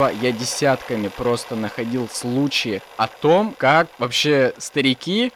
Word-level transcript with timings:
Я 0.00 0.30
десятками 0.30 1.08
просто 1.08 1.56
находил 1.56 2.08
случаи 2.08 2.82
о 2.96 3.08
том, 3.08 3.54
как 3.58 3.88
вообще 3.98 4.54
старики 4.58 5.32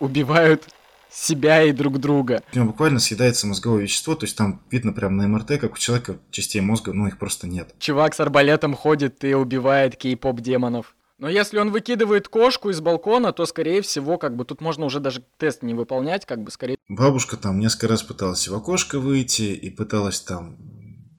убивают 0.00 0.64
себя 1.10 1.62
и 1.62 1.72
друг 1.72 1.98
друга. 1.98 2.42
У 2.52 2.56
него 2.56 2.68
буквально 2.68 3.00
съедается 3.00 3.46
мозговое 3.46 3.82
вещество, 3.82 4.14
то 4.14 4.26
есть 4.26 4.36
там 4.36 4.60
видно 4.70 4.92
прямо 4.92 5.16
на 5.16 5.28
МРТ, 5.28 5.58
как 5.60 5.74
у 5.74 5.78
человека 5.78 6.18
частей 6.30 6.60
мозга, 6.60 6.92
ну 6.92 7.06
их 7.06 7.18
просто 7.18 7.46
нет. 7.46 7.74
Чувак 7.78 8.14
с 8.14 8.20
арбалетом 8.20 8.74
ходит 8.74 9.24
и 9.24 9.34
убивает 9.34 9.96
кей-поп 9.96 10.40
демонов. 10.40 10.94
Но 11.18 11.28
если 11.28 11.58
он 11.58 11.70
выкидывает 11.70 12.28
кошку 12.28 12.70
из 12.70 12.80
балкона, 12.80 13.32
то, 13.32 13.46
скорее 13.46 13.80
всего, 13.80 14.18
как 14.18 14.34
бы 14.34 14.44
тут 14.44 14.60
можно 14.60 14.84
уже 14.84 14.98
даже 14.98 15.22
тест 15.38 15.62
не 15.62 15.72
выполнять, 15.72 16.26
как 16.26 16.42
бы 16.42 16.50
скорее... 16.50 16.76
Бабушка 16.88 17.36
там 17.36 17.60
несколько 17.60 17.88
раз 17.88 18.02
пыталась 18.02 18.48
в 18.48 18.54
окошко 18.54 18.98
выйти 18.98 19.42
и 19.54 19.70
пыталась 19.70 20.20
там 20.20 20.56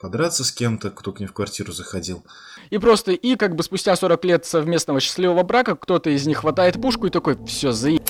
подраться 0.03 0.43
с 0.43 0.51
кем-то, 0.51 0.91
кто 0.91 1.13
к 1.13 1.21
ней 1.21 1.27
в 1.27 1.33
квартиру 1.33 1.71
заходил. 1.71 2.25
И 2.69 2.77
просто, 2.77 3.13
и 3.13 3.37
как 3.37 3.55
бы 3.55 3.63
спустя 3.63 3.95
40 3.95 4.25
лет 4.25 4.45
совместного 4.45 4.99
счастливого 4.99 5.43
брака 5.43 5.77
кто-то 5.77 6.09
из 6.09 6.27
них 6.27 6.39
хватает 6.39 6.81
пушку 6.81 7.07
и 7.07 7.09
такой, 7.09 7.37
все, 7.45 7.71
заеб... 7.71 8.03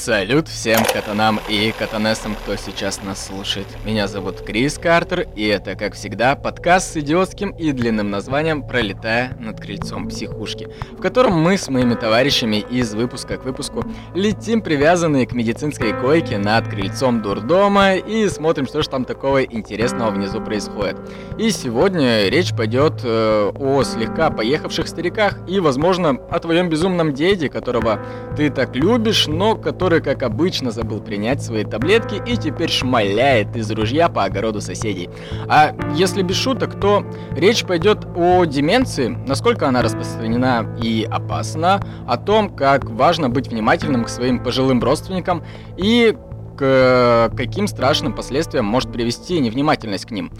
Салют 0.00 0.48
всем 0.48 0.82
катанам 0.82 1.38
и 1.46 1.74
катанессам, 1.78 2.34
кто 2.34 2.56
сейчас 2.56 3.02
нас 3.02 3.26
слушает. 3.26 3.66
Меня 3.84 4.08
зовут 4.08 4.40
Крис 4.40 4.78
Картер, 4.78 5.26
и 5.36 5.46
это, 5.46 5.74
как 5.74 5.92
всегда, 5.92 6.36
подкаст 6.36 6.94
с 6.94 6.96
идиотским 6.96 7.50
и 7.50 7.70
длинным 7.72 8.10
названием 8.10 8.66
«Пролетая 8.66 9.36
над 9.38 9.60
крыльцом 9.60 10.08
психушки», 10.08 10.70
в 10.92 11.02
котором 11.02 11.34
мы 11.34 11.58
с 11.58 11.68
моими 11.68 11.92
товарищами 11.96 12.64
из 12.70 12.94
выпуска 12.94 13.36
к 13.36 13.44
выпуску 13.44 13.84
летим 14.14 14.62
привязанные 14.62 15.26
к 15.26 15.34
медицинской 15.34 15.92
койке 15.92 16.38
над 16.38 16.66
крыльцом 16.66 17.20
дурдома 17.20 17.96
и 17.96 18.26
смотрим, 18.30 18.66
что 18.66 18.80
же 18.80 18.88
там 18.88 19.04
такого 19.04 19.42
интересного 19.42 20.10
внизу 20.12 20.40
происходит. 20.40 20.96
И 21.36 21.50
сегодня 21.50 22.30
речь 22.30 22.56
пойдет 22.56 23.02
э, 23.04 23.52
о 23.54 23.82
слегка 23.82 24.30
поехавших 24.30 24.88
стариках 24.88 25.36
и, 25.46 25.60
возможно, 25.60 26.16
о 26.30 26.38
твоем 26.38 26.70
безумном 26.70 27.12
деде, 27.12 27.50
которого 27.50 28.00
ты 28.34 28.48
так 28.48 28.74
любишь, 28.74 29.26
но 29.26 29.56
который 29.56 29.89
который, 29.90 30.04
как 30.04 30.22
обычно, 30.22 30.70
забыл 30.70 31.00
принять 31.00 31.42
свои 31.42 31.64
таблетки 31.64 32.22
и 32.24 32.36
теперь 32.36 32.70
шмаляет 32.70 33.56
из 33.56 33.68
ружья 33.72 34.08
по 34.08 34.22
огороду 34.22 34.60
соседей. 34.60 35.10
А 35.48 35.74
если 35.96 36.22
без 36.22 36.36
шуток, 36.36 36.78
то 36.78 37.04
речь 37.32 37.64
пойдет 37.64 38.06
о 38.14 38.44
деменции, 38.44 39.08
насколько 39.26 39.66
она 39.66 39.82
распространена 39.82 40.78
и 40.80 41.04
опасна, 41.10 41.80
о 42.06 42.16
том, 42.16 42.54
как 42.54 42.84
важно 42.84 43.30
быть 43.30 43.48
внимательным 43.48 44.04
к 44.04 44.08
своим 44.08 44.40
пожилым 44.40 44.80
родственникам 44.80 45.42
и 45.76 46.16
к 46.56 47.32
каким 47.36 47.66
страшным 47.66 48.14
последствиям 48.14 48.66
может 48.66 48.92
привести 48.92 49.40
невнимательность 49.40 50.06
к 50.06 50.12
ним. 50.12 50.30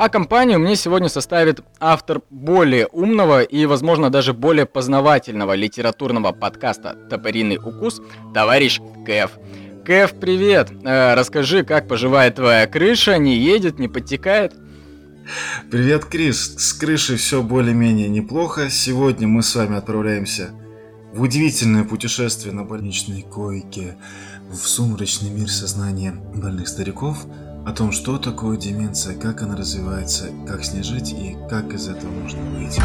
А 0.00 0.08
компанию 0.08 0.58
мне 0.58 0.76
сегодня 0.76 1.10
составит 1.10 1.60
автор 1.78 2.22
более 2.30 2.86
умного 2.86 3.42
и, 3.42 3.66
возможно, 3.66 4.08
даже 4.08 4.32
более 4.32 4.64
познавательного 4.64 5.54
литературного 5.54 6.32
подкаста 6.32 6.96
«Топориный 7.10 7.58
укус» 7.58 8.00
товарищ 8.32 8.80
Кэф. 9.04 9.32
Кэф, 9.84 10.14
привет! 10.18 10.70
Э, 10.84 11.12
расскажи, 11.12 11.64
как 11.64 11.86
поживает 11.86 12.36
твоя 12.36 12.66
крыша, 12.66 13.18
не 13.18 13.36
едет, 13.36 13.78
не 13.78 13.88
подтекает? 13.88 14.54
Привет, 15.70 16.06
Крис! 16.06 16.54
С 16.56 16.72
крышей 16.72 17.16
все 17.16 17.42
более-менее 17.42 18.08
неплохо. 18.08 18.70
Сегодня 18.70 19.28
мы 19.28 19.42
с 19.42 19.54
вами 19.54 19.76
отправляемся 19.76 20.48
в 21.12 21.20
удивительное 21.20 21.84
путешествие 21.84 22.54
на 22.54 22.64
больничной 22.64 23.20
койке 23.20 23.98
в 24.50 24.66
сумрачный 24.66 25.28
мир 25.28 25.50
сознания 25.50 26.12
больных 26.34 26.68
стариков– 26.68 27.26
о 27.66 27.72
том, 27.72 27.92
что 27.92 28.18
такое 28.18 28.56
деменция, 28.56 29.18
как 29.18 29.42
она 29.42 29.56
развивается, 29.56 30.30
как 30.46 30.64
с 30.64 30.72
ней 30.72 30.82
жить 30.82 31.12
и 31.12 31.36
как 31.48 31.72
из 31.72 31.88
этого 31.88 32.10
можно 32.10 32.42
выйти. 32.42 32.82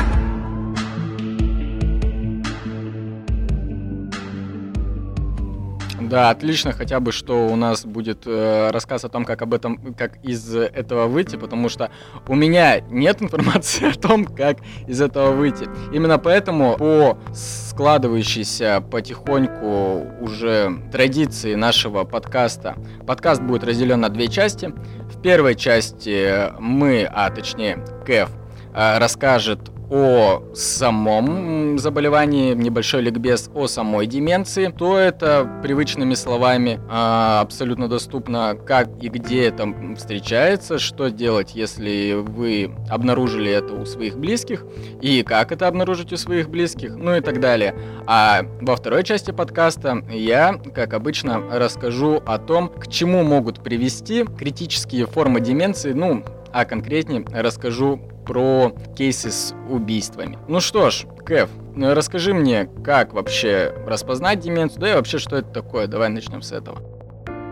Да, 6.15 6.29
отлично, 6.29 6.71
хотя 6.71 7.01
бы, 7.01 7.11
что 7.11 7.45
у 7.49 7.57
нас 7.57 7.85
будет 7.85 8.23
э, 8.25 8.69
рассказ 8.71 9.03
о 9.03 9.09
том, 9.09 9.25
как 9.25 9.41
об 9.41 9.53
этом, 9.53 9.93
как 9.95 10.23
из 10.23 10.55
этого 10.55 11.07
выйти, 11.07 11.35
потому 11.35 11.67
что 11.67 11.91
у 12.29 12.35
меня 12.35 12.79
нет 12.79 13.21
информации 13.21 13.89
о 13.91 13.99
том, 13.99 14.23
как 14.23 14.59
из 14.87 15.01
этого 15.01 15.31
выйти. 15.31 15.67
Именно 15.91 16.17
поэтому 16.17 16.77
по 16.77 17.17
складывающейся 17.33 18.81
потихоньку 18.89 20.05
уже 20.21 20.79
традиции 20.89 21.53
нашего 21.55 22.05
подкаста, 22.05 22.77
подкаст 23.05 23.41
будет 23.41 23.65
разделен 23.65 23.99
на 23.99 24.07
две 24.07 24.29
части. 24.29 24.73
В 25.13 25.21
первой 25.21 25.55
части 25.55 26.49
мы, 26.61 27.09
а 27.13 27.29
точнее 27.29 27.83
Кэф, 28.05 28.29
э, 28.73 28.99
расскажет 28.99 29.74
о 29.89 30.43
самом 30.53 31.77
заболевании, 31.77 32.53
небольшой 32.53 33.01
ликбез 33.01 33.49
о 33.53 33.67
самой 33.67 34.07
деменции, 34.07 34.73
то 34.75 34.97
это 34.97 35.59
привычными 35.61 36.13
словами 36.13 36.79
а, 36.89 37.41
абсолютно 37.41 37.87
доступно, 37.87 38.55
как 38.55 38.89
и 39.01 39.09
где 39.09 39.45
это 39.45 39.67
встречается, 39.95 40.79
что 40.79 41.09
делать, 41.09 41.55
если 41.55 42.13
вы 42.15 42.71
обнаружили 42.89 43.51
это 43.51 43.73
у 43.73 43.85
своих 43.85 44.17
близких, 44.17 44.65
и 45.01 45.23
как 45.23 45.51
это 45.51 45.67
обнаружить 45.67 46.13
у 46.13 46.17
своих 46.17 46.49
близких, 46.49 46.95
ну 46.95 47.15
и 47.15 47.21
так 47.21 47.39
далее. 47.39 47.75
А 48.07 48.41
во 48.61 48.75
второй 48.75 49.03
части 49.03 49.31
подкаста 49.31 50.03
я, 50.09 50.59
как 50.73 50.93
обычно, 50.93 51.41
расскажу 51.51 52.21
о 52.25 52.37
том, 52.37 52.69
к 52.69 52.87
чему 52.87 53.23
могут 53.23 53.63
привести 53.63 54.23
критические 54.23 55.05
формы 55.05 55.41
деменции, 55.41 55.93
ну, 55.93 56.23
а 56.51 56.65
конкретнее 56.65 57.25
расскажу 57.33 57.99
про 58.25 58.75
кейсы 58.97 59.31
с 59.31 59.53
убийствами. 59.69 60.37
Ну 60.47 60.59
что 60.59 60.89
ж, 60.89 61.05
Кэв, 61.25 61.49
ну 61.75 61.93
расскажи 61.93 62.33
мне, 62.33 62.65
как 62.83 63.13
вообще 63.13 63.73
распознать 63.85 64.39
деменцию, 64.39 64.81
да 64.81 64.91
и 64.91 64.93
вообще, 64.95 65.17
что 65.17 65.37
это 65.37 65.49
такое. 65.49 65.87
Давай 65.87 66.09
начнем 66.09 66.41
с 66.41 66.51
этого. 66.51 66.79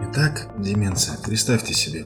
Итак, 0.10 0.50
деменция. 0.58 1.18
Представьте 1.24 1.74
себе. 1.74 2.06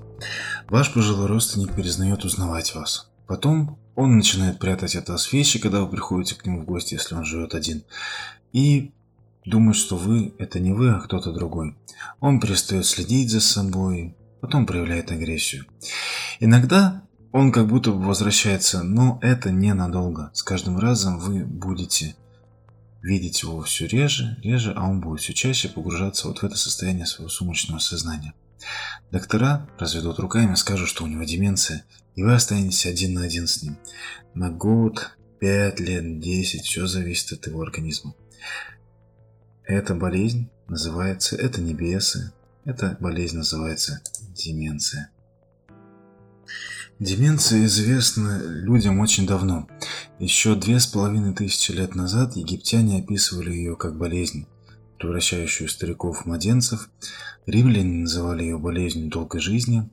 Ваш 0.69 0.93
пожилой 0.93 1.27
родственник 1.27 1.75
перезнает 1.75 2.23
узнавать 2.23 2.73
вас. 2.75 3.09
Потом 3.27 3.79
он 3.95 4.15
начинает 4.15 4.59
прятать 4.59 4.95
от 4.95 5.09
вас 5.09 5.33
вещи, 5.33 5.59
когда 5.59 5.81
вы 5.81 5.89
приходите 5.89 6.35
к 6.35 6.45
нему 6.45 6.61
в 6.61 6.65
гости, 6.65 6.93
если 6.93 7.15
он 7.15 7.25
живет 7.25 7.55
один. 7.55 7.83
И 8.53 8.91
думает, 9.43 9.75
что 9.75 9.97
вы– 9.97 10.33
это 10.37 10.59
не 10.59 10.71
вы, 10.71 10.91
а 10.91 10.99
кто-то 10.99 11.31
другой. 11.33 11.75
Он 12.19 12.39
перестает 12.39 12.85
следить 12.85 13.31
за 13.31 13.41
собой, 13.41 14.15
потом 14.39 14.65
проявляет 14.65 15.11
агрессию. 15.11 15.65
Иногда 16.39 17.03
он 17.37 17.51
как 17.51 17.67
будто 17.67 17.91
бы 17.91 18.03
возвращается, 18.03 18.83
но 18.83 19.19
это 19.21 19.51
ненадолго. 19.51 20.31
С 20.33 20.41
каждым 20.41 20.79
разом 20.79 21.19
вы 21.19 21.45
будете 21.45 22.15
видеть 23.03 23.43
его 23.43 23.61
все 23.61 23.85
реже, 23.85 24.37
реже, 24.41 24.73
а 24.75 24.89
он 24.89 25.01
будет 25.01 25.21
все 25.21 25.33
чаще 25.33 25.69
погружаться 25.69 26.27
вот 26.27 26.39
в 26.39 26.43
это 26.43 26.57
состояние 26.57 27.05
своего 27.05 27.29
сумрачного 27.29 27.79
сознания. 27.79 28.33
Доктора 29.11 29.69
разведут 29.77 30.17
руками, 30.19 30.55
скажут, 30.55 30.89
что 30.89 31.03
у 31.03 31.07
него 31.07 31.23
деменция, 31.23 31.85
и 32.15 32.23
вы 32.23 32.33
останетесь 32.33 32.87
один 32.87 33.13
на 33.13 33.23
один 33.25 33.47
с 33.47 33.61
ним. 33.61 33.77
На 34.33 34.49
год, 34.49 35.11
пять 35.39 35.79
лет, 35.79 36.19
десять, 36.19 36.65
все 36.65 36.87
зависит 36.87 37.33
от 37.33 37.45
его 37.45 37.61
организма. 37.61 38.15
Эта 39.63 39.93
болезнь 39.93 40.49
называется, 40.67 41.35
это 41.35 41.61
не 41.61 41.75
бесы, 41.75 42.33
эта 42.65 42.97
болезнь 42.99 43.37
называется 43.37 44.01
деменция. 44.29 45.11
Деменция 46.99 47.65
известна 47.65 48.41
людям 48.43 48.99
очень 48.99 49.27
давно. 49.27 49.67
Еще 50.17 50.55
две 50.55 50.79
с 50.79 50.87
половиной 50.87 51.35
тысячи 51.35 51.71
лет 51.71 51.93
назад 51.93 52.35
египтяне 52.35 52.97
описывали 52.97 53.51
ее 53.51 53.75
как 53.75 53.99
болезнь, 53.99 54.47
превращающую 54.97 55.69
стариков 55.69 56.21
в 56.21 56.25
младенцев. 56.25 56.89
Римляне 57.45 58.01
называли 58.01 58.45
ее 58.45 58.57
болезнью 58.57 59.11
долгой 59.11 59.41
жизни. 59.41 59.87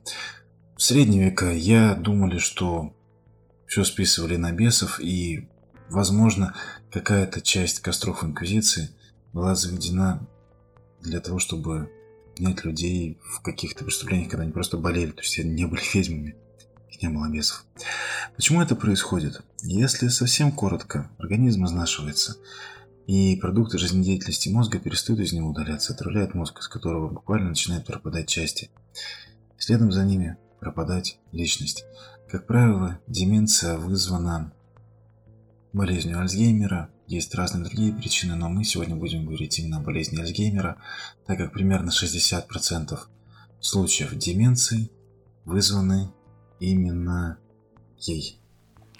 В 0.75 0.81
средние 0.81 1.25
века 1.25 1.51
я 1.51 1.93
думали, 1.93 2.39
что 2.39 2.95
все 3.67 3.83
списывали 3.83 4.37
на 4.37 4.51
бесов, 4.51 4.99
и, 4.99 5.47
возможно, 5.91 6.55
какая-то 6.91 7.39
часть 7.39 7.81
костров 7.81 8.23
Инквизиции 8.23 8.89
была 9.31 9.53
заведена 9.53 10.27
для 11.03 11.19
того, 11.19 11.37
чтобы 11.37 11.87
гнать 12.35 12.65
людей 12.65 13.19
в 13.21 13.43
каких-то 13.43 13.85
преступлениях, 13.85 14.31
когда 14.31 14.41
они 14.41 14.51
просто 14.51 14.77
болели, 14.77 15.11
то 15.11 15.21
есть 15.21 15.37
не 15.37 15.65
были 15.65 15.83
ведьмами 15.93 16.35
не 17.01 17.09
было 17.09 17.29
бесов. 17.29 17.65
Почему 18.35 18.61
это 18.61 18.75
происходит? 18.75 19.41
Если 19.61 20.07
совсем 20.09 20.51
коротко, 20.51 21.09
организм 21.17 21.65
изнашивается, 21.65 22.37
и 23.07 23.35
продукты 23.35 23.77
жизнедеятельности 23.77 24.49
мозга 24.49 24.79
перестают 24.79 25.21
из 25.21 25.31
него 25.33 25.49
удаляться, 25.49 25.93
отравляют 25.93 26.33
мозг, 26.33 26.59
из 26.59 26.67
которого 26.67 27.09
буквально 27.09 27.49
начинают 27.49 27.85
пропадать 27.85 28.27
части. 28.27 28.71
Следом 29.57 29.91
за 29.91 30.03
ними 30.03 30.37
пропадать 30.59 31.19
личность. 31.31 31.85
Как 32.29 32.47
правило, 32.47 32.99
деменция 33.07 33.77
вызвана 33.77 34.51
болезнью 35.71 36.19
Альцгеймера, 36.19 36.89
есть 37.07 37.35
разные 37.35 37.63
другие 37.63 37.93
причины, 37.93 38.35
но 38.35 38.49
мы 38.49 38.63
сегодня 38.63 38.95
будем 38.95 39.25
говорить 39.25 39.59
именно 39.59 39.77
о 39.77 39.81
болезни 39.81 40.19
Альцгеймера, 40.19 40.77
так 41.27 41.37
как 41.37 41.53
примерно 41.53 41.91
60% 41.91 42.97
случаев 43.59 44.15
деменции 44.15 44.89
вызваны 45.43 46.11
именно 46.59 47.37
ей. 47.97 48.39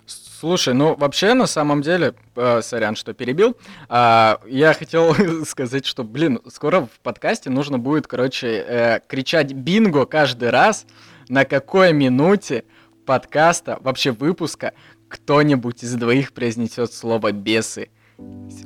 Слушай, 0.05 0.73
ну 0.73 0.95
вообще 0.95 1.33
на 1.33 1.47
самом 1.47 1.81
деле, 1.81 2.13
э, 2.35 2.61
сорян, 2.61 2.95
что 2.95 3.13
перебил, 3.13 3.57
э, 3.89 4.35
я 4.47 4.73
хотел 4.77 5.15
сказать, 5.45 5.85
что, 5.85 6.03
блин, 6.03 6.39
скоро 6.49 6.81
в 6.81 6.99
подкасте 7.01 7.49
нужно 7.49 7.79
будет, 7.79 8.05
короче, 8.05 8.47
э, 8.47 8.99
кричать 9.07 9.53
бинго 9.53 10.05
каждый 10.05 10.51
раз, 10.51 10.85
на 11.29 11.45
какой 11.45 11.93
минуте 11.93 12.65
подкаста, 13.05 13.77
вообще 13.81 14.11
выпуска, 14.11 14.73
кто-нибудь 15.07 15.83
из 15.83 15.93
двоих 15.95 16.33
произнесет 16.33 16.93
слово 16.93 17.31
бесы. 17.31 17.89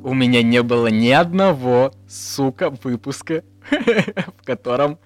У 0.02 0.14
меня 0.14 0.42
не 0.42 0.62
было 0.62 0.88
ни 0.88 1.10
одного, 1.10 1.92
сука, 2.08 2.70
выпуска, 2.70 3.44
в 4.38 4.44
котором 4.44 4.98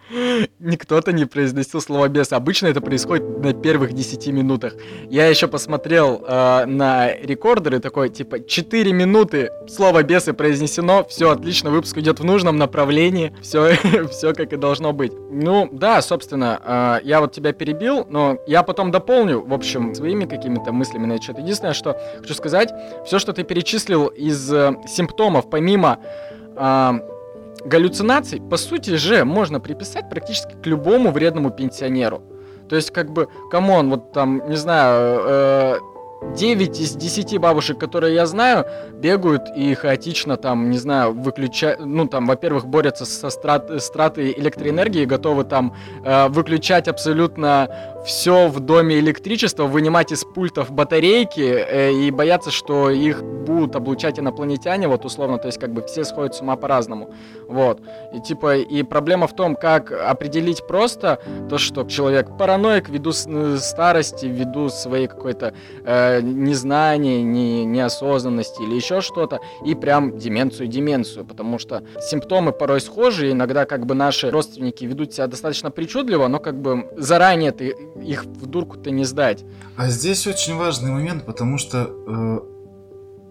никто-то 0.59 1.13
не 1.13 1.25
произносил 1.25 1.81
слово 1.81 2.09
бес. 2.09 2.33
Обычно 2.33 2.69
это 2.69 2.81
происходит 2.81 3.39
на 3.39 3.53
первых 3.53 3.93
10 3.93 4.27
минутах. 4.29 4.75
Я 5.11 5.27
еще 5.27 5.49
посмотрел 5.49 6.25
э, 6.27 6.67
на 6.67 7.15
рекордеры, 7.15 7.81
такой, 7.81 8.09
типа, 8.09 8.41
4 8.41 8.93
минуты 8.93 9.51
слово 9.69 10.03
бесы 10.03 10.33
произнесено, 10.33 11.05
все 11.05 11.31
отлично, 11.31 11.71
выпуск 11.71 11.99
идет 11.99 12.21
в 12.21 12.25
нужном 12.25 12.57
направлении, 12.57 13.35
все, 13.43 13.75
все 14.11 14.33
как 14.33 14.53
и 14.53 14.57
должно 14.57 14.93
быть. 14.93 15.13
Ну, 15.31 15.69
да, 15.73 16.01
собственно, 16.03 16.61
э, 16.65 17.07
я 17.07 17.21
вот 17.21 17.33
тебя 17.33 17.53
перебил, 17.53 18.07
но 18.09 18.39
я 18.47 18.63
потом 18.63 18.91
дополню, 18.91 19.41
в 19.45 19.53
общем, 19.53 19.95
своими 19.95 20.25
какими-то 20.25 20.73
мыслями 20.73 21.07
на 21.07 21.15
этот 21.15 21.39
Единственное, 21.39 21.75
что 21.75 21.99
хочу 22.21 22.35
сказать, 22.35 22.73
все, 23.07 23.19
что 23.19 23.33
ты 23.33 23.43
перечислил 23.45 24.07
из 24.07 24.53
э, 24.53 24.77
симптомов, 24.87 25.51
помимо 25.51 25.99
э, 26.57 26.93
галлюцинаций, 27.65 28.41
по 28.41 28.57
сути 28.57 28.97
же, 28.97 29.25
можно 29.25 29.61
приписать 29.61 30.11
практически 30.11 30.55
к 30.63 30.67
любому 30.67 31.11
вредному 31.11 31.51
пенсионеру. 31.51 32.23
То 32.69 32.77
есть, 32.77 32.91
как 32.91 33.11
бы, 33.11 33.29
come 33.51 33.74
on, 33.74 33.91
вот 33.91 34.13
там, 34.13 34.49
не 34.49 34.57
знаю, 34.57 35.21
э, 35.27 35.79
9 36.33 36.81
из 36.81 36.97
10 36.97 37.39
бабушек, 37.39 37.79
которые 37.79 38.15
я 38.15 38.27
знаю, 38.27 38.67
бегают 38.95 39.43
и 39.55 39.75
хаотично 39.75 40.37
там, 40.37 40.71
не 40.71 40.79
знаю, 40.79 41.13
выключают, 41.13 41.85
ну 41.85 42.07
там, 42.07 42.27
во-первых, 42.27 42.67
борются 42.67 43.05
с 43.05 43.31
трат, 43.31 43.71
с 43.83 43.90
тратой 43.90 44.35
электроэнергии, 44.37 45.05
готовы 45.05 45.45
там 45.45 45.75
э, 46.05 46.29
выключать 46.29 46.89
абсолютно 46.89 47.69
все 48.05 48.49
в 48.49 48.61
доме 48.61 48.99
электричество, 48.99 49.65
вынимать 49.65 50.13
из 50.13 50.25
пультов 50.25 50.71
батарейки 50.71 51.41
э, 51.41 51.93
и 51.93 52.11
бояться, 52.11 52.51
что 52.51 52.91
их 52.91 53.23
будут 53.23 53.77
облучать 53.77 54.19
инопланетяне, 54.19 54.89
вот 54.89 55.05
условно, 55.05 55.39
то 55.39 55.47
есть 55.47 55.59
как 55.59 55.73
бы 55.73 55.83
все 55.83 56.05
сходят 56.05 56.35
с 56.35 56.41
ума 56.41 56.57
по-разному, 56.57 57.11
вот. 57.49 57.81
И 58.13 58.21
типа, 58.21 58.57
и 58.57 58.83
проблема 58.83 59.27
в 59.27 59.35
том, 59.35 59.57
как 59.57 59.93
определить 59.93 60.67
просто 60.67 61.19
то, 61.49 61.59
что 61.59 61.85
человек 61.85 62.37
параноик 62.37 62.89
ввиду 62.89 63.11
э, 63.11 63.57
старости, 63.59 64.27
ввиду 64.27 64.69
своей 64.69 65.07
какой-то 65.07 65.55
э, 65.85 66.21
незнания, 66.21 67.23
не, 67.23 67.65
неосознанности 67.65 68.63
или 68.63 68.75
еще 68.75 69.01
что-то, 69.01 69.41
и 69.65 69.75
прям 69.75 70.19
деменцию-деменцию, 70.19 71.25
потому 71.25 71.59
что 71.59 71.83
симптомы 72.01 72.53
порой 72.53 72.81
схожи, 72.81 73.31
иногда 73.31 73.65
как 73.65 73.87
бы 73.87 73.95
наши 73.95 74.31
родственники 74.31 74.85
ведут 74.85 75.15
себя 75.15 75.27
достаточно 75.27 75.71
причудливо, 75.71 76.29
но 76.29 76.39
как 76.39 76.61
бы 76.61 76.91
заранее 76.97 77.53
ты 77.53 77.75
их 78.01 78.25
в 78.25 78.47
дурку-то 78.47 78.91
не 78.91 79.05
сдать. 79.05 79.45
А 79.77 79.89
здесь 79.89 80.27
очень 80.27 80.57
важный 80.57 80.91
момент, 80.91 81.25
потому 81.27 81.59
что 81.59 81.91
э, 82.07 82.41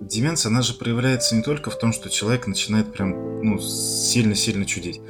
деменция, 0.01 0.49
она 0.49 0.61
же 0.61 0.73
проявляется 0.73 1.35
не 1.35 1.41
только 1.41 1.69
в 1.69 1.77
том, 1.77 1.93
что 1.93 2.09
человек 2.09 2.47
начинает 2.47 2.91
прям, 2.91 3.41
ну, 3.43 3.59
сильно-сильно 3.59 4.65
чудить. 4.65 5.01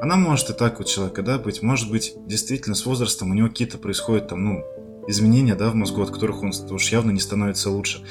Она 0.00 0.16
может 0.16 0.50
и 0.50 0.52
так 0.52 0.80
у 0.80 0.84
человека, 0.84 1.22
да, 1.22 1.38
быть. 1.38 1.62
Может 1.62 1.90
быть, 1.90 2.14
действительно, 2.26 2.74
с 2.74 2.86
возрастом 2.86 3.30
у 3.30 3.34
него 3.34 3.48
какие-то 3.48 3.78
происходят 3.78 4.28
там, 4.28 4.44
ну, 4.44 4.64
изменения, 5.08 5.54
да, 5.54 5.70
в 5.70 5.74
мозгу, 5.74 6.02
от 6.02 6.10
которых 6.10 6.42
он 6.42 6.52
уж 6.70 6.92
явно 6.92 7.10
не 7.10 7.20
становится 7.20 7.70
лучше. 7.70 8.04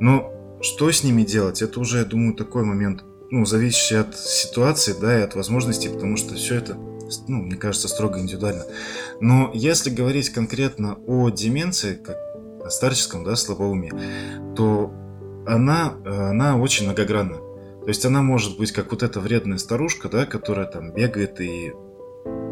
Но 0.00 0.32
что 0.62 0.90
с 0.90 1.04
ними 1.04 1.22
делать, 1.22 1.62
это 1.62 1.80
уже, 1.80 1.98
я 1.98 2.04
думаю, 2.04 2.34
такой 2.34 2.64
момент, 2.64 3.04
ну, 3.30 3.44
зависящий 3.44 3.98
от 3.98 4.16
ситуации, 4.16 4.94
да, 5.00 5.18
и 5.18 5.22
от 5.22 5.34
возможностей, 5.34 5.88
потому 5.88 6.16
что 6.16 6.34
все 6.34 6.56
это 6.56 6.76
ну, 7.28 7.42
мне 7.42 7.56
кажется, 7.56 7.88
строго 7.88 8.18
индивидуально. 8.18 8.64
Но 9.20 9.50
если 9.54 9.90
говорить 9.90 10.30
конкретно 10.30 10.98
о 11.06 11.30
деменции, 11.30 11.94
как 11.94 12.16
о 12.64 12.70
старческом, 12.70 13.24
да, 13.24 13.36
слабоумии, 13.36 13.92
то 14.54 14.92
она, 15.46 15.94
она 16.04 16.56
очень 16.56 16.84
многогранна. 16.84 17.36
То 17.36 17.88
есть 17.88 18.04
она 18.04 18.22
может 18.22 18.58
быть 18.58 18.72
как 18.72 18.90
вот 18.90 19.02
эта 19.02 19.20
вредная 19.20 19.58
старушка, 19.58 20.08
да, 20.08 20.26
которая 20.26 20.66
там 20.66 20.92
бегает 20.92 21.40
и... 21.40 21.72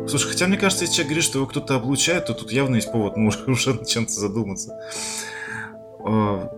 Слушай, 0.08 0.30
хотя 0.30 0.46
мне 0.46 0.56
кажется, 0.56 0.84
если 0.84 0.96
человек 0.96 1.10
говорит, 1.10 1.24
что 1.24 1.38
его 1.38 1.46
кто-то 1.46 1.74
облучает, 1.74 2.26
то 2.26 2.34
тут 2.34 2.50
явно 2.50 2.76
есть 2.76 2.90
повод, 2.90 3.16
ну, 3.16 3.30
уже 3.46 3.74
на 3.74 3.84
чем-то 3.84 4.12
задуматься. 4.12 4.80
А, 6.00 6.50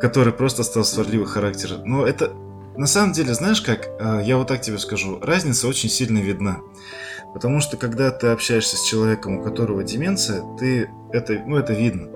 который 0.00 0.32
просто 0.32 0.62
стал 0.62 0.84
сварливый 0.84 1.26
характер. 1.26 1.78
Но 1.84 2.06
это, 2.06 2.32
на 2.76 2.86
самом 2.86 3.12
деле, 3.12 3.34
знаешь 3.34 3.60
как, 3.60 3.88
а, 4.00 4.20
я 4.20 4.36
вот 4.36 4.48
так 4.48 4.60
тебе 4.60 4.78
скажу, 4.78 5.18
разница 5.20 5.68
очень 5.68 5.88
сильно 5.88 6.18
видна. 6.18 6.60
Потому 7.34 7.60
что 7.60 7.76
когда 7.76 8.10
ты 8.10 8.28
общаешься 8.28 8.76
с 8.76 8.84
человеком, 8.84 9.38
у 9.38 9.42
которого 9.42 9.82
деменция, 9.82 10.42
ты 10.58 10.90
это, 11.12 11.42
ну, 11.46 11.56
это 11.56 11.72
видно. 11.72 12.08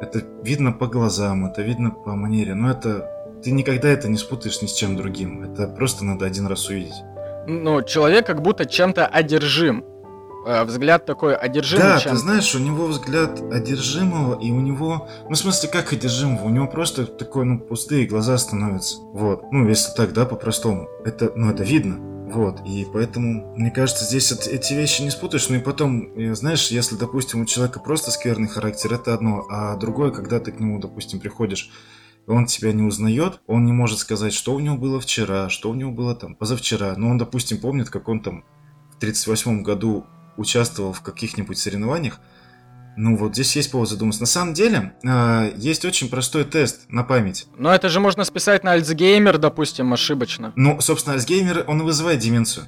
Это 0.00 0.22
видно 0.42 0.72
по 0.72 0.86
глазам, 0.86 1.46
это 1.46 1.62
видно 1.62 1.90
по 1.90 2.14
манере, 2.14 2.54
но 2.54 2.70
это 2.70 3.08
ты 3.42 3.50
никогда 3.50 3.88
это 3.88 4.08
не 4.08 4.16
спутаешь 4.16 4.62
ни 4.62 4.66
с 4.66 4.72
чем 4.72 4.96
другим. 4.96 5.42
Это 5.42 5.66
просто 5.66 6.04
надо 6.04 6.26
один 6.26 6.46
раз 6.46 6.68
увидеть. 6.68 6.94
Ну, 7.46 7.82
человек 7.82 8.26
как 8.26 8.40
будто 8.42 8.66
чем-то 8.66 9.06
одержим. 9.06 9.84
Э, 10.44 10.64
взгляд 10.64 11.06
такой 11.06 11.36
одержимый. 11.36 11.86
Да, 11.86 11.98
ты 11.98 12.16
знаешь, 12.16 12.54
у 12.54 12.58
него 12.58 12.86
взгляд 12.86 13.40
одержимого, 13.52 14.40
и 14.40 14.50
у 14.50 14.60
него... 14.60 15.08
Ну, 15.24 15.34
в 15.34 15.38
смысле, 15.38 15.68
как 15.68 15.92
одержимого? 15.92 16.44
У 16.44 16.50
него 16.50 16.66
просто 16.66 17.06
такой, 17.06 17.44
ну, 17.44 17.58
пустые 17.60 18.06
глаза 18.06 18.36
становятся. 18.38 18.98
Вот. 19.12 19.52
Ну, 19.52 19.68
если 19.68 19.94
так, 19.94 20.12
да, 20.12 20.24
по-простому. 20.24 20.88
Это, 21.04 21.32
ну, 21.34 21.50
это 21.50 21.62
видно. 21.62 22.12
Вот, 22.32 22.62
и 22.66 22.86
поэтому, 22.90 23.54
мне 23.56 23.70
кажется, 23.70 24.06
здесь 24.06 24.32
эти 24.32 24.72
вещи 24.72 25.02
не 25.02 25.10
спутаешь. 25.10 25.50
Ну 25.50 25.56
и 25.56 25.60
потом, 25.60 26.14
э, 26.16 26.34
знаешь, 26.34 26.68
если, 26.68 26.96
допустим, 26.96 27.42
у 27.42 27.44
человека 27.44 27.78
просто 27.78 28.10
скверный 28.10 28.48
характер, 28.48 28.94
это 28.94 29.12
одно, 29.12 29.44
а 29.50 29.76
другое, 29.76 30.10
когда 30.10 30.40
ты 30.40 30.50
к 30.50 30.58
нему, 30.58 30.80
допустим, 30.80 31.20
приходишь, 31.20 31.70
он 32.26 32.46
тебя 32.46 32.72
не 32.72 32.82
узнает, 32.82 33.40
он 33.46 33.66
не 33.66 33.72
может 33.72 33.98
сказать, 33.98 34.32
что 34.32 34.54
у 34.54 34.60
него 34.60 34.76
было 34.76 34.98
вчера, 34.98 35.50
что 35.50 35.70
у 35.70 35.74
него 35.74 35.90
было 35.90 36.14
там 36.14 36.34
позавчера. 36.34 36.94
Но 36.96 37.10
он, 37.10 37.18
допустим, 37.18 37.60
помнит, 37.60 37.90
как 37.90 38.08
он 38.08 38.20
там 38.20 38.44
в 38.96 39.00
38 39.00 39.62
году 39.62 40.06
участвовал 40.36 40.92
в 40.92 41.00
каких-нибудь 41.02 41.58
соревнованиях, 41.58 42.20
ну 42.96 43.16
вот 43.16 43.32
здесь 43.32 43.56
есть 43.56 43.70
повод 43.70 43.88
задуматься. 43.88 44.20
На 44.20 44.26
самом 44.26 44.52
деле, 44.52 44.92
э, 45.02 45.52
есть 45.56 45.84
очень 45.84 46.10
простой 46.10 46.44
тест 46.44 46.82
на 46.88 47.04
память. 47.04 47.46
Но 47.56 47.74
это 47.74 47.88
же 47.88 48.00
можно 48.00 48.24
списать 48.24 48.64
на 48.64 48.72
Альцгеймер, 48.72 49.38
допустим, 49.38 49.92
ошибочно. 49.94 50.52
Ну, 50.56 50.78
собственно, 50.80 51.14
Альцгеймер, 51.14 51.64
он 51.68 51.80
и 51.80 51.84
вызывает 51.84 52.18
деменцию. 52.18 52.66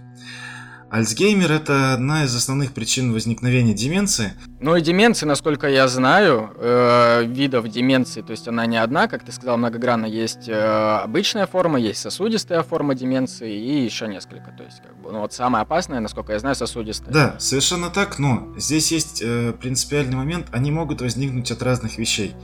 Альцгеймер– 0.94 1.50
это 1.52 1.92
одна 1.92 2.22
из 2.22 2.36
основных 2.36 2.70
причин 2.70 3.12
возникновения 3.12 3.74
деменции. 3.74 4.34
Ну 4.60 4.76
и 4.76 4.80
деменции, 4.80 5.26
насколько 5.26 5.68
я 5.68 5.88
знаю, 5.88 6.52
э, 6.54 7.24
видов 7.24 7.68
деменции, 7.68 8.22
то 8.22 8.30
есть 8.30 8.46
она 8.46 8.64
не 8.66 8.76
одна, 8.76 9.08
как 9.08 9.24
ты 9.24 9.32
сказал, 9.32 9.56
многогранно. 9.56 10.06
Есть 10.06 10.48
э, 10.48 10.54
обычная 10.54 11.48
форма, 11.48 11.80
есть 11.80 12.00
сосудистая 12.00 12.62
форма 12.62 12.94
деменции 12.94 13.52
и 13.52 13.84
еще 13.84 14.06
несколько. 14.06 14.52
То 14.52 14.62
есть, 14.62 14.82
как 14.82 14.96
бы, 15.02 15.10
ну 15.10 15.18
вот 15.18 15.32
самая 15.32 15.64
опасная, 15.64 15.98
насколько 15.98 16.32
я 16.32 16.38
знаю, 16.38 16.54
сосудистая. 16.54 17.12
Да, 17.12 17.36
совершенно 17.40 17.90
так, 17.90 18.20
но 18.20 18.54
здесь 18.56 18.92
есть 18.92 19.20
э, 19.20 19.52
принципиальный 19.60 20.14
момент, 20.14 20.46
они 20.52 20.70
могут 20.70 21.00
возникнуть 21.00 21.50
от 21.50 21.60
разных 21.64 21.98
вещей. 21.98 22.36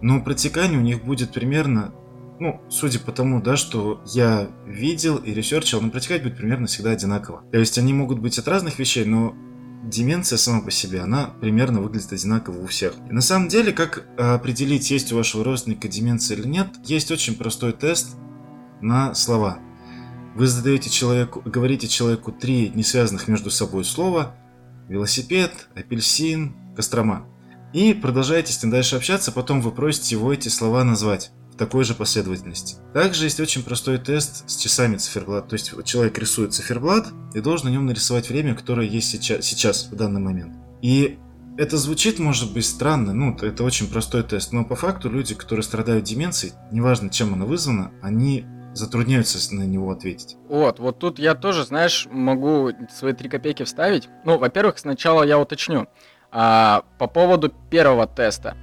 Но 0.00 0.22
протекание 0.22 0.78
у 0.78 0.82
них 0.82 1.04
будет 1.04 1.34
примерно 1.34 1.92
ну, 2.40 2.60
судя 2.70 2.98
по 2.98 3.12
тому, 3.12 3.42
да, 3.42 3.56
что 3.56 4.02
я 4.06 4.50
видел 4.66 5.16
и 5.16 5.32
research 5.32 5.67
ил, 5.67 5.80
но 5.80 5.90
протекать 5.90 6.22
будет 6.22 6.38
примерно 6.38 6.66
всегда 6.66 6.90
одинаково. 6.90 7.44
То 7.52 7.58
есть 7.58 7.76
они 7.78 7.92
могут 7.92 8.18
быть 8.18 8.38
от 8.38 8.48
разных 8.48 8.78
вещей, 8.78 9.04
но 9.04 9.36
деменция 9.84 10.38
сама 10.38 10.62
по 10.62 10.70
себе, 10.70 11.00
она 11.00 11.34
примерно 11.40 11.80
выглядит 11.80 12.12
одинаково 12.12 12.62
у 12.62 12.66
всех. 12.66 12.94
И 13.08 13.12
на 13.12 13.20
самом 13.20 13.48
деле, 13.48 13.72
как 13.72 14.06
определить, 14.18 14.90
есть 14.90 15.12
у 15.12 15.16
вашего 15.16 15.44
родственника 15.44 15.86
деменция 15.86 16.38
или 16.38 16.48
нет, 16.48 16.68
есть 16.84 17.10
очень 17.10 17.36
простой 17.36 17.72
тест 17.72 18.16
на 18.80 19.14
слова. 19.14 19.58
Вы 20.34 20.46
задаете 20.46 20.88
человеку, 20.88 21.42
говорите 21.44 21.88
человеку 21.88 22.32
три 22.32 22.70
не 22.74 22.82
связанных 22.82 23.28
между 23.28 23.50
собой 23.50 23.84
слова, 23.84 24.34
велосипед, 24.88 25.68
апельсин, 25.74 26.56
Кострома. 26.74 27.26
И 27.74 27.92
продолжаете 27.92 28.52
с 28.52 28.62
ним 28.62 28.72
дальше 28.72 28.96
общаться, 28.96 29.30
потом 29.30 29.60
вы 29.60 29.72
просите 29.72 30.14
его 30.14 30.32
эти 30.32 30.48
слова 30.48 30.82
назвать 30.84 31.32
такой 31.60 31.84
же 31.84 31.94
последовательности. 31.94 32.76
Также 32.94 33.24
есть 33.24 33.38
очень 33.38 33.62
простой 33.62 33.98
тест 33.98 34.48
с 34.48 34.56
часами 34.56 34.96
циферблат. 34.96 35.46
То 35.46 35.56
есть 35.56 35.70
человек 35.84 36.18
рисует 36.18 36.54
циферблат 36.54 37.08
и 37.34 37.40
должен 37.40 37.68
на 37.68 37.72
нем 37.72 37.84
нарисовать 37.84 38.30
время, 38.30 38.54
которое 38.54 38.88
есть 38.88 39.10
сейчас, 39.10 39.44
сейчас 39.44 39.88
в 39.92 39.94
данный 39.94 40.22
момент. 40.22 40.56
И 40.80 41.18
это 41.58 41.76
звучит, 41.76 42.18
может 42.18 42.54
быть, 42.54 42.64
странно, 42.64 43.12
ну, 43.12 43.36
это 43.36 43.62
очень 43.62 43.88
простой 43.88 44.22
тест, 44.22 44.52
но 44.52 44.64
по 44.64 44.74
факту 44.74 45.10
люди, 45.10 45.34
которые 45.34 45.62
страдают 45.62 46.04
деменцией, 46.04 46.54
неважно, 46.72 47.10
чем 47.10 47.34
она 47.34 47.44
вызвана, 47.44 47.92
они 48.00 48.46
затрудняются 48.72 49.54
на 49.54 49.64
него 49.64 49.90
ответить. 49.90 50.38
Вот, 50.48 50.78
вот 50.78 50.98
тут 50.98 51.18
я 51.18 51.34
тоже, 51.34 51.66
знаешь, 51.66 52.08
могу 52.10 52.70
свои 52.90 53.12
три 53.12 53.28
копейки 53.28 53.64
вставить. 53.64 54.08
Ну, 54.24 54.38
во-первых, 54.38 54.78
сначала 54.78 55.24
я 55.24 55.38
уточню. 55.38 55.88
А, 56.32 56.84
по 56.98 57.06
поводу 57.06 57.52
первого 57.68 58.06
теста. 58.06 58.56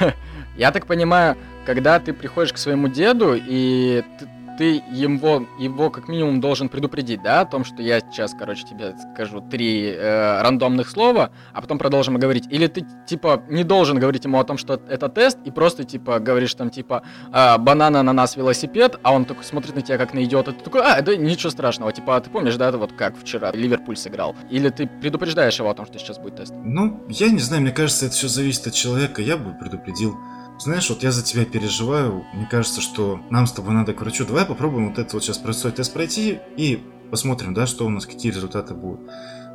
Я 0.56 0.70
так 0.70 0.86
понимаю, 0.86 1.36
когда 1.66 1.98
ты 2.00 2.12
приходишь 2.12 2.52
к 2.52 2.58
своему 2.58 2.88
деду, 2.88 3.34
и 3.34 4.02
ты, 4.18 4.28
ты 4.58 4.82
его, 4.92 5.46
его 5.58 5.90
как 5.90 6.08
минимум 6.08 6.40
должен 6.40 6.68
предупредить, 6.68 7.22
да, 7.22 7.40
о 7.40 7.46
том, 7.46 7.64
что 7.64 7.82
я 7.82 8.00
сейчас, 8.00 8.34
короче, 8.38 8.64
тебе 8.64 8.94
скажу 9.14 9.40
три 9.40 9.86
э, 9.86 10.42
рандомных 10.42 10.90
слова, 10.90 11.30
а 11.52 11.60
потом 11.60 11.78
продолжим 11.78 12.16
говорить. 12.16 12.44
Или 12.50 12.66
ты, 12.66 12.86
типа, 13.06 13.42
не 13.48 13.64
должен 13.64 13.98
говорить 13.98 14.24
ему 14.24 14.38
о 14.38 14.44
том, 14.44 14.58
что 14.58 14.80
это 14.88 15.08
тест, 15.08 15.38
и 15.44 15.50
просто, 15.50 15.84
типа, 15.84 16.18
говоришь 16.18 16.54
там, 16.54 16.70
типа, 16.70 17.02
э, 17.32 17.58
банан, 17.58 17.96
ананас, 17.96 18.36
велосипед, 18.36 18.98
а 19.02 19.12
он 19.12 19.24
такой 19.24 19.44
смотрит 19.44 19.74
на 19.74 19.82
тебя 19.82 19.98
как 19.98 20.14
на 20.14 20.22
идиота, 20.24 20.52
ты 20.52 20.62
такой, 20.62 20.82
а, 20.82 21.00
да 21.00 21.16
ничего 21.16 21.50
страшного, 21.50 21.92
типа, 21.92 22.20
ты 22.20 22.30
помнишь, 22.30 22.56
да, 22.56 22.68
это 22.68 22.78
вот 22.78 22.92
как 22.92 23.16
вчера 23.16 23.52
Ливерпуль 23.52 23.96
сыграл. 23.96 24.36
Или 24.50 24.68
ты 24.68 24.86
предупреждаешь 24.86 25.58
его 25.58 25.70
о 25.70 25.74
том, 25.74 25.86
что 25.86 25.98
сейчас 25.98 26.18
будет 26.18 26.36
тест? 26.36 26.54
Ну, 26.62 27.02
я 27.08 27.30
не 27.30 27.40
знаю, 27.40 27.62
мне 27.62 27.72
кажется, 27.72 28.06
это 28.06 28.14
все 28.14 28.28
зависит 28.28 28.66
от 28.66 28.74
человека, 28.74 29.22
я 29.22 29.36
бы 29.36 29.54
предупредил. 29.54 30.16
Знаешь, 30.62 30.88
вот 30.90 31.02
я 31.02 31.10
за 31.10 31.24
тебя 31.24 31.44
переживаю. 31.44 32.24
Мне 32.32 32.46
кажется, 32.48 32.80
что 32.80 33.20
нам 33.30 33.48
с 33.48 33.52
тобой 33.52 33.74
надо 33.74 33.94
к 33.94 34.00
врачу. 34.00 34.24
Давай 34.24 34.44
попробуем 34.44 34.90
вот 34.90 34.98
это 35.00 35.16
вот 35.16 35.24
сейчас 35.24 35.38
простой 35.38 35.72
тест 35.72 35.92
пройти 35.92 36.38
и 36.56 36.80
посмотрим, 37.10 37.52
да, 37.52 37.66
что 37.66 37.84
у 37.84 37.88
нас, 37.88 38.06
какие 38.06 38.30
результаты 38.30 38.72
будут. 38.72 39.00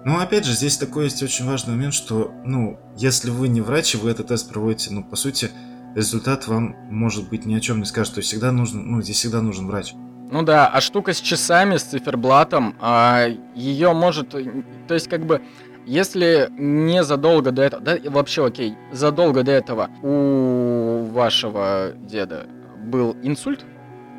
Но 0.03 0.19
опять 0.19 0.43
же, 0.43 0.51
здесь 0.51 0.77
такой 0.77 1.05
есть 1.05 1.23
очень 1.23 1.45
важный 1.45 1.75
момент, 1.75 1.93
что, 1.93 2.33
ну, 2.43 2.77
если 2.97 3.29
вы 3.29 3.47
не 3.47 3.61
врач, 3.61 3.95
и 3.95 3.97
вы 3.97 4.09
этот 4.09 4.27
тест 4.27 4.49
проводите, 4.49 4.91
ну, 4.91 5.01
по 5.01 5.15
сути, 5.15 5.49
результат 5.95 6.45
вам, 6.49 6.75
может 6.91 7.29
быть, 7.29 7.45
ни 7.45 7.55
о 7.55 7.61
чем 7.61 7.79
не 7.79 7.85
скажет. 7.85 8.15
То 8.15 8.19
есть 8.19 8.27
всегда 8.27 8.51
нужно, 8.51 8.81
ну, 8.81 9.01
здесь 9.01 9.15
всегда 9.15 9.41
нужен 9.41 9.65
врач. 9.67 9.93
Ну 10.29 10.41
да, 10.43 10.67
а 10.67 10.81
штука 10.81 11.13
с 11.13 11.21
часами, 11.21 11.77
с 11.77 11.83
циферблатом, 11.83 12.75
а, 12.81 13.27
ее 13.55 13.93
может, 13.93 14.31
то 14.31 14.93
есть 14.93 15.07
как 15.07 15.25
бы 15.25 15.41
если 15.87 16.49
не 16.57 17.03
задолго 17.03 17.51
до 17.51 17.63
этого, 17.63 17.81
да, 17.81 17.97
вообще 18.05 18.45
окей, 18.45 18.75
задолго 18.91 19.43
до 19.43 19.51
этого 19.51 19.89
у 20.03 21.05
вашего 21.11 21.93
деда 21.95 22.45
был 22.83 23.15
инсульт, 23.23 23.65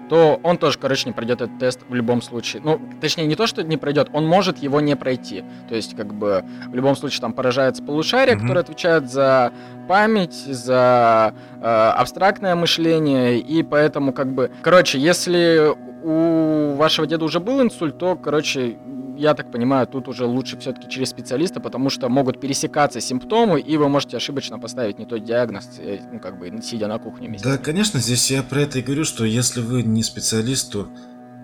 то 0.09 0.41
он 0.43 0.57
тоже, 0.57 0.79
короче, 0.79 1.07
не 1.07 1.13
пройдет 1.13 1.43
этот 1.43 1.59
тест 1.59 1.81
в 1.87 1.95
любом 1.95 2.23
случае. 2.23 2.63
Ну, 2.65 2.81
точнее, 3.01 3.27
не 3.27 3.37
то, 3.37 3.47
что 3.47 3.63
не 3.63 3.77
пройдет, 3.77 4.09
он 4.13 4.27
может 4.27 4.59
его 4.59 4.81
не 4.81 4.97
пройти. 4.97 5.45
То 5.69 5.75
есть, 5.75 5.95
как 5.95 6.15
бы, 6.15 6.45
в 6.67 6.75
любом 6.75 6.97
случае, 6.97 7.21
там 7.21 7.35
поражается 7.35 7.83
полушарие, 7.83 8.37
mm-hmm. 8.37 8.41
которое 8.41 8.61
отвечает 8.61 9.11
за 9.11 9.53
память, 9.87 10.35
за 10.35 11.35
э, 11.61 11.65
абстрактное 11.65 12.55
мышление, 12.55 13.39
и 13.39 13.63
поэтому, 13.63 14.13
как 14.13 14.33
бы, 14.33 14.51
короче, 14.63 14.99
если 14.99 15.75
у 16.03 16.75
вашего 16.77 17.07
деда 17.07 17.25
уже 17.25 17.41
был 17.41 17.61
инсульт, 17.61 17.99
то, 17.99 18.17
короче, 18.17 18.79
я 19.17 19.35
так 19.35 19.51
понимаю, 19.51 19.87
тут 19.87 20.09
уже 20.09 20.25
лучше 20.25 20.59
все-таки 20.59 20.89
через 20.89 21.11
специалиста, 21.11 21.61
потому 21.61 21.91
что 21.91 22.09
могут 22.09 22.41
пересекаться 22.41 23.01
симптомы, 23.01 23.61
и 23.61 23.77
вы 23.77 23.89
можете 23.89 24.17
ошибочно 24.17 24.59
поставить 24.59 24.99
не 24.99 25.07
тот 25.07 25.25
диагноз, 25.25 25.69
э, 25.79 25.99
ну, 26.13 26.21
как 26.21 26.39
бы, 26.39 26.53
сидя 26.63 26.87
на 26.87 26.99
кухне 26.99 27.29
вместе. 27.29 27.49
Да, 27.49 27.59
конечно, 27.59 27.99
здесь 27.99 28.31
я 28.31 28.43
про 28.43 28.61
это 28.61 28.79
и 28.79 28.83
говорю, 28.83 29.05
что 29.05 29.25
если 29.25 29.61
вы 29.61 29.83
не 29.83 30.03
специалист, 30.03 30.73
то 30.73 30.89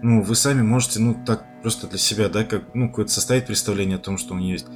ну, 0.03 0.23
вы 0.23 0.35
сами 0.35 0.63
можете, 0.63 1.01
ну, 1.01 1.17
так 1.27 1.45
просто 1.63 1.87
для 1.87 1.99
себя, 1.99 2.29
да, 2.29 2.45
как, 2.45 2.75
ну, 2.75 2.89
какое-то 2.89 3.11
составить 3.11 3.47
представление 3.47 3.97
о 3.97 4.01
том, 4.01 4.19
что 4.19 4.35
у 4.35 4.39
него 4.39 4.53
есть. 4.53 4.67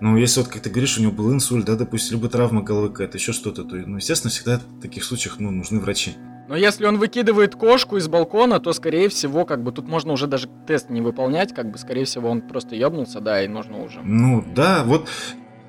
Но 0.00 0.16
если 0.16 0.40
вот, 0.40 0.48
как 0.48 0.62
ты 0.62 0.70
говоришь, 0.70 0.98
у 0.98 1.02
него 1.02 1.12
был 1.12 1.32
инсульт, 1.32 1.66
да, 1.66 1.76
допустим, 1.76 2.16
либо 2.16 2.28
травма 2.30 2.62
головы 2.62 2.88
какая-то, 2.88 3.18
еще 3.18 3.32
что-то, 3.32 3.64
то, 3.64 3.76
ну, 3.76 3.96
естественно, 3.96 4.30
всегда 4.30 4.58
в 4.58 4.80
таких 4.80 5.04
случаях, 5.04 5.38
ну, 5.38 5.50
нужны 5.50 5.78
врачи. 5.78 6.14
Но 6.50 6.56
если 6.56 6.84
он 6.84 6.98
выкидывает 6.98 7.54
кошку 7.54 7.96
из 7.96 8.08
балкона, 8.08 8.58
то, 8.58 8.72
скорее 8.72 9.08
всего, 9.08 9.44
как 9.44 9.62
бы 9.62 9.70
тут 9.70 9.86
можно 9.86 10.12
уже 10.12 10.26
даже 10.26 10.48
тест 10.66 10.90
не 10.90 11.00
выполнять, 11.00 11.54
как 11.54 11.70
бы, 11.70 11.78
скорее 11.78 12.06
всего, 12.06 12.28
он 12.28 12.40
просто 12.40 12.74
ебнулся, 12.74 13.20
да, 13.20 13.44
и 13.44 13.46
нужно 13.46 13.84
уже. 13.84 14.00
Ну, 14.02 14.44
да, 14.52 14.82
вот 14.84 15.08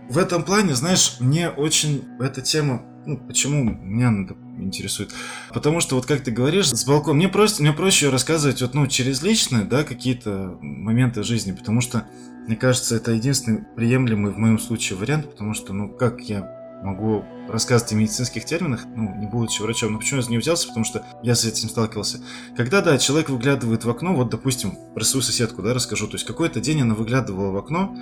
в 0.09 0.17
этом 0.17 0.41
плане, 0.41 0.73
знаешь, 0.73 1.17
мне 1.19 1.49
очень 1.49 2.03
эта 2.19 2.41
тема, 2.41 2.81
ну, 3.05 3.17
почему 3.17 3.63
меня 3.63 4.11
это 4.23 4.35
интересует? 4.57 5.11
Потому 5.53 5.81
что, 5.81 5.97
вот 5.97 6.07
как 6.07 6.21
ты 6.21 6.31
говоришь, 6.31 6.71
с 6.71 6.83
балкона, 6.83 7.13
мне 7.13 7.29
просто, 7.29 7.61
мне 7.61 7.73
проще 7.73 8.09
рассказывать, 8.09 8.63
вот, 8.63 8.73
ну, 8.73 8.87
через 8.87 9.21
личные, 9.21 9.65
да, 9.65 9.83
какие-то 9.83 10.57
моменты 10.61 11.21
жизни, 11.21 11.51
потому 11.51 11.81
что, 11.81 12.07
мне 12.47 12.55
кажется, 12.55 12.95
это 12.95 13.11
единственный 13.11 13.65
приемлемый 13.75 14.31
в 14.31 14.39
моем 14.39 14.57
случае 14.57 14.97
вариант, 14.97 15.29
потому 15.29 15.53
что, 15.53 15.73
ну, 15.73 15.89
как 15.89 16.21
я 16.21 16.60
могу 16.81 17.23
рассказывать 17.47 17.93
о 17.93 17.95
медицинских 17.95 18.45
терминах, 18.45 18.85
ну, 18.95 19.13
не 19.15 19.27
будучи 19.27 19.61
врачом. 19.61 19.93
Но 19.93 19.99
почему 19.99 20.21
я 20.21 20.27
нее 20.27 20.39
взялся? 20.39 20.67
Потому 20.67 20.85
что 20.85 21.05
я 21.23 21.35
с 21.35 21.45
этим 21.45 21.69
сталкивался. 21.69 22.19
Когда, 22.55 22.81
да, 22.81 22.97
человек 22.97 23.29
выглядывает 23.29 23.85
в 23.85 23.89
окно, 23.89 24.15
вот, 24.15 24.29
допустим, 24.29 24.77
про 24.93 25.03
свою 25.03 25.21
соседку, 25.21 25.61
да, 25.61 25.73
расскажу. 25.73 26.07
То 26.07 26.15
есть, 26.15 26.25
какой-то 26.25 26.59
день 26.59 26.81
она 26.81 26.95
выглядывала 26.95 27.51
в 27.51 27.57
окно, 27.57 27.95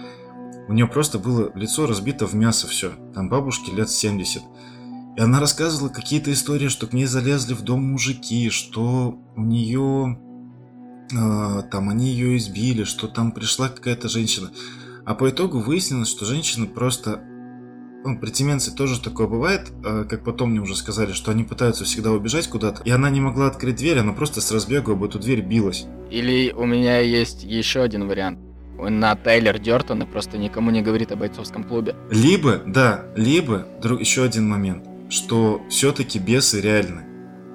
у 0.67 0.73
нее 0.73 0.87
просто 0.87 1.17
было 1.19 1.51
лицо 1.55 1.87
разбито 1.87 2.27
в 2.27 2.35
мясо 2.35 2.67
все. 2.67 2.91
Там 3.13 3.27
бабушке 3.27 3.71
лет 3.71 3.89
70. 3.89 4.43
И 5.17 5.21
она 5.21 5.39
рассказывала 5.39 5.89
какие-то 5.89 6.31
истории, 6.31 6.67
что 6.67 6.87
к 6.87 6.93
ней 6.93 7.05
залезли 7.05 7.53
в 7.53 7.61
дом 7.61 7.83
мужики, 7.83 8.49
что 8.49 9.19
у 9.35 9.41
нее... 9.41 10.19
Э, 11.11 11.63
там 11.71 11.89
они 11.89 12.09
ее 12.09 12.37
избили, 12.37 12.83
что 12.83 13.07
там 13.07 13.31
пришла 13.31 13.69
какая-то 13.69 14.07
женщина. 14.09 14.51
А 15.05 15.15
по 15.15 15.29
итогу 15.29 15.59
выяснилось, 15.59 16.07
что 16.07 16.25
женщина 16.25 16.67
просто 16.67 17.23
ну, 18.03 18.17
при 18.17 18.29
тоже 18.71 19.01
такое 19.01 19.27
бывает, 19.27 19.71
э, 19.83 20.05
как 20.09 20.23
потом 20.23 20.51
мне 20.51 20.61
уже 20.61 20.75
сказали, 20.75 21.11
что 21.11 21.31
они 21.31 21.43
пытаются 21.43 21.83
всегда 21.83 22.11
убежать 22.11 22.47
куда-то, 22.47 22.81
и 22.83 22.91
она 22.91 23.09
не 23.09 23.21
могла 23.21 23.47
открыть 23.47 23.75
дверь, 23.75 23.99
она 23.99 24.13
просто 24.13 24.41
с 24.41 24.51
разбегу 24.51 24.93
об 24.93 25.03
эту 25.03 25.19
дверь 25.19 25.41
билась. 25.41 25.85
Или 26.09 26.51
у 26.51 26.65
меня 26.65 26.99
есть 26.99 27.43
еще 27.43 27.81
один 27.81 28.07
вариант. 28.07 28.39
На 28.77 29.13
Тайлер 29.15 29.59
Дертон 29.59 30.03
и 30.03 30.05
просто 30.05 30.37
никому 30.37 30.71
не 30.71 30.81
говорит 30.81 31.11
о 31.11 31.17
бойцовском 31.17 31.65
клубе. 31.65 31.95
Либо, 32.09 32.61
да, 32.65 33.05
либо, 33.17 33.67
друг, 33.81 33.99
еще 33.99 34.23
один 34.23 34.47
момент, 34.47 34.85
что 35.09 35.61
все-таки 35.69 36.17
бесы 36.17 36.61
реальны. 36.61 37.03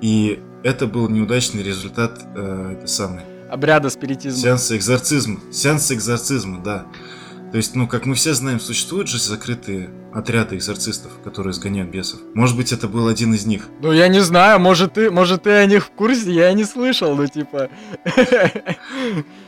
И 0.02 0.40
это 0.62 0.86
был 0.86 1.08
неудачный 1.08 1.62
результат, 1.62 2.20
э, 2.36 2.76
это 2.76 2.86
самое. 2.86 3.26
Обряда 3.50 3.88
спиритизма. 3.88 4.42
Сеанса 4.42 4.76
экзорцизма. 4.76 5.40
Сеанса 5.50 5.94
экзорцизма, 5.94 6.62
да. 6.62 6.86
То 7.54 7.58
есть, 7.58 7.76
ну, 7.76 7.87
как 7.87 8.04
мы 8.04 8.16
все 8.16 8.34
знаем, 8.34 8.58
существуют 8.58 9.06
же 9.06 9.20
закрытые 9.20 9.88
отряды 10.12 10.56
экзорцистов, 10.56 11.12
которые 11.23 11.52
сгоняют 11.52 11.88
бесов. 11.88 12.18
Может 12.34 12.56
быть, 12.56 12.73
это 12.73 12.88
был 12.88 13.06
один 13.06 13.32
из 13.32 13.46
них. 13.46 13.68
Ну, 13.80 13.92
я 13.92 14.08
не 14.08 14.18
знаю, 14.18 14.58
может 14.58 14.94
ты, 14.94 15.08
может 15.08 15.44
ты 15.44 15.50
о 15.50 15.64
них 15.64 15.87
в 15.87 15.90
курсе, 15.90 16.32
я 16.32 16.52
не 16.52 16.64
слышал, 16.64 17.14
ну, 17.14 17.28
типа... 17.28 17.70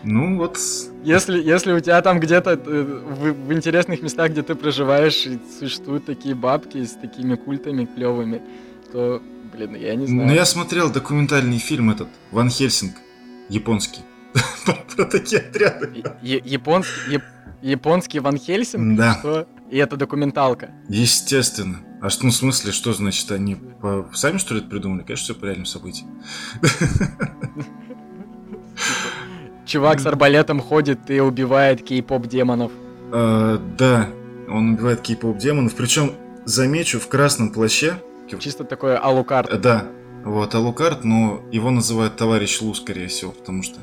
Ну, 0.05 0.39
вот... 0.39 0.57
Если, 1.03 1.43
если 1.43 1.73
у 1.73 1.81
тебя 1.81 2.01
там 2.01 2.21
где-то 2.21 2.51
э, 2.53 2.57
в, 2.57 3.49
в 3.49 3.53
интересных 3.53 4.03
местах, 4.03 4.31
где 4.31 4.45
ты 4.45 4.55
проживаешь, 4.55 5.27
существуют 5.59 6.07
такие 6.07 6.37
бабки 6.37 6.85
с 6.85 6.93
такими 6.93 7.35
культами 7.35 7.87
клевыми, 7.87 8.41
то, 8.93 9.21
блин, 9.53 9.75
я 9.75 9.97
не 9.97 10.07
знаю. 10.07 10.29
Ну, 10.29 10.33
я 10.33 10.45
смотрел 10.45 10.93
документальный 10.93 11.59
фильм 11.59 11.91
этот, 11.91 12.07
Ван 12.31 12.51
Хельсинг, 12.51 12.95
японский, 13.49 14.03
про 14.97 15.07
такие 15.07 15.41
отряды. 15.41 16.05
Японский 16.23 17.21
Японский 17.67 18.21
Ван 18.21 18.39
Хельсинг? 18.39 18.97
Да. 18.97 19.19
Что? 19.19 19.49
И 19.71 19.77
это 19.77 19.97
документалка. 19.97 20.71
Естественно. 20.89 21.79
А 22.01 22.11
что, 22.11 22.27
ну, 22.27 22.31
в 22.31 22.37
смысле, 22.37 22.71
что 22.71 22.93
значит, 22.93 23.33
они 23.33 23.57
по... 23.57 24.09
сами, 24.15 24.39
что 24.39 24.55
ли, 24.55 24.61
это 24.61 24.69
придумали? 24.69 25.03
Конечно, 25.03 25.25
все 25.25 25.35
по 25.35 25.47
реальным 25.47 25.67
событиям. 25.67 26.23
Чувак 29.67 29.99
с 29.99 30.07
арбалетом 30.07 30.61
ходит 30.61 31.11
и 31.11 31.19
убивает 31.21 31.83
кей-поп 31.83 32.29
демонов. 32.29 32.71
А, 33.13 33.61
да, 33.77 34.09
он 34.49 34.75
убивает 34.75 35.01
кей-поп 35.01 35.37
демонов. 35.37 35.75
Причем, 35.75 36.13
замечу, 36.45 37.01
в 37.01 37.09
красном 37.09 37.51
плаще. 37.51 37.97
Чисто 38.39 38.63
такой 38.63 38.97
алукарт. 38.97 39.61
Да, 39.61 39.87
вот, 40.25 40.55
алукарт, 40.55 41.03
но 41.03 41.43
его 41.51 41.71
называют 41.71 42.17
товарищ 42.17 42.61
Лу, 42.61 42.75
скорее 42.75 43.09
всего, 43.09 43.33
потому 43.33 43.65
что 43.65 43.81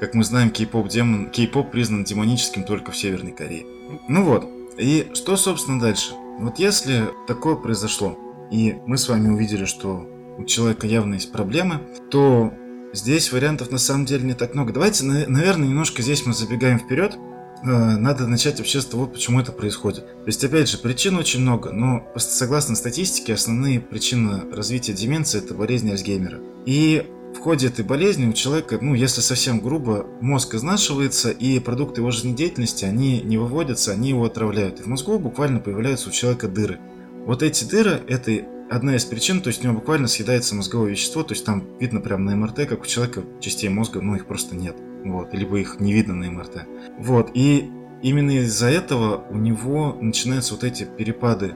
как 0.00 0.14
мы 0.14 0.24
знаем, 0.24 0.50
кей-поп 0.50 0.88
демон, 0.88 1.30
кей-поп 1.30 1.70
признан 1.70 2.04
демоническим 2.04 2.64
только 2.64 2.92
в 2.92 2.96
Северной 2.96 3.32
Корее. 3.32 3.66
Ну 4.08 4.24
вот, 4.24 4.48
и 4.78 5.08
что, 5.14 5.36
собственно, 5.36 5.80
дальше? 5.80 6.12
Вот 6.38 6.58
если 6.58 7.08
такое 7.26 7.56
произошло, 7.56 8.16
и 8.50 8.76
мы 8.86 8.96
с 8.96 9.08
вами 9.08 9.28
увидели, 9.28 9.64
что 9.64 10.08
у 10.38 10.44
человека 10.44 10.86
явно 10.86 11.14
есть 11.14 11.32
проблемы, 11.32 11.80
то 12.10 12.52
здесь 12.92 13.32
вариантов 13.32 13.70
на 13.70 13.78
самом 13.78 14.06
деле 14.06 14.24
не 14.24 14.34
так 14.34 14.54
много. 14.54 14.72
Давайте, 14.72 15.04
наверное, 15.04 15.68
немножко 15.68 16.02
здесь 16.02 16.24
мы 16.24 16.32
забегаем 16.32 16.78
вперед. 16.78 17.16
Э, 17.64 17.96
надо 17.96 18.28
начать 18.28 18.58
вообще 18.58 18.80
с 18.80 18.86
того, 18.86 19.06
почему 19.06 19.40
это 19.40 19.50
происходит. 19.50 20.06
То 20.06 20.26
есть, 20.26 20.44
опять 20.44 20.68
же, 20.68 20.78
причин 20.78 21.16
очень 21.16 21.40
много, 21.40 21.72
но 21.72 22.06
согласно 22.16 22.76
статистике, 22.76 23.34
основные 23.34 23.80
причины 23.80 24.42
развития 24.52 24.92
деменции– 24.92 25.38
это 25.44 25.54
болезнь 25.54 25.90
Альцгеймера. 25.90 26.38
И 26.66 27.04
в 27.34 27.40
ходе 27.40 27.68
этой 27.68 27.84
болезни 27.84 28.26
у 28.26 28.32
человека, 28.32 28.78
ну, 28.80 28.94
если 28.94 29.20
совсем 29.20 29.60
грубо, 29.60 30.06
мозг 30.20 30.54
изнашивается, 30.54 31.30
и 31.30 31.60
продукты 31.60 32.00
его 32.00 32.10
жизнедеятельности, 32.10 32.84
они 32.84 33.20
не 33.20 33.38
выводятся, 33.38 33.92
они 33.92 34.10
его 34.10 34.24
отравляют. 34.24 34.80
И 34.80 34.82
в 34.82 34.86
мозгу 34.86 35.18
буквально 35.18 35.60
появляются 35.60 36.08
у 36.08 36.12
человека 36.12 36.48
дыры. 36.48 36.78
Вот 37.26 37.42
эти 37.42 37.64
дыры, 37.64 38.00
это 38.08 38.44
одна 38.70 38.96
из 38.96 39.04
причин, 39.04 39.40
то 39.40 39.48
есть 39.48 39.60
у 39.60 39.64
него 39.64 39.78
буквально 39.78 40.08
съедается 40.08 40.54
мозговое 40.54 40.90
вещество, 40.90 41.22
то 41.22 41.34
есть 41.34 41.44
там 41.44 41.64
видно 41.78 42.00
прямо 42.00 42.24
на 42.24 42.36
МРТ, 42.36 42.66
как 42.68 42.82
у 42.82 42.86
человека 42.86 43.22
частей 43.40 43.68
мозга, 43.68 44.00
ну, 44.00 44.14
их 44.14 44.26
просто 44.26 44.56
нет. 44.56 44.76
Вот, 45.04 45.32
либо 45.32 45.58
их 45.58 45.80
не 45.80 45.92
видно 45.92 46.14
на 46.14 46.30
МРТ. 46.30 46.66
Вот, 46.98 47.30
и 47.34 47.70
именно 48.02 48.32
из-за 48.38 48.68
этого 48.68 49.24
у 49.30 49.36
него 49.36 49.96
начинаются 50.00 50.54
вот 50.54 50.64
эти 50.64 50.84
перепады 50.84 51.54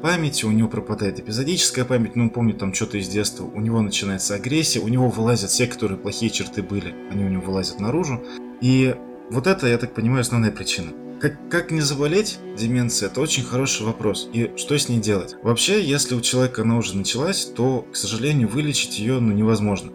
памяти, 0.00 0.44
у 0.44 0.50
него 0.50 0.68
пропадает 0.68 1.20
эпизодическая 1.20 1.84
память, 1.84 2.16
ну 2.16 2.24
он 2.24 2.30
помнит 2.30 2.58
там 2.58 2.72
что-то 2.74 2.98
из 2.98 3.08
детства, 3.08 3.44
у 3.44 3.60
него 3.60 3.80
начинается 3.80 4.34
агрессия, 4.34 4.80
у 4.80 4.88
него 4.88 5.08
вылазят 5.08 5.50
все, 5.50 5.66
которые 5.66 5.98
плохие 5.98 6.30
черты 6.30 6.62
были, 6.62 6.94
они 7.10 7.24
у 7.24 7.28
него 7.28 7.42
вылазят 7.42 7.80
наружу. 7.80 8.22
И 8.60 8.94
вот 9.30 9.46
это, 9.46 9.66
я 9.66 9.78
так 9.78 9.94
понимаю, 9.94 10.20
основная 10.20 10.50
причина. 10.50 10.92
Как, 11.20 11.36
как 11.50 11.72
не 11.72 11.80
заболеть 11.80 12.38
деменцией, 12.56 13.10
это 13.10 13.20
очень 13.20 13.42
хороший 13.42 13.84
вопрос. 13.84 14.28
И 14.32 14.52
что 14.56 14.78
с 14.78 14.88
ней 14.88 15.00
делать? 15.00 15.34
Вообще, 15.42 15.82
если 15.82 16.14
у 16.14 16.20
человека 16.20 16.62
она 16.62 16.76
уже 16.76 16.96
началась, 16.96 17.44
то, 17.44 17.82
к 17.82 17.96
сожалению, 17.96 18.48
вылечить 18.48 19.00
ее 19.00 19.18
ну, 19.18 19.32
невозможно. 19.32 19.90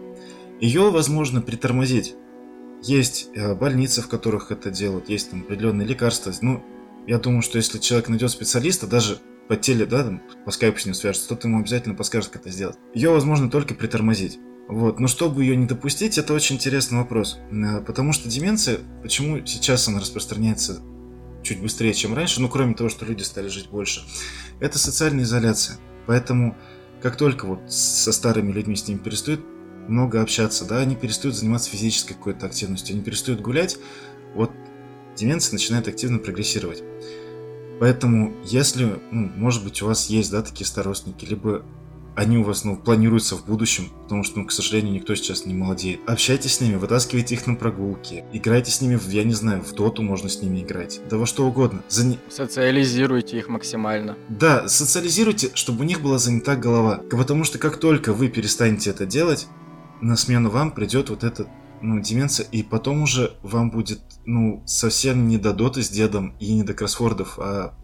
Ее 0.59 0.91
возможно 0.91 1.41
притормозить. 1.41 2.15
Есть 2.81 3.29
э, 3.35 3.55
больницы, 3.55 4.01
в 4.01 4.09
которых 4.09 4.51
это 4.51 4.69
делают, 4.69 5.07
есть 5.07 5.31
там 5.31 5.41
определенные 5.41 5.87
лекарства. 5.87 6.33
Ну, 6.41 6.61
я 7.07 7.17
думаю, 7.19 7.41
что 7.41 7.57
если 7.57 7.79
человек 7.79 8.09
найдет 8.09 8.29
специалиста, 8.31 8.85
даже 8.85 9.19
по 9.47 9.55
теле, 9.55 9.85
да, 9.85 10.03
там, 10.03 10.21
по 10.45 10.51
скайпу 10.51 10.79
с 10.79 10.85
ним 10.85 10.93
свяжется, 10.93 11.29
тот 11.29 11.43
ему 11.43 11.59
обязательно 11.59 11.95
подскажет, 11.95 12.31
как 12.31 12.41
это 12.41 12.51
сделать. 12.51 12.77
Ее 12.93 13.11
возможно 13.11 13.49
только 13.49 13.73
притормозить. 13.73 14.39
Вот. 14.67 14.99
Но 14.99 15.07
чтобы 15.07 15.43
ее 15.43 15.55
не 15.55 15.65
допустить, 15.65 16.17
это 16.17 16.33
очень 16.33 16.55
интересный 16.55 16.99
вопрос. 16.99 17.39
Э, 17.51 17.81
потому 17.81 18.13
что 18.13 18.29
деменция, 18.29 18.79
почему 19.01 19.45
сейчас 19.45 19.87
она 19.87 19.99
распространяется 19.99 20.81
чуть 21.43 21.61
быстрее, 21.61 21.93
чем 21.93 22.13
раньше, 22.13 22.41
ну, 22.41 22.47
кроме 22.47 22.73
того, 22.73 22.89
что 22.89 23.05
люди 23.05 23.23
стали 23.23 23.49
жить 23.49 23.69
больше, 23.69 24.03
это 24.59 24.79
социальная 24.79 25.25
изоляция. 25.25 25.77
Поэтому, 26.07 26.57
как 27.01 27.17
только 27.17 27.45
вот 27.45 27.71
со 27.71 28.13
старыми 28.13 28.51
людьми 28.51 28.75
с 28.75 28.87
ними 28.87 28.99
перестают 28.99 29.41
много 29.87 30.21
общаться, 30.21 30.65
да, 30.65 30.79
они 30.79 30.95
перестают 30.95 31.35
заниматься 31.35 31.69
физической 31.69 32.13
какой-то 32.13 32.45
активностью, 32.45 32.93
они 32.93 33.03
перестают 33.03 33.41
гулять, 33.41 33.77
вот 34.33 34.51
деменция 35.15 35.53
начинает 35.53 35.87
активно 35.89 36.19
прогрессировать. 36.19 36.81
Поэтому, 37.83 38.31
если, 38.45 38.97
ну, 39.11 39.29
может 39.35 39.61
быть, 39.65 39.81
у 39.81 39.87
вас 39.87 40.09
есть, 40.09 40.31
да, 40.31 40.41
такие 40.41 40.65
старостники, 40.65 41.25
либо 41.25 41.65
они 42.15 42.37
у 42.37 42.43
вас, 42.43 42.63
ну, 42.63 42.77
планируются 42.77 43.35
в 43.35 43.45
будущем, 43.45 43.89
потому 44.03 44.23
что, 44.23 44.39
ну, 44.39 44.45
к 44.45 44.53
сожалению, 44.53 44.93
никто 44.93 45.13
сейчас 45.15 45.45
не 45.45 45.53
молодеет. 45.53 45.99
Общайтесь 46.07 46.53
с 46.53 46.61
ними, 46.61 46.77
вытаскивайте 46.77 47.35
их 47.35 47.45
на 47.45 47.55
прогулки, 47.55 48.23
играйте 48.31 48.71
с 48.71 48.79
ними, 48.79 48.95
в, 48.95 49.09
я 49.09 49.25
не 49.25 49.33
знаю, 49.33 49.61
в 49.61 49.73
доту 49.73 50.01
можно 50.01 50.29
с 50.29 50.41
ними 50.41 50.61
играть, 50.61 51.01
да 51.09 51.17
во 51.17 51.25
что 51.25 51.45
угодно. 51.45 51.83
Зан... 51.89 52.15
Социализируйте 52.29 53.37
их 53.37 53.49
максимально. 53.49 54.15
Да, 54.29 54.69
социализируйте, 54.69 55.51
чтобы 55.53 55.81
у 55.81 55.83
них 55.83 56.01
была 56.01 56.19
занята 56.19 56.55
голова. 56.55 57.01
Потому 57.11 57.43
что 57.43 57.59
как 57.59 57.75
только 57.75 58.13
вы 58.13 58.29
перестанете 58.29 58.91
это 58.91 59.05
делать, 59.05 59.49
на 59.99 60.15
смену 60.15 60.49
вам 60.49 60.71
придет 60.71 61.09
вот 61.09 61.25
эта 61.25 61.47
ну, 61.83 61.99
деменция, 61.99 62.45
и 62.51 62.63
потом 62.63 63.03
уже 63.03 63.35
вам 63.43 63.69
будет, 63.69 64.01
ну, 64.25 64.63
совсем 64.65 65.27
не 65.27 65.37
до 65.37 65.53
доты 65.53 65.83
с 65.83 65.89
дедом 65.89 66.35
и 66.39 66.53
не 66.53 66.63
до 66.63 66.73
кроссвордов, 66.73 67.37
а 67.37 67.75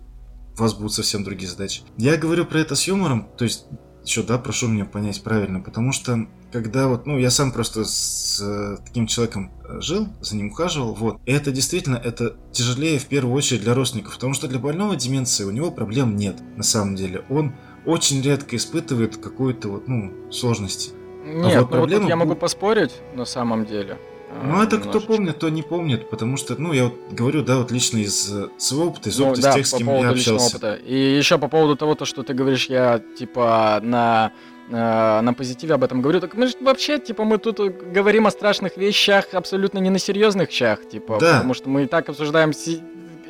у 0.57 0.61
вас 0.61 0.73
будут 0.73 0.93
совсем 0.93 1.23
другие 1.23 1.49
задачи. 1.49 1.81
Я 1.97 2.17
говорю 2.17 2.45
про 2.45 2.59
это 2.59 2.75
с 2.75 2.87
юмором, 2.87 3.27
то 3.37 3.43
есть 3.43 3.65
еще, 4.03 4.23
да, 4.23 4.37
прошу 4.37 4.67
меня 4.67 4.85
понять 4.85 5.21
правильно, 5.21 5.59
потому 5.59 5.91
что 5.91 6.27
когда 6.51 6.87
вот, 6.87 7.05
ну, 7.05 7.17
я 7.17 7.29
сам 7.29 7.51
просто 7.51 7.83
с 7.85 8.41
э, 8.41 8.77
таким 8.83 9.05
человеком 9.05 9.51
э, 9.63 9.81
жил, 9.81 10.07
за 10.21 10.35
ним 10.35 10.47
ухаживал, 10.47 10.95
вот, 10.95 11.19
и 11.25 11.31
это 11.31 11.51
действительно, 11.51 11.97
это 11.97 12.37
тяжелее 12.51 12.97
в 12.97 13.05
первую 13.05 13.35
очередь 13.35 13.61
для 13.61 13.75
родственников, 13.75 14.15
потому 14.15 14.33
что 14.33 14.47
для 14.47 14.57
больного 14.57 14.95
деменции 14.95 15.43
у 15.43 15.51
него 15.51 15.69
проблем 15.69 16.15
нет, 16.15 16.37
на 16.55 16.63
самом 16.63 16.95
деле. 16.95 17.23
Он 17.29 17.53
очень 17.85 18.21
редко 18.21 18.55
испытывает 18.55 19.17
какую-то 19.17 19.69
вот, 19.69 19.87
ну, 19.87 20.31
сложности. 20.31 20.91
Нет, 21.29 21.55
а 21.55 21.61
вот 21.61 21.71
ну 21.71 21.77
проблема... 21.77 22.01
вот 22.03 22.09
я 22.09 22.15
могу 22.15 22.35
поспорить 22.35 22.91
на 23.13 23.25
самом 23.25 23.65
деле. 23.65 23.97
Ну, 24.43 24.61
это 24.61 24.77
кто 24.77 24.99
помнит, 24.99 25.39
то 25.39 25.49
не 25.49 25.63
помнит, 25.63 26.09
потому 26.09 26.37
что, 26.37 26.55
ну, 26.55 26.71
я 26.71 26.85
вот 26.85 26.93
говорю, 27.11 27.43
да, 27.43 27.57
вот 27.57 27.71
лично 27.71 27.97
из 27.97 28.31
э, 28.31 28.49
своего 28.57 28.87
опыта, 28.89 29.09
из 29.09 29.17
ну, 29.17 29.27
опыта 29.27 29.41
да, 29.41 29.53
тех, 29.53 29.65
с 29.65 29.73
кем 29.73 29.87
я 29.87 30.09
общался. 30.09 30.57
Опыта. 30.57 30.75
И 30.75 30.95
еще 31.17 31.39
по 31.39 31.47
поводу 31.47 31.75
того, 31.75 31.95
то, 31.95 32.05
что 32.05 32.21
ты 32.21 32.33
говоришь, 32.33 32.67
я, 32.67 33.01
типа, 33.17 33.79
на 33.81 34.31
э, 34.69 35.21
на 35.21 35.33
позитиве 35.33 35.73
об 35.73 35.83
этом 35.83 36.01
говорю. 36.01 36.21
Так 36.21 36.35
мы 36.35 36.47
же 36.47 36.53
вообще, 36.61 36.99
типа, 36.99 37.23
мы 37.23 37.39
тут 37.39 37.59
говорим 37.59 38.27
о 38.27 38.31
страшных 38.31 38.77
вещах, 38.77 39.33
абсолютно 39.33 39.79
не 39.79 39.89
на 39.89 39.97
серьезных 39.97 40.49
вещах, 40.49 40.87
типа, 40.87 41.17
да. 41.19 41.33
потому 41.37 41.55
что 41.55 41.69
мы 41.69 41.83
и 41.83 41.87
так 41.87 42.07
обсуждаем 42.07 42.53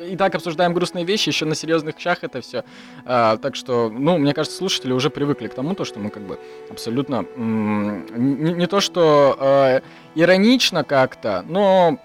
и 0.00 0.16
так 0.16 0.34
обсуждаем 0.34 0.72
грустные 0.72 1.04
вещи, 1.04 1.28
еще 1.28 1.44
на 1.44 1.54
серьезных 1.54 1.98
щах 1.98 2.18
это 2.22 2.40
все. 2.40 2.64
А, 3.04 3.36
так 3.36 3.56
что, 3.56 3.90
ну, 3.90 4.18
мне 4.18 4.34
кажется, 4.34 4.56
слушатели 4.56 4.92
уже 4.92 5.10
привыкли 5.10 5.48
к 5.48 5.54
тому, 5.54 5.74
то, 5.74 5.84
что 5.84 5.98
мы 5.98 6.10
как 6.10 6.22
бы 6.22 6.38
абсолютно 6.70 7.24
не, 7.36 8.52
не 8.52 8.66
то, 8.66 8.80
что 8.80 9.36
э, 9.38 9.80
иронично 10.14 10.84
как-то, 10.84 11.44
но 11.48 11.98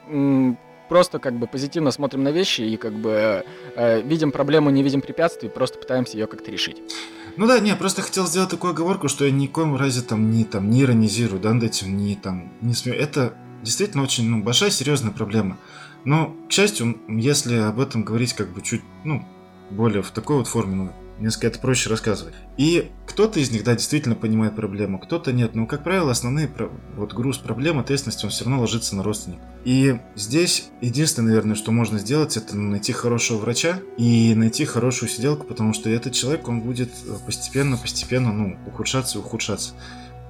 просто 0.90 1.20
как 1.20 1.34
бы 1.38 1.48
позитивно 1.48 1.92
смотрим 1.92 2.24
на 2.24 2.30
вещи 2.30 2.62
и 2.62 2.78
как 2.78 2.94
бы 2.94 3.44
э, 3.76 4.02
видим 4.02 4.32
проблему, 4.32 4.70
не 4.70 4.84
видим 4.84 5.02
препятствий, 5.02 5.50
просто 5.50 5.80
пытаемся 5.80 6.18
ее 6.18 6.28
как-то 6.28 6.52
решить. 6.52 6.78
Ну 7.38 7.48
да, 7.48 7.60
не, 7.60 7.76
просто 7.76 8.02
хотел 8.02 8.28
сделать 8.28 8.50
такую 8.50 8.72
оговорку, 8.72 9.10
что 9.10 9.26
я 9.26 9.32
ни 9.32 9.48
в 9.48 9.52
коем 9.52 9.76
разе 9.76 10.02
там 10.02 10.32
не, 10.32 10.46
там, 10.46 10.70
не 10.70 10.84
иронизирую, 10.84 11.42
да, 11.42 11.54
над 11.54 11.64
этим, 11.64 11.98
не 11.98 12.16
там, 12.16 12.52
не 12.62 12.74
смею. 12.74 12.98
Это 13.00 13.34
действительно 13.62 14.04
очень 14.04 14.30
ну, 14.30 14.42
большая 14.42 14.70
серьезная 14.70 15.12
проблема. 15.12 15.58
Но, 16.06 16.36
к 16.48 16.52
счастью, 16.52 16.98
если 17.08 17.58
об 17.58 17.80
этом 17.80 18.04
говорить 18.04 18.34
как 18.34 18.54
бы 18.54 18.62
чуть, 18.62 18.82
ну, 19.04 19.26
более 19.72 20.04
в 20.04 20.12
такой 20.12 20.38
вот 20.38 20.48
форме, 20.48 20.76
ну, 20.76 20.92
несколько 21.20 21.48
это 21.48 21.60
проще 21.60 21.90
рассказывать. 21.90 22.34
И 22.58 22.92
кто-то 23.08 23.40
из 23.40 23.50
них, 23.50 23.64
да, 23.64 23.74
действительно 23.74 24.16
понимает 24.16 24.56
проблему, 24.56 25.00
кто-то 25.00 25.32
нет. 25.34 25.56
Но, 25.56 25.66
как 25.66 25.84
правило, 25.84 26.12
основные, 26.12 26.50
вот 26.96 27.14
груз 27.14 27.38
проблем, 27.38 27.80
ответственности, 27.80 28.26
он 28.26 28.32
все 28.32 28.46
равно 28.46 28.62
ложится 28.62 28.96
на 28.96 29.04
родственника. 29.04 29.42
И 29.64 30.00
здесь 30.16 30.70
единственное, 30.82 31.30
наверное, 31.30 31.56
что 31.56 31.72
можно 31.72 31.98
сделать, 31.98 32.38
это 32.38 32.56
найти 32.56 32.92
хорошего 32.92 33.38
врача 33.38 33.80
и 33.98 34.36
найти 34.36 34.66
хорошую 34.66 35.10
сиделку, 35.10 35.48
потому 35.48 35.74
что 35.74 35.90
этот 35.90 36.14
человек, 36.14 36.48
он 36.48 36.62
будет 36.62 36.92
постепенно-постепенно, 37.26 38.32
ну, 38.32 38.58
ухудшаться 38.68 39.18
и 39.18 39.22
ухудшаться. 39.22 39.74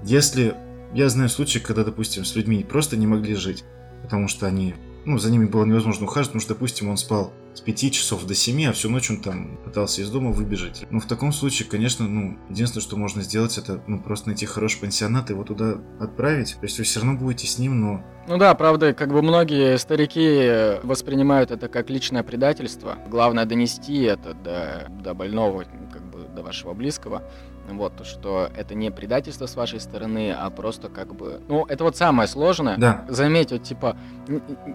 Если 0.03 0.55
я 0.93 1.09
знаю 1.09 1.29
случаи, 1.29 1.59
когда, 1.59 1.83
допустим, 1.83 2.23
с 2.23 2.35
людьми 2.35 2.63
просто 2.63 2.95
не 2.95 3.07
могли 3.07 3.35
жить, 3.35 3.65
потому 4.03 4.27
что 4.27 4.45
они 4.45 4.75
ну, 5.06 5.18
за 5.18 5.32
ними 5.32 5.46
было 5.46 5.65
невозможно 5.65 6.06
ухаживать, 6.06 6.30
потому 6.30 6.41
что, 6.41 6.54
допустим, 6.54 6.89
он 6.89 6.98
спал 6.98 7.32
с 7.56 7.62
5 7.62 7.91
часов 7.91 8.26
до 8.26 8.36
7, 8.36 8.65
а 8.65 8.74
всю 8.74 8.89
ночь 8.89 9.10
он 9.10 9.22
там 9.22 9.58
пытался 9.63 10.02
из 10.02 10.10
дома 10.10 10.32
выбежать. 10.32 10.86
Ну, 10.91 11.00
в 11.00 11.06
таком 11.06 11.32
случае, 11.32 11.68
конечно, 11.70 12.06
ну, 12.06 12.38
единственное, 12.50 12.84
что 12.84 12.98
можно 12.98 13.24
сделать, 13.24 13.58
это, 13.58 13.82
ну, 13.88 14.00
просто 14.00 14.28
найти 14.28 14.46
хороший 14.46 14.82
пансионат 14.82 15.30
и 15.30 15.34
его 15.34 15.44
туда 15.44 15.78
отправить. 16.00 16.56
То 16.60 16.65
есть 16.65 16.78
вы 16.78 16.84
все 16.84 17.00
равно 17.00 17.18
будете 17.18 17.48
с 17.48 17.58
ним, 17.58 17.80
но... 17.80 18.04
Ну 18.28 18.38
да, 18.38 18.54
правда, 18.56 18.94
как 18.94 19.13
бы 19.13 19.22
многие 19.22 19.78
старики 19.78 20.80
воспринимают 20.84 21.52
это 21.52 21.70
как 21.70 21.89
личное 21.89 22.24
предательство. 22.24 22.98
Главное 23.08 23.46
донести 23.46 24.02
это 24.02 24.34
до, 24.34 24.91
до 25.02 25.13
больного, 25.13 25.65
как 25.94 26.04
бы 26.10 26.28
до 26.36 26.44
вашего 26.44 26.74
близкого. 26.74 27.24
Вот, 27.70 28.06
что 28.06 28.52
это 28.56 28.76
не 28.76 28.91
предательство 28.91 29.48
с 29.48 29.56
вашей 29.56 29.80
стороны, 29.80 30.32
а 30.38 30.50
просто 30.50 30.89
как 30.89 31.15
бы... 31.15 31.41
Ну, 31.48 31.65
это 31.65 31.84
вот 31.84 31.96
самое 31.96 32.28
сложное. 32.28 32.78
Да. 32.78 33.06
Заметь, 33.10 33.52
вот, 33.52 33.63
типа, 33.63 33.98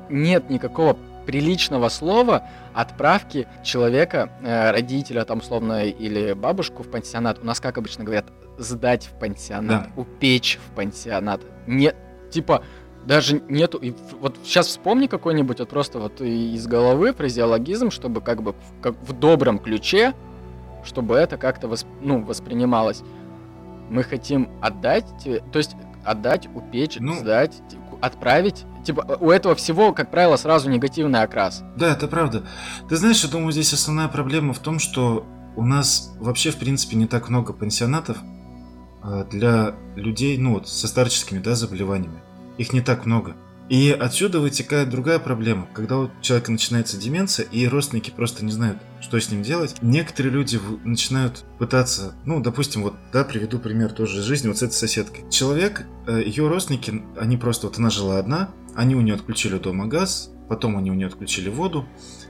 нет 0.08 0.50
никакого 0.50 0.96
приличного 1.30 1.88
слова 1.88 2.48
отправки 2.74 3.46
человека, 3.62 4.32
э, 4.42 4.72
родителя 4.72 5.24
там 5.24 5.38
условно 5.38 5.84
или 5.84 6.32
бабушку 6.32 6.82
в 6.82 6.90
пансионат. 6.90 7.38
У 7.40 7.46
нас, 7.46 7.60
как 7.60 7.78
обычно 7.78 8.02
говорят, 8.02 8.26
сдать 8.58 9.06
в 9.06 9.16
пансионат, 9.18 9.84
да. 9.84 10.00
упечь 10.02 10.58
в 10.66 10.74
пансионат. 10.74 11.42
Не, 11.68 11.94
типа, 12.30 12.64
даже 13.06 13.40
нету... 13.48 13.78
И 13.78 13.94
вот 14.20 14.38
сейчас 14.42 14.66
вспомни 14.66 15.06
какой-нибудь 15.06 15.60
вот 15.60 15.68
просто 15.68 16.00
вот 16.00 16.20
из 16.20 16.66
головы 16.66 17.12
фразеологизм, 17.12 17.90
чтобы 17.90 18.20
как 18.20 18.42
бы 18.42 18.52
в, 18.52 18.82
как 18.82 18.94
в 19.02 19.12
добром 19.12 19.60
ключе 19.60 20.14
чтобы 20.84 21.16
это 21.16 21.36
как-то 21.36 21.68
восп... 21.68 21.86
ну, 22.00 22.22
воспринималось. 22.22 23.02
Мы 23.88 24.02
хотим 24.02 24.48
отдать, 24.60 25.06
то 25.24 25.58
есть 25.58 25.76
отдать, 26.04 26.48
упечь, 26.54 26.96
ну, 27.00 27.14
сдать, 27.14 27.60
отправить. 28.00 28.64
Типа, 28.84 29.18
у 29.20 29.30
этого 29.30 29.54
всего, 29.54 29.92
как 29.92 30.10
правило, 30.10 30.36
сразу 30.36 30.70
негативный 30.70 31.22
окрас. 31.22 31.62
Да, 31.76 31.92
это 31.92 32.08
правда. 32.08 32.44
Ты 32.88 32.96
знаешь, 32.96 33.22
я 33.22 33.30
думаю, 33.30 33.52
здесь 33.52 33.72
основная 33.72 34.08
проблема 34.08 34.52
в 34.54 34.58
том, 34.58 34.78
что 34.78 35.26
у 35.56 35.64
нас 35.64 36.14
вообще, 36.18 36.50
в 36.50 36.56
принципе, 36.56 36.96
не 36.96 37.06
так 37.06 37.28
много 37.28 37.52
пансионатов 37.52 38.16
а, 39.02 39.24
для 39.24 39.74
людей, 39.96 40.38
ну 40.38 40.54
вот, 40.54 40.68
со 40.68 40.88
старческими, 40.88 41.38
да, 41.38 41.54
заболеваниями. 41.54 42.20
Их 42.58 42.72
не 42.72 42.80
так 42.80 43.06
много. 43.06 43.36
И 43.70 43.92
отсюда 43.92 44.40
вытекает 44.40 44.90
другая 44.90 45.20
проблема. 45.20 45.68
Когда 45.72 45.96
у 45.98 46.10
человека 46.20 46.50
начинается 46.50 46.98
деменция, 46.98 47.46
и 47.46 47.68
родственники 47.68 48.10
просто 48.10 48.44
не 48.44 48.50
знают, 48.50 48.78
что 49.00 49.18
с 49.20 49.30
ним 49.30 49.44
делать, 49.44 49.76
некоторые 49.80 50.32
люди 50.32 50.58
начинают 50.82 51.44
пытаться, 51.60 52.14
ну, 52.24 52.40
допустим, 52.40 52.82
вот, 52.82 52.94
да, 53.12 53.22
приведу 53.22 53.60
пример 53.60 53.92
тоже 53.92 54.18
из 54.18 54.24
жизни 54.24 54.48
вот 54.48 54.58
с 54.58 54.64
этой 54.64 54.72
соседкой. 54.72 55.24
Человек, 55.30 55.86
э, 56.08 56.20
ее 56.20 56.48
родственники, 56.48 57.00
они 57.16 57.36
просто, 57.36 57.68
вот 57.68 57.78
она 57.78 57.90
жила 57.90 58.18
одна, 58.18 58.50
они 58.74 58.96
у 58.96 59.02
нее 59.02 59.14
отключили 59.14 59.56
дома 59.56 59.86
газ, 59.86 60.32
потом 60.48 60.76
они 60.76 60.90
у 60.90 60.94
нее 60.94 61.06
отключили 61.06 61.48
воду, 61.48 61.86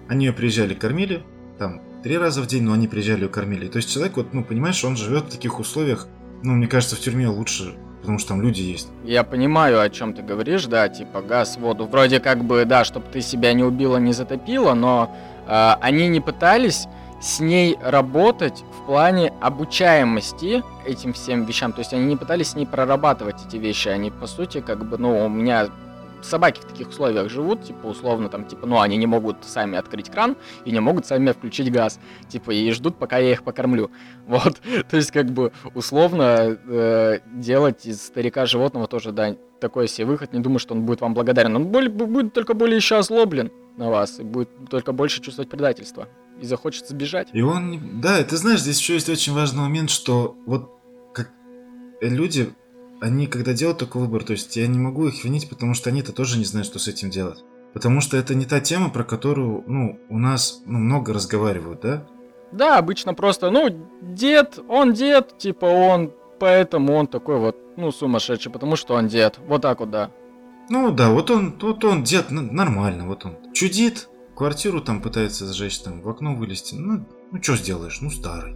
они 0.09 0.27
ее 0.27 0.35
приезжали, 0.35 0.75
кормили, 0.75 1.23
там, 1.59 1.81
три 2.03 2.19
раза 2.19 2.43
в 2.43 2.49
день, 2.49 2.65
но 2.65 2.75
они 2.75 2.87
приезжали 2.87 3.25
и 3.25 3.29
кормили. 3.29 3.69
То 3.69 3.79
есть 3.79 3.91
человек, 3.91 4.19
вот, 4.19 4.35
ну, 4.35 4.45
понимаешь, 4.45 4.85
он 4.85 4.95
живет 4.95 5.25
в 5.25 5.31
таких 5.31 5.59
условиях, 5.59 6.07
ну, 6.43 6.53
мне 6.53 6.67
кажется, 6.67 6.97
в 6.97 7.01
тюрьме 7.01 7.29
лучше 7.29 7.77
потому 8.01 8.19
что 8.19 8.31
там 8.31 8.43
люди 8.43 8.63
есть. 8.63 8.89
Я 9.05 9.25
понимаю, 9.25 9.81
о 9.81 9.89
чем 9.91 10.15
ты 10.15 10.23
говоришь, 10.23 10.67
да, 10.67 10.89
типа 10.89 11.23
газ, 11.23 11.57
воду. 11.57 11.87
Вроде 11.87 12.21
как 12.21 12.45
бы, 12.45 12.65
да, 12.65 12.85
чтобы 12.85 13.07
ты 13.13 13.21
себя 13.21 13.53
не 13.53 13.63
убила, 13.63 13.99
не 13.99 14.13
затопила, 14.13 14.75
но 14.75 15.15
э, 15.47 15.73
они 15.81 16.09
не 16.09 16.21
пытались 16.21 16.87
с 17.21 17.41
ней 17.41 17.77
работать 17.83 18.65
в 18.79 18.87
плане 18.87 19.33
обучаемости 19.41 20.63
этим 20.87 21.13
всем 21.13 21.45
вещам. 21.45 21.73
То 21.73 21.81
есть 21.81 21.93
они 21.93 22.07
не 22.07 22.17
пытались 22.17 22.49
с 22.49 22.55
ней 22.55 22.67
прорабатывать 22.67 23.37
эти 23.47 23.57
вещи. 23.57 23.89
Они, 23.89 24.11
по 24.11 24.27
сути, 24.27 24.61
как 24.61 24.89
бы, 24.89 24.97
ну, 24.97 25.27
у 25.27 25.29
меня 25.29 25.69
собаки 26.23 26.61
в 26.61 26.65
таких 26.65 26.89
условиях 26.89 27.31
живут, 27.31 27.65
типа, 27.65 27.87
условно, 27.87 28.29
там, 28.29 28.47
типа, 28.47 28.67
ну, 28.67 28.81
они 28.81 28.97
не 28.97 29.07
могут 29.07 29.45
сами 29.45 29.79
открыть 29.79 30.11
кран 30.11 30.37
и 30.65 30.71
не 30.71 30.81
могут 30.81 31.07
сами 31.07 31.33
включить 31.33 31.71
газ, 31.73 31.99
типа, 32.29 32.51
и 32.53 32.71
ждут, 32.73 32.97
пока 32.97 33.19
я 33.19 33.33
их 33.33 33.43
покормлю. 33.43 33.91
Вот, 34.27 34.61
то 34.89 34.97
есть, 34.97 35.11
как 35.11 35.27
бы, 35.31 35.53
условно, 35.75 36.57
э, 36.67 37.19
делать 37.35 37.85
из 37.85 38.01
старика 38.01 38.47
животного 38.47 38.87
тоже, 38.87 39.11
да, 39.11 39.35
такой 39.61 39.89
себе 39.89 40.07
выход, 40.07 40.33
не 40.33 40.41
думаю, 40.41 40.59
что 40.59 40.75
он 40.75 40.83
будет 40.87 41.01
вам 41.01 41.15
благодарен. 41.15 41.55
Он 41.57 41.67
более, 41.67 41.91
будет 41.91 42.33
только 42.33 42.55
более 42.55 42.77
еще 42.77 42.97
озлоблен 42.97 43.51
на 43.77 43.91
вас 43.91 44.19
и 44.21 44.23
будет 44.23 44.51
только 44.69 44.93
больше 44.93 45.21
чувствовать 45.21 45.51
предательство 45.51 46.09
и 46.41 46.47
захочет 46.47 46.89
сбежать. 46.89 47.29
И 47.33 47.43
он, 47.43 48.01
да, 48.01 48.23
ты 48.25 48.37
знаешь, 48.37 48.61
здесь 48.61 48.79
еще 48.79 48.95
есть 48.95 49.09
очень 49.09 49.35
важный 49.35 49.61
момент, 49.61 49.91
что 49.91 50.37
вот 50.47 50.71
как 51.13 51.31
люди 52.01 52.51
они 53.01 53.27
когда 53.27 53.53
делают 53.53 53.79
такой 53.79 54.03
выбор, 54.03 54.25
то 54.25 54.33
есть 54.33 54.57
я 54.57 54.67
не 54.67 54.79
могу 54.79 55.07
их 55.07 55.25
винить, 55.25 55.49
потому 55.49 55.75
что 55.75 55.91
они-то 55.91 56.13
тоже 56.13 56.39
не 56.39 56.45
знают, 56.45 56.67
что 56.67 56.79
с 56.79 56.89
этим 56.89 57.11
делать. 57.11 57.43
Потому 57.73 58.01
что 58.01 58.17
это 58.17 58.35
не 58.35 58.47
та 58.47 58.61
тема, 58.61 58.91
про 58.91 59.05
которую, 59.05 59.65
ну, 59.67 59.99
у 60.09 60.19
нас 60.19 60.63
ну, 60.67 60.79
много 60.79 61.13
разговаривают, 61.13 61.81
да? 61.81 62.07
Да, 62.53 62.79
обычно 62.79 63.15
просто, 63.15 63.51
ну, 63.51 63.69
дед, 64.03 64.59
он 64.69 64.93
дед, 64.93 65.39
типа 65.39 65.67
он, 65.67 66.13
поэтому 66.41 66.95
он 66.95 67.07
такой 67.07 67.39
вот, 67.39 67.57
ну, 67.77 67.93
сумасшедший, 67.93 68.51
потому 68.51 68.77
что 68.77 68.95
он 68.95 69.07
дед. 69.07 69.39
Вот 69.47 69.63
так 69.63 69.81
вот, 69.81 69.91
да. 69.91 70.11
Ну 70.69 70.91
да, 70.91 71.11
вот 71.11 71.31
он, 71.31 71.57
вот 71.61 71.85
он 71.85 72.03
дед, 72.03 72.31
нормально, 72.31 73.07
вот 73.07 73.25
он 73.25 73.37
чудит, 73.53 74.09
квартиру 74.35 74.81
там 74.81 75.01
пытается 75.01 75.53
сжечь, 75.53 75.79
там 75.81 76.01
в 76.01 76.09
окно 76.09 76.35
вылезти. 76.35 76.75
Ну, 76.75 77.07
ну 77.31 77.43
что 77.43 77.57
сделаешь, 77.57 78.01
ну 78.01 78.11
старый. 78.11 78.55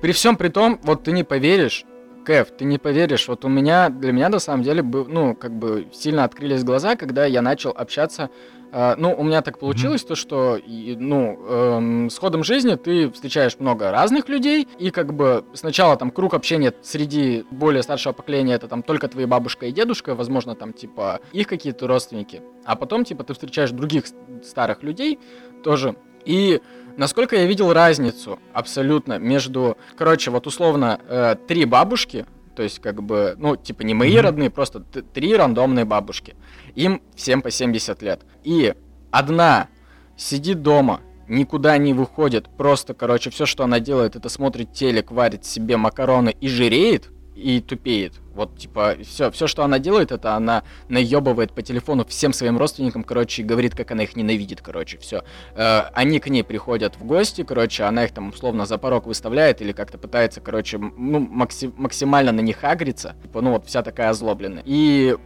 При 0.00 0.12
всем 0.12 0.36
при 0.36 0.48
том, 0.48 0.80
вот 0.82 1.04
ты 1.04 1.12
не 1.12 1.24
поверишь, 1.24 1.84
Кэв, 2.24 2.50
ты 2.50 2.64
не 2.64 2.78
поверишь, 2.78 3.28
вот 3.28 3.44
у 3.44 3.48
меня, 3.48 3.88
для 3.88 4.12
меня 4.12 4.28
на 4.28 4.38
самом 4.38 4.62
деле, 4.62 4.82
был, 4.82 5.06
ну, 5.06 5.34
как 5.34 5.52
бы 5.52 5.88
сильно 5.92 6.24
открылись 6.24 6.64
глаза, 6.64 6.96
когда 6.96 7.26
я 7.26 7.42
начал 7.42 7.70
общаться. 7.70 8.30
Uh, 8.72 8.94
ну, 8.96 9.14
у 9.14 9.22
меня 9.22 9.42
так 9.42 9.58
получилось, 9.58 10.02
mm-hmm. 10.02 10.08
то, 10.08 10.14
что, 10.14 10.58
ну, 10.66 11.46
эм, 11.46 12.08
с 12.08 12.16
ходом 12.16 12.42
жизни 12.42 12.76
ты 12.76 13.10
встречаешь 13.10 13.58
много 13.58 13.90
разных 13.90 14.30
людей, 14.30 14.66
и 14.78 14.90
как 14.90 15.12
бы 15.12 15.44
сначала 15.52 15.94
там 15.98 16.10
круг 16.10 16.32
общения 16.32 16.72
среди 16.80 17.44
более 17.50 17.82
старшего 17.82 18.14
поколения 18.14 18.54
это 18.54 18.68
там 18.68 18.82
только 18.82 19.08
твои 19.08 19.26
бабушка 19.26 19.66
и 19.66 19.72
дедушка, 19.72 20.14
возможно, 20.14 20.54
там 20.54 20.72
типа 20.72 21.20
их 21.32 21.48
какие-то 21.48 21.86
родственники, 21.86 22.40
а 22.64 22.74
потом 22.74 23.04
типа 23.04 23.24
ты 23.24 23.34
встречаешь 23.34 23.72
других 23.72 24.04
старых 24.42 24.82
людей 24.82 25.18
тоже, 25.62 25.94
и 26.24 26.62
Насколько 26.96 27.36
я 27.36 27.46
видел 27.46 27.72
разницу 27.72 28.38
абсолютно 28.52 29.18
между, 29.18 29.76
короче, 29.96 30.30
вот 30.30 30.46
условно 30.46 31.00
э, 31.08 31.36
три 31.48 31.64
бабушки, 31.64 32.26
то 32.54 32.62
есть 32.62 32.80
как 32.80 33.02
бы, 33.02 33.34
ну, 33.38 33.56
типа 33.56 33.82
не 33.82 33.94
мои 33.94 34.14
mm-hmm. 34.14 34.20
родные, 34.20 34.50
просто 34.50 34.80
три 34.80 35.34
рандомные 35.34 35.84
бабушки. 35.84 36.36
Им 36.74 37.02
всем 37.16 37.42
по 37.42 37.50
70 37.50 38.02
лет. 38.02 38.20
И 38.44 38.74
одна 39.10 39.68
сидит 40.16 40.62
дома, 40.62 41.00
никуда 41.28 41.78
не 41.78 41.94
выходит, 41.94 42.48
просто, 42.56 42.94
короче, 42.94 43.30
все, 43.30 43.46
что 43.46 43.64
она 43.64 43.80
делает, 43.80 44.16
это 44.16 44.28
смотрит 44.28 44.72
телек, 44.72 45.10
варит 45.10 45.44
себе 45.44 45.76
макароны 45.76 46.34
и 46.40 46.48
жиреет, 46.48 47.10
и 47.34 47.60
тупеет. 47.60 48.14
Вот, 48.34 48.56
типа, 48.58 48.96
все, 49.02 49.30
все, 49.30 49.46
что 49.46 49.64
она 49.64 49.78
делает, 49.78 50.12
это 50.12 50.34
она 50.34 50.62
наебывает 50.88 51.52
по 51.52 51.62
телефону 51.62 52.04
всем 52.04 52.32
своим 52.32 52.58
родственникам, 52.58 53.04
короче, 53.04 53.42
и 53.42 53.44
говорит, 53.44 53.74
как 53.74 53.90
она 53.90 54.02
их 54.04 54.16
ненавидит, 54.16 54.60
короче, 54.62 54.98
все. 54.98 55.22
Э, 55.54 55.82
они 55.92 56.18
к 56.18 56.28
ней 56.28 56.42
приходят 56.42 56.96
в 56.96 57.04
гости, 57.04 57.42
короче, 57.42 57.84
она 57.84 58.04
их 58.04 58.12
там 58.12 58.30
условно 58.30 58.66
за 58.66 58.78
порог 58.78 59.06
выставляет 59.06 59.60
или 59.60 59.72
как-то 59.72 59.98
пытается, 59.98 60.40
короче, 60.40 60.78
ну, 60.78 61.18
макси- 61.18 61.72
максимально 61.76 62.32
на 62.32 62.40
них 62.40 62.64
агриться. 62.64 63.16
Типа, 63.22 63.40
ну, 63.40 63.52
вот 63.52 63.66
вся 63.66 63.82
такая 63.82 64.10
озлобленная. 64.10 64.62
И 64.64 65.16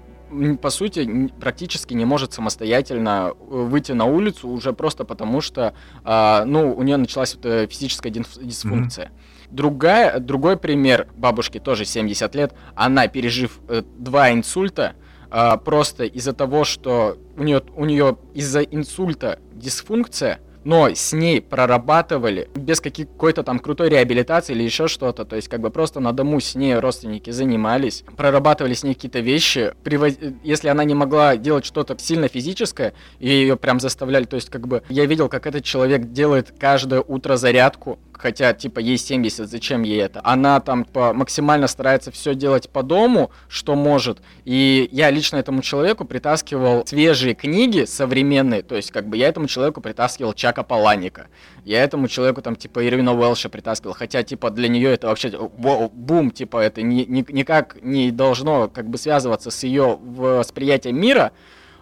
по 0.61 0.71
сути, 0.71 1.31
практически 1.38 1.95
не 1.95 2.05
может 2.05 2.33
самостоятельно 2.33 3.33
э, 3.33 3.35
выйти 3.49 3.92
на 3.92 4.07
улицу 4.07 4.49
уже 4.49 4.73
просто 4.73 5.05
потому, 5.05 5.40
что, 5.40 5.75
э, 6.05 6.45
ну, 6.45 6.75
у 6.75 6.83
нее 6.83 6.97
началась 6.97 7.37
вот 7.37 7.71
физическая 7.71 8.12
дисфункция. 8.12 9.07
Mm-hmm. 9.07 9.36
Другая, 9.51 10.19
другой 10.19 10.57
пример. 10.57 11.09
Бабушки, 11.17 11.59
тоже 11.59 11.85
70 11.85 12.35
лет, 12.35 12.55
она, 12.75 13.09
пережив 13.09 13.61
э, 13.69 13.83
два 13.99 14.33
инсульта, 14.33 14.95
э, 15.31 15.57
просто 15.65 16.05
из-за 16.05 16.33
того, 16.33 16.65
что 16.65 17.19
у 17.37 17.43
нее, 17.43 17.63
у 17.75 17.85
нее 17.85 18.17
из-за 18.35 18.63
инсульта 18.63 19.39
дисфункция, 19.53 20.41
но 20.67 20.89
с 20.93 21.13
ней 21.13 21.41
прорабатывали 21.41 22.51
без 22.57 22.81
какой-то 22.81 23.45
там 23.45 23.61
крутой 23.61 23.89
реабилитации 23.89 24.53
или 24.53 24.65
еще 24.65 24.89
что-то, 24.89 25.25
то 25.25 25.37
есть 25.37 25.47
как 25.47 25.61
бы 25.61 25.71
просто 25.71 26.01
на 26.01 26.13
дому 26.13 26.41
с 26.41 26.57
ней 26.57 26.75
родственники 26.75 27.31
занимались, 27.31 28.03
прорабатывали 28.17 28.75
с 28.75 28.83
ней 28.83 28.95
какие-то 28.95 29.21
вещи, 29.21 29.75
привоз... 29.85 30.15
если 30.43 30.67
она 30.67 30.83
не 30.83 30.95
могла 30.95 31.37
делать 31.37 31.65
что-то 31.65 31.97
сильно 32.01 32.27
физическое, 32.27 32.95
ее 33.21 33.57
прям 33.57 33.79
заставляли, 33.79 34.25
то 34.25 34.35
есть 34.35 34.51
как 34.51 34.67
бы 34.67 34.83
я 34.89 35.07
видел, 35.07 35.29
как 35.29 35.47
этот 35.47 35.63
человек 35.63 36.11
делает 36.11 36.53
каждое 36.59 37.01
утро 37.01 37.37
зарядку, 37.37 38.01
хотя, 38.19 38.53
типа, 38.53 38.79
ей 38.79 38.99
70, 38.99 39.49
зачем 39.49 39.83
ей 39.83 40.01
это? 40.01 40.21
Она 40.25 40.61
там 40.61 40.85
по, 40.85 41.13
максимально 41.13 41.67
старается 41.67 42.11
все 42.11 42.35
делать 42.35 42.69
по 42.69 42.83
дому, 42.83 43.31
что 43.49 43.75
может. 43.75 44.19
И 44.45 44.89
я 44.93 45.11
лично 45.11 45.37
этому 45.37 45.63
человеку 45.63 46.05
притаскивал 46.05 46.87
свежие 46.87 47.35
книги 47.35 47.85
современные, 47.85 48.63
то 48.63 48.77
есть, 48.77 48.91
как 48.91 49.07
бы, 49.09 49.17
я 49.17 49.29
этому 49.29 49.47
человеку 49.47 49.81
притаскивал 49.81 50.33
Чака 50.33 50.63
Паланика. 50.63 51.29
Я 51.65 51.83
этому 51.83 52.09
человеку, 52.09 52.43
там, 52.43 52.57
типа, 52.57 52.87
Ирвина 52.87 53.15
Уэлша 53.15 53.49
притаскивал, 53.49 53.95
хотя, 53.95 54.23
типа, 54.23 54.51
для 54.51 54.69
нее 54.69 54.93
это 54.93 55.09
вообще 55.09 55.31
бум, 55.31 56.31
типа, 56.31 56.59
это 56.59 56.83
ни, 56.83 57.03
ни, 57.03 57.25
никак 57.29 57.77
не 57.83 58.11
должно, 58.11 58.69
как 58.69 58.89
бы, 58.89 58.99
связываться 58.99 59.51
с 59.51 59.63
ее 59.65 59.99
восприятием 60.01 61.01
мира, 61.01 61.33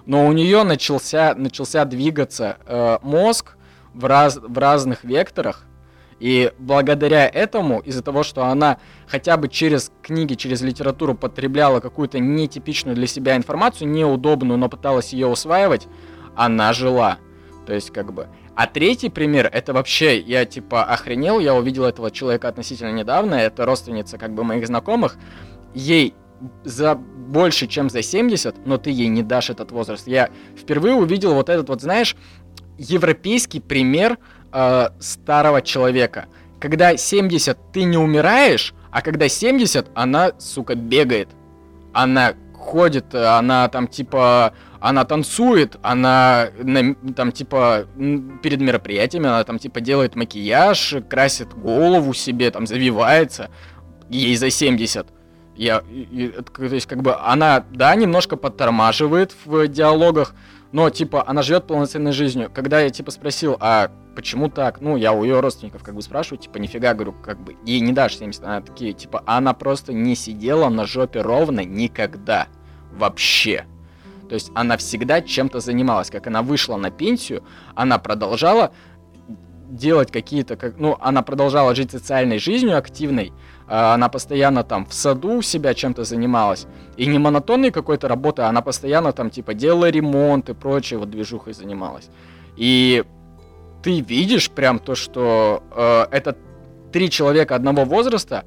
но 0.07 0.27
у 0.27 0.33
нее 0.33 0.65
начался, 0.65 1.35
начался 1.35 1.85
двигаться 1.85 2.59
э, 2.67 2.99
мозг 3.03 3.57
в, 3.95 4.05
раз, 4.05 4.37
в 4.37 4.59
разных 4.59 5.05
векторах, 5.05 5.65
и 6.21 6.53
благодаря 6.59 7.29
этому, 7.29 7.81
из-за 7.81 8.03
того, 8.03 8.23
что 8.23 8.45
она 8.45 8.79
хотя 9.07 9.37
бы 9.37 9.49
через 9.49 9.91
книги, 10.03 10.35
через 10.35 10.63
литературу 10.63 11.15
потребляла 11.15 11.81
какую-то 11.81 12.19
нетипичную 12.19 12.95
для 12.95 13.07
себя 13.07 13.37
информацию, 13.37 13.89
неудобную, 13.89 14.59
но 14.59 14.69
пыталась 14.69 15.13
ее 15.13 15.27
усваивать, 15.27 15.87
она 16.37 16.73
жила. 16.73 17.19
То 17.67 17.75
есть, 17.75 17.91
как 17.91 18.13
бы. 18.13 18.29
А 18.55 18.67
третий 18.67 19.09
пример, 19.09 19.51
это 19.53 19.73
вообще, 19.73 20.19
я 20.21 20.45
типа 20.45 20.85
охренел, 20.85 21.41
я 21.41 21.55
увидел 21.55 21.85
этого 21.85 22.11
человека 22.11 22.49
относительно 22.49 22.93
недавно, 22.93 23.35
это 23.35 23.67
родственница 23.67 24.17
как 24.17 24.33
бы 24.33 24.45
моих 24.45 24.67
знакомых, 24.67 25.17
ей 25.75 26.15
за 26.63 26.95
больше, 26.95 27.67
чем 27.67 27.91
за 27.91 28.03
70, 28.03 28.67
но 28.67 28.79
ты 28.79 28.91
ей 28.91 29.09
не 29.09 29.23
дашь 29.23 29.51
этот 29.51 29.73
возраст. 29.73 30.07
Я 30.07 30.31
впервые 30.57 30.95
увидел 30.95 31.35
вот 31.35 31.49
этот 31.49 31.69
вот, 31.69 31.81
знаешь, 31.81 32.17
европейский 32.79 33.61
пример 33.61 34.19
э, 34.55 34.89
старого 35.01 35.61
человека. 35.61 36.27
Когда 36.61 36.97
70 36.97 37.73
ты 37.73 37.85
не 37.85 37.99
умираешь, 37.99 38.73
а 38.91 39.03
когда 39.03 39.29
70 39.29 39.89
она, 39.95 40.33
сука, 40.39 40.77
бегает. 40.77 41.29
Она 41.93 42.35
ходит, 42.55 43.15
она 43.15 43.69
там 43.69 43.89
типа, 43.89 44.55
она 44.81 45.05
танцует, 45.05 45.77
она 45.83 46.49
там 47.17 47.33
типа 47.33 47.87
перед 48.43 48.61
мероприятиями, 48.61 49.27
она 49.27 49.45
там 49.45 49.59
типа 49.59 49.81
делает 49.81 50.15
макияж, 50.17 50.97
красит 51.11 51.53
голову 51.55 52.15
себе, 52.15 52.51
там 52.51 52.67
завивается, 52.67 53.51
ей 54.09 54.37
за 54.37 54.51
70. 54.51 55.09
Я, 55.57 55.83
и, 55.91 56.29
то 56.29 56.65
есть 56.65 56.87
как 56.87 57.03
бы 57.03 57.15
она, 57.17 57.65
да, 57.71 57.95
немножко 57.95 58.37
подтормаживает 58.37 59.35
в 59.45 59.69
диалогах, 59.69 60.35
но 60.75 60.91
типа 60.91 61.23
она 61.25 61.43
живет 61.43 61.69
полноценной 61.69 62.11
жизнью. 62.11 62.51
Когда 62.53 62.81
я 62.81 62.91
типа 62.91 63.13
спросил, 63.13 63.57
а 63.61 63.93
почему 64.17 64.49
так? 64.49 64.81
Ну, 64.81 64.97
я 64.97 65.13
у 65.13 65.23
ее 65.23 65.39
родственников 65.39 65.85
как 65.85 65.95
бы 65.95 66.03
спрашиваю, 66.03 66.41
типа, 66.41 66.59
нифига, 66.59 66.95
говорю, 66.95 67.13
как 67.13 67.39
бы, 67.39 67.55
ей 67.65 67.79
не 67.79 67.93
дашь 67.93 68.17
70. 68.17 68.43
Она 68.43 68.61
такие, 68.61 68.93
типа, 68.93 69.23
она 69.25 69.55
просто 69.55 69.93
не 69.93 70.17
сидела 70.17 70.69
на 70.71 70.85
жопе 70.85 71.21
ровно 71.21 71.61
никогда. 71.61 72.49
Вообще. 72.91 73.67
То 74.29 74.35
есть 74.35 74.51
она 74.57 74.77
всегда 74.77 75.23
чем-то 75.23 75.61
занималась. 75.61 76.11
Как 76.11 76.27
она 76.27 76.43
вышла 76.43 76.77
на 76.77 76.91
пенсию, 76.91 77.45
она 77.77 78.01
продолжала 78.01 78.73
делать 79.71 80.11
какие-то, 80.11 80.57
как, 80.57 80.77
ну, 80.77 80.97
она 81.01 81.23
продолжала 81.23 81.73
жить 81.77 81.93
социальной 81.93 82.41
жизнью 82.41 82.77
активной, 82.77 83.33
а 83.54 83.54
она 83.67 84.09
постоянно 84.09 84.63
там 84.63 84.85
в 84.87 84.93
саду 84.93 85.43
себя 85.43 85.75
чем-то 85.75 86.05
занималась, 86.05 86.67
и 86.97 87.07
не 87.07 87.19
монотонной 87.19 87.71
какой-то 87.71 88.09
работы, 88.09 88.43
она 88.43 88.61
постоянно 88.61 89.13
там 89.13 89.31
типа 89.31 89.55
делала 89.55 89.91
ремонт 89.91 90.51
и 90.51 90.55
прочее 90.55 90.99
вот 90.99 91.11
движухой 91.11 91.55
занималась. 91.55 92.09
И 92.57 93.05
ты 93.83 94.01
видишь 94.01 94.51
прям 94.51 94.79
то, 94.79 94.95
что 94.95 95.63
э, 95.71 96.07
это 96.11 96.37
три 96.93 97.11
человека 97.11 97.55
одного 97.55 97.85
возраста, 97.85 98.45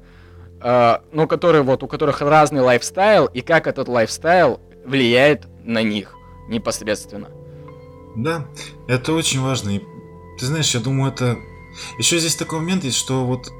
э, 0.60 0.98
ну, 1.12 1.26
которые 1.26 1.62
вот, 1.62 1.82
у 1.82 1.88
которых 1.88 2.20
разный 2.20 2.60
lifestyle, 2.60 3.26
и 3.26 3.40
как 3.40 3.66
этот 3.66 3.88
lifestyle 3.88 4.60
влияет 4.84 5.46
на 5.64 5.82
них 5.82 6.14
непосредственно. 6.48 7.28
Да, 8.16 8.46
это 8.88 9.12
очень 9.12 9.40
важно. 9.40 9.70
И 9.70 9.80
ты 10.38 10.46
знаешь, 10.46 10.74
я 10.74 10.80
думаю, 10.80 11.12
это 11.12 11.36
Еще 11.98 12.18
здесь 12.18 12.34
такой 12.34 12.60
момент 12.60 12.84
есть, 12.84 12.96
что 12.96 13.24
вот 13.24 13.52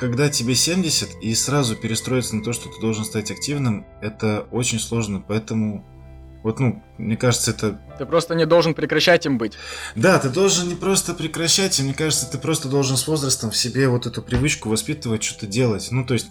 когда 0.00 0.30
тебе 0.30 0.54
70 0.54 1.22
и 1.22 1.34
сразу 1.34 1.76
перестроиться 1.76 2.34
на 2.34 2.42
то, 2.42 2.54
что 2.54 2.70
ты 2.70 2.80
должен 2.80 3.04
стать 3.04 3.30
активным, 3.30 3.86
это 4.00 4.46
очень 4.50 4.80
сложно, 4.80 5.22
поэтому 5.26 5.84
вот, 6.42 6.58
ну, 6.58 6.82
мне 6.96 7.18
кажется, 7.18 7.50
это... 7.50 7.78
Ты 7.98 8.06
просто 8.06 8.34
не 8.34 8.46
должен 8.46 8.72
прекращать 8.72 9.26
им 9.26 9.36
быть. 9.36 9.52
Да, 9.94 10.18
ты 10.18 10.30
должен 10.30 10.68
не 10.70 10.74
просто 10.74 11.12
прекращать, 11.12 11.78
и 11.78 11.82
мне 11.82 11.92
кажется, 11.92 12.30
ты 12.30 12.38
просто 12.38 12.68
должен 12.68 12.96
с 12.96 13.06
возрастом 13.06 13.50
в 13.50 13.56
себе 13.56 13.88
вот 13.88 14.06
эту 14.06 14.22
привычку 14.22 14.70
воспитывать, 14.70 15.22
что-то 15.22 15.46
делать. 15.46 15.88
Ну, 15.90 16.06
то 16.06 16.14
есть, 16.14 16.28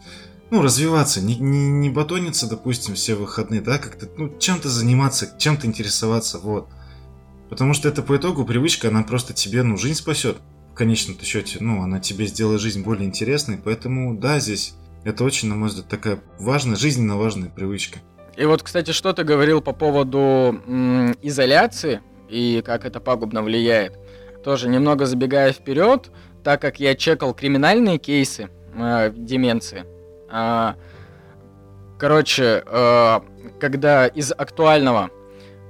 ну, 0.49 0.63
развиваться, 0.63 1.21
не, 1.21 1.35
не, 1.35 1.69
не 1.69 1.91
батониться, 1.91 2.49
допустим, 2.49 2.95
все 2.95 3.13
выходные, 3.13 3.61
да, 3.61 3.77
как-то, 3.77 4.09
ну, 4.17 4.35
чем-то 4.39 4.67
заниматься, 4.67 5.29
чем-то 5.37 5.67
интересоваться, 5.67 6.39
вот. 6.39 6.69
Потому 7.51 7.75
что 7.75 7.87
это 7.87 8.01
по 8.01 8.17
итогу 8.17 8.45
привычка, 8.45 8.87
она 8.87 9.03
просто 9.03 9.33
тебе, 9.33 9.61
ну, 9.61 9.77
жизнь 9.77 9.99
спасет. 9.99 10.37
Конечном-то 10.79 11.25
счете, 11.25 11.57
ну, 11.59 11.81
она 11.81 11.99
тебе 11.99 12.25
сделает 12.25 12.61
жизнь 12.61 12.85
более 12.85 13.05
интересной, 13.05 13.59
поэтому, 13.61 14.15
да, 14.15 14.39
здесь 14.39 14.75
это 15.03 15.25
очень, 15.25 15.49
на 15.49 15.55
мой 15.55 15.67
взгляд, 15.67 15.89
такая 15.89 16.21
важная, 16.39 16.77
жизненно 16.77 17.17
важная 17.17 17.49
привычка. 17.49 17.99
И 18.37 18.45
вот, 18.45 18.63
кстати, 18.63 18.91
что 18.91 19.11
ты 19.11 19.25
говорил 19.25 19.59
по 19.59 19.73
поводу 19.73 20.57
м, 20.65 21.17
изоляции 21.21 21.99
и 22.29 22.63
как 22.65 22.85
это 22.85 23.01
пагубно 23.01 23.43
влияет. 23.43 23.99
Тоже 24.41 24.69
немного 24.69 25.05
забегая 25.05 25.51
вперед, 25.51 26.11
так 26.45 26.61
как 26.61 26.79
я 26.79 26.95
чекал 26.95 27.33
криминальные 27.33 27.97
кейсы 27.97 28.47
э, 28.73 29.11
деменции. 29.13 29.83
Э, 30.31 30.75
короче, 31.97 32.63
э, 32.65 33.19
когда 33.59 34.07
из 34.07 34.31
актуального, 34.31 35.09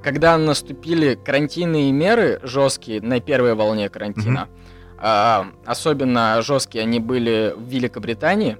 когда 0.03 0.37
наступили 0.37 1.15
карантинные 1.15 1.91
меры 1.91 2.39
жесткие 2.43 3.01
на 3.01 3.19
первой 3.19 3.55
волне 3.55 3.89
карантина, 3.89 4.47
mm-hmm. 4.47 4.58
Э, 5.01 5.43
особенно 5.65 6.41
жесткие 6.41 6.83
они 6.83 6.99
были 6.99 7.53
в 7.55 7.63
Великобритании, 7.63 8.57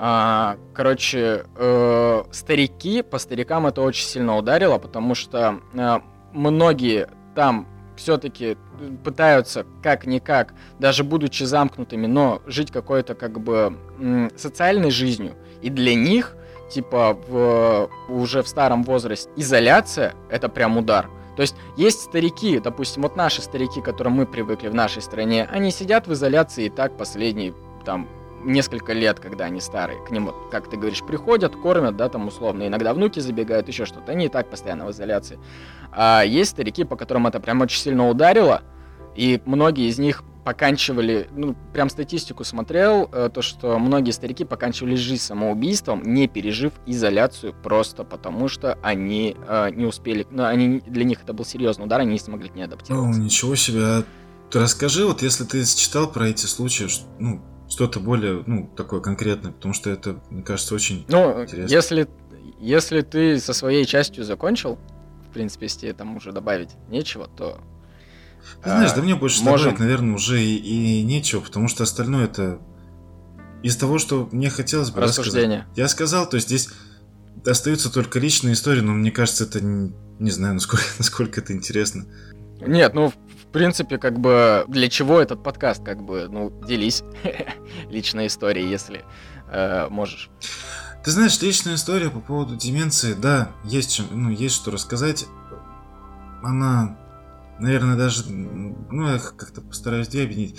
а, 0.00 0.56
короче, 0.74 1.44
э, 1.56 2.22
старики, 2.30 3.02
по 3.02 3.18
старикам 3.18 3.66
это 3.66 3.82
очень 3.82 4.06
сильно 4.06 4.36
ударило, 4.36 4.78
потому 4.78 5.16
что 5.16 5.60
э, 5.74 5.98
многие 6.32 7.08
там 7.34 7.66
все-таки 7.96 8.56
пытаются 9.02 9.66
как-никак, 9.82 10.54
даже 10.78 11.02
будучи 11.02 11.42
замкнутыми, 11.42 12.06
но 12.06 12.40
жить 12.46 12.70
какой-то 12.70 13.16
как 13.16 13.40
бы 13.40 13.76
социальной 14.36 14.92
жизнью. 14.92 15.34
И 15.62 15.68
для 15.68 15.96
них, 15.96 16.36
типа, 16.70 17.18
в, 17.28 17.90
уже 18.08 18.44
в 18.44 18.48
старом 18.48 18.84
возрасте, 18.84 19.28
изоляция— 19.34 20.14
это 20.30 20.48
прям 20.48 20.78
удар. 20.78 21.08
То 21.38 21.42
есть 21.42 21.54
есть 21.76 22.00
старики, 22.00 22.58
допустим, 22.58 23.02
вот 23.02 23.14
наши 23.14 23.42
старики, 23.42 23.80
к 23.80 23.84
которым 23.84 24.14
мы 24.14 24.26
привыкли 24.26 24.66
в 24.66 24.74
нашей 24.74 25.00
стране, 25.00 25.48
они 25.52 25.70
сидят 25.70 26.08
в 26.08 26.12
изоляции 26.12 26.64
и 26.64 26.68
так 26.68 26.96
последние 26.96 27.54
там 27.84 28.08
несколько 28.42 28.92
лет, 28.92 29.20
когда 29.20 29.44
они 29.44 29.60
старые, 29.60 30.04
к 30.04 30.10
ним, 30.10 30.26
вот, 30.26 30.34
как 30.50 30.68
ты 30.68 30.76
говоришь, 30.76 31.04
приходят, 31.04 31.54
кормят, 31.54 31.96
да, 31.96 32.08
там 32.08 32.26
условно, 32.26 32.66
иногда 32.66 32.92
внуки 32.92 33.20
забегают, 33.20 33.68
еще 33.68 33.84
что-то, 33.84 34.10
они 34.10 34.26
и 34.26 34.28
так 34.28 34.50
постоянно 34.50 34.84
в 34.86 34.90
изоляции. 34.90 35.38
А 35.92 36.24
есть 36.24 36.50
старики, 36.50 36.82
по 36.82 36.96
которым 36.96 37.28
это 37.28 37.38
прям 37.38 37.60
очень 37.60 37.78
сильно 37.78 38.08
ударило, 38.08 38.62
и 39.14 39.40
многие 39.44 39.88
из 39.88 40.00
них 40.00 40.24
поканчивали, 40.48 41.28
ну, 41.36 41.54
прям 41.74 41.90
статистику 41.90 42.42
смотрел, 42.42 43.10
э, 43.12 43.28
то, 43.28 43.42
что 43.42 43.78
многие 43.78 44.12
старики 44.12 44.46
поканчивали 44.46 44.94
жизнь 44.94 45.22
самоубийством, 45.22 46.02
не 46.02 46.26
пережив 46.26 46.72
изоляцию, 46.86 47.52
просто 47.62 48.02
потому 48.02 48.48
что 48.48 48.78
они 48.80 49.36
э, 49.46 49.68
не 49.72 49.84
успели, 49.84 50.26
ну, 50.30 50.46
они, 50.46 50.80
для 50.80 51.04
них 51.04 51.22
это 51.22 51.34
был 51.34 51.44
серьезный 51.44 51.84
удар, 51.84 52.00
они 52.00 52.12
не 52.12 52.18
смогли 52.18 52.48
к 52.48 52.54
ней 52.54 52.62
адаптироваться. 52.62 53.18
Ну, 53.18 53.24
ничего 53.26 53.56
себе, 53.56 53.82
а 53.82 54.04
ты 54.50 54.58
расскажи, 54.58 55.04
вот 55.04 55.20
если 55.20 55.44
ты 55.44 55.62
читал 55.66 56.10
про 56.10 56.28
эти 56.28 56.46
случаи, 56.46 56.86
ну, 57.18 57.42
что-то 57.68 58.00
более, 58.00 58.42
ну, 58.46 58.70
такое 58.74 59.02
конкретное, 59.02 59.52
потому 59.52 59.74
что 59.74 59.90
это, 59.90 60.18
мне 60.30 60.42
кажется, 60.42 60.74
очень 60.74 61.04
ну, 61.08 61.42
интересно. 61.42 61.74
Если, 61.74 62.08
если 62.58 63.02
ты 63.02 63.38
со 63.38 63.52
своей 63.52 63.84
частью 63.84 64.24
закончил, 64.24 64.78
в 65.28 65.34
принципе, 65.34 65.66
если 65.66 65.92
там 65.92 66.16
уже 66.16 66.32
добавить 66.32 66.70
нечего, 66.88 67.28
то... 67.36 67.60
Ты 68.62 68.70
знаешь, 68.70 68.92
а, 68.92 68.96
да 68.96 69.02
мне 69.02 69.14
больше 69.14 69.42
можем... 69.42 69.70
добавить, 69.70 69.80
наверное, 69.80 70.14
уже 70.14 70.42
и, 70.42 70.56
и 70.56 71.02
нечего, 71.02 71.40
потому 71.40 71.68
что 71.68 71.84
остальное 71.84 72.24
это 72.24 72.58
из 73.62 73.76
того, 73.76 73.98
что 73.98 74.28
мне 74.32 74.50
хотелось 74.50 74.90
бы 74.90 75.00
рассказать. 75.00 75.64
Я 75.76 75.88
сказал, 75.88 76.28
то 76.28 76.36
есть 76.36 76.48
здесь 76.48 76.68
остаются 77.46 77.92
только 77.92 78.18
личные 78.18 78.54
истории, 78.54 78.80
но 78.80 78.92
мне 78.92 79.10
кажется, 79.10 79.44
это 79.44 79.60
не, 79.60 79.92
не 80.18 80.30
знаю, 80.30 80.54
насколько, 80.54 80.84
насколько 80.98 81.40
это 81.40 81.52
интересно. 81.52 82.06
Нет, 82.60 82.94
ну, 82.94 83.08
в 83.08 83.52
принципе, 83.52 83.98
как 83.98 84.18
бы 84.18 84.64
для 84.68 84.88
чего 84.88 85.20
этот 85.20 85.42
подкаст, 85.42 85.84
как 85.84 86.02
бы, 86.02 86.28
ну, 86.28 86.50
делись 86.66 87.02
личной 87.88 88.26
историей, 88.26 88.68
если 88.68 89.04
э, 89.50 89.88
можешь. 89.88 90.30
Ты 91.04 91.12
знаешь, 91.12 91.40
личная 91.40 91.76
история 91.76 92.10
по 92.10 92.20
поводу 92.20 92.56
деменции, 92.56 93.14
да, 93.14 93.52
есть 93.64 93.94
чем, 93.94 94.06
ну, 94.10 94.30
есть 94.30 94.56
что 94.56 94.70
рассказать. 94.70 95.26
Она, 96.42 96.98
наверное, 97.58 97.96
даже, 97.96 98.30
ну, 98.30 99.08
я 99.08 99.18
как-то 99.18 99.60
постараюсь 99.60 100.08
две 100.08 100.24
объединить. 100.24 100.56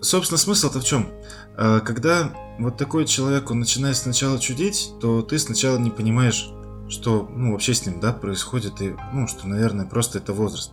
Собственно, 0.00 0.38
смысл-то 0.38 0.80
в 0.80 0.84
чем? 0.84 1.08
Э, 1.56 1.80
когда 1.84 2.32
вот 2.58 2.76
такой 2.76 3.04
человек, 3.04 3.50
он 3.50 3.60
начинает 3.60 3.96
сначала 3.96 4.38
чудить, 4.38 4.92
то 5.00 5.22
ты 5.22 5.38
сначала 5.38 5.78
не 5.78 5.90
понимаешь, 5.90 6.48
что, 6.88 7.28
ну, 7.34 7.52
вообще 7.52 7.74
с 7.74 7.84
ним, 7.84 8.00
да, 8.00 8.12
происходит, 8.12 8.80
и, 8.80 8.94
ну, 9.12 9.26
что, 9.26 9.46
наверное, 9.46 9.86
просто 9.86 10.18
это 10.18 10.32
возраст. 10.32 10.72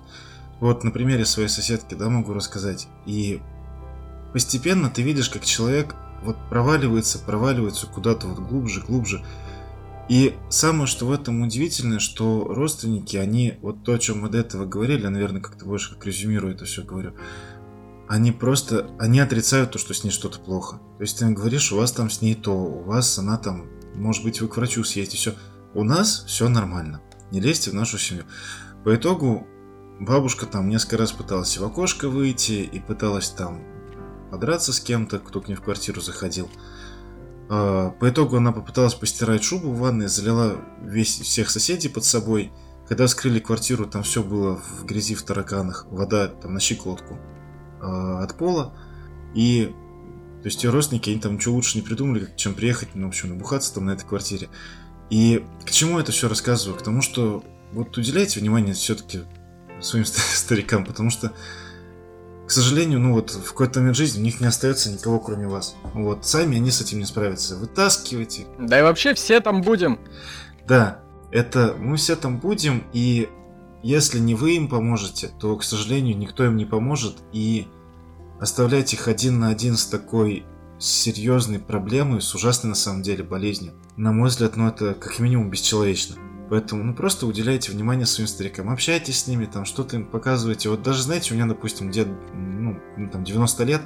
Вот 0.59 0.83
на 0.83 0.91
примере 0.91 1.25
своей 1.25 1.49
соседки, 1.49 1.95
да, 1.95 2.09
могу 2.09 2.33
рассказать. 2.33 2.87
И 3.05 3.41
постепенно 4.31 4.89
ты 4.89 5.01
видишь, 5.01 5.29
как 5.29 5.43
человек 5.43 5.95
вот 6.23 6.37
проваливается, 6.49 7.19
проваливается 7.19 7.87
куда-то 7.87 8.27
вот 8.27 8.39
глубже, 8.39 8.81
глубже. 8.81 9.23
И 10.07 10.35
самое, 10.49 10.87
что 10.87 11.07
в 11.07 11.11
этом 11.11 11.41
удивительное, 11.41 11.99
что 11.99 12.45
родственники, 12.47 13.17
они, 13.17 13.57
вот 13.61 13.83
то, 13.83 13.93
о 13.93 13.99
чем 13.99 14.21
мы 14.21 14.29
до 14.29 14.37
этого 14.37 14.65
говорили, 14.65 15.03
я, 15.03 15.09
наверное, 15.09 15.41
как-то 15.41 15.65
больше 15.65 15.95
как 15.95 16.05
резюмирую 16.05 16.53
это 16.53 16.65
все 16.65 16.83
говорю, 16.83 17.13
они 18.07 18.31
просто, 18.31 18.91
они 18.99 19.19
отрицают 19.19 19.71
то, 19.71 19.79
что 19.79 19.93
с 19.93 20.03
ней 20.03 20.11
что-то 20.11 20.39
плохо. 20.39 20.77
То 20.97 21.01
есть 21.01 21.17
ты 21.17 21.25
им 21.25 21.33
говоришь, 21.33 21.71
у 21.71 21.77
вас 21.77 21.91
там 21.91 22.09
с 22.09 22.21
ней 22.21 22.35
то, 22.35 22.51
у 22.53 22.83
вас 22.83 23.17
она 23.17 23.37
там, 23.37 23.65
может 23.95 24.23
быть, 24.23 24.41
вы 24.41 24.47
к 24.47 24.57
врачу 24.57 24.83
съездите, 24.83 25.17
все. 25.17 25.33
У 25.73 25.83
нас 25.83 26.23
все 26.27 26.47
нормально. 26.49 27.01
Не 27.31 27.39
лезьте 27.39 27.71
в 27.71 27.73
нашу 27.73 27.97
семью. 27.97 28.25
По 28.83 28.95
итогу 28.95 29.47
Бабушка 29.99 30.45
там 30.45 30.67
несколько 30.67 30.97
раз 30.97 31.13
пыталась 31.13 31.57
в 31.57 31.63
окошко 31.63 32.09
выйти 32.09 32.69
и 32.69 32.79
пыталась 32.81 33.29
там 33.29 33.63
подраться 34.29 34.73
с 34.73 34.81
кем-то, 34.81 35.19
кто 35.19 35.39
к 35.39 35.47
ней 35.47 35.55
в 35.55 35.61
квартиру 35.61 36.01
заходил. 36.01 36.49
А, 37.49 37.91
по 37.91 38.09
итогу 38.09 38.37
она 38.37 38.51
попыталась 38.51 38.95
постирать 38.95 39.43
шубу 39.43 39.71
в 39.71 39.79
ванной, 39.79 40.07
залила 40.07 40.57
весь, 40.81 41.19
всех 41.19 41.49
соседей 41.49 41.89
под 41.89 42.05
собой. 42.05 42.51
Когда 42.87 43.07
вскрыли 43.07 43.39
квартиру, 43.39 43.85
там 43.85 44.03
все 44.03 44.21
было 44.21 44.57
в 44.57 44.85
грязи, 44.85 45.15
в 45.15 45.23
тараканах, 45.23 45.87
вода 45.89 46.27
там 46.27 46.53
на 46.53 46.59
щиколотку 46.59 47.17
э, 47.81 47.85
от 47.85 48.37
пола. 48.37 48.73
И 49.33 49.73
то 50.45 50.47
есть 50.47 50.63
ее 50.63 50.69
родственники, 50.69 51.09
они 51.09 51.19
там 51.19 51.37
ничего 51.37 51.55
лучше 51.55 51.75
не 51.75 51.81
придумали, 51.81 52.29
чем 52.35 52.53
приехать, 52.53 52.89
ну, 52.93 53.07
в 53.07 53.09
общем, 53.09 53.29
набухаться 53.29 53.73
там 53.73 53.85
на 53.85 53.91
этой 53.93 54.05
квартире. 54.05 54.47
И 55.09 55.43
к 55.65 55.71
чему 55.71 55.97
это 55.97 56.11
все 56.11 56.29
рассказываю? 56.29 56.77
К 56.77 56.83
тому, 56.83 57.01
что 57.01 57.43
вот 57.71 57.97
уделяйте 57.97 58.39
внимание 58.39 58.75
все-таки 58.75 59.21
своим 59.81 60.05
старикам, 60.05 60.85
потому 60.85 61.09
что, 61.09 61.33
к 62.47 62.51
сожалению, 62.51 62.99
ну 62.99 63.13
вот 63.13 63.31
в 63.31 63.49
какой-то 63.49 63.79
момент 63.79 63.97
жизни 63.97 64.21
у 64.21 64.23
них 64.23 64.39
не 64.39 64.47
остается 64.47 64.91
никого, 64.91 65.19
кроме 65.19 65.47
вас. 65.47 65.75
Вот 65.93 66.25
сами 66.25 66.57
они 66.57 66.69
с 66.69 66.81
этим 66.81 66.99
не 66.99 67.05
справятся. 67.05 67.55
Вытаскивайте. 67.55 68.45
Да 68.59 68.79
и 68.79 68.83
вообще 68.83 69.13
все 69.13 69.39
там 69.39 69.61
будем. 69.61 69.99
Да, 70.67 70.99
это 71.31 71.75
мы 71.77 71.97
все 71.97 72.15
там 72.15 72.37
будем, 72.37 72.83
и 72.93 73.29
если 73.83 74.19
не 74.19 74.35
вы 74.35 74.55
им 74.55 74.67
поможете, 74.67 75.29
то, 75.39 75.55
к 75.57 75.63
сожалению, 75.63 76.17
никто 76.17 76.45
им 76.45 76.55
не 76.55 76.65
поможет, 76.65 77.17
и 77.31 77.67
оставлять 78.39 78.93
их 78.93 79.07
один 79.07 79.39
на 79.39 79.49
один 79.49 79.75
с 79.75 79.85
такой 79.85 80.45
серьезной 80.79 81.59
проблемой, 81.59 82.21
с 82.21 82.33
ужасной 82.35 82.69
на 82.69 82.75
самом 82.75 83.01
деле 83.01 83.23
болезнью, 83.23 83.73
на 83.95 84.11
мой 84.11 84.29
взгляд, 84.29 84.55
ну 84.55 84.67
это 84.67 84.93
как 84.93 85.19
минимум 85.19 85.49
бесчеловечно. 85.49 86.15
Поэтому, 86.49 86.83
ну, 86.83 86.93
просто 86.93 87.25
уделяйте 87.25 87.71
внимание 87.71 88.05
своим 88.05 88.27
старикам, 88.27 88.69
общайтесь 88.69 89.21
с 89.21 89.27
ними, 89.27 89.45
там, 89.45 89.65
что-то 89.65 89.95
им 89.95 90.05
показывайте. 90.05 90.69
Вот 90.69 90.83
даже, 90.83 91.01
знаете, 91.01 91.33
у 91.33 91.37
меня, 91.37 91.47
допустим, 91.47 91.89
дед, 91.89 92.07
ну, 92.33 92.79
там, 93.11 93.23
90 93.23 93.63
лет, 93.63 93.81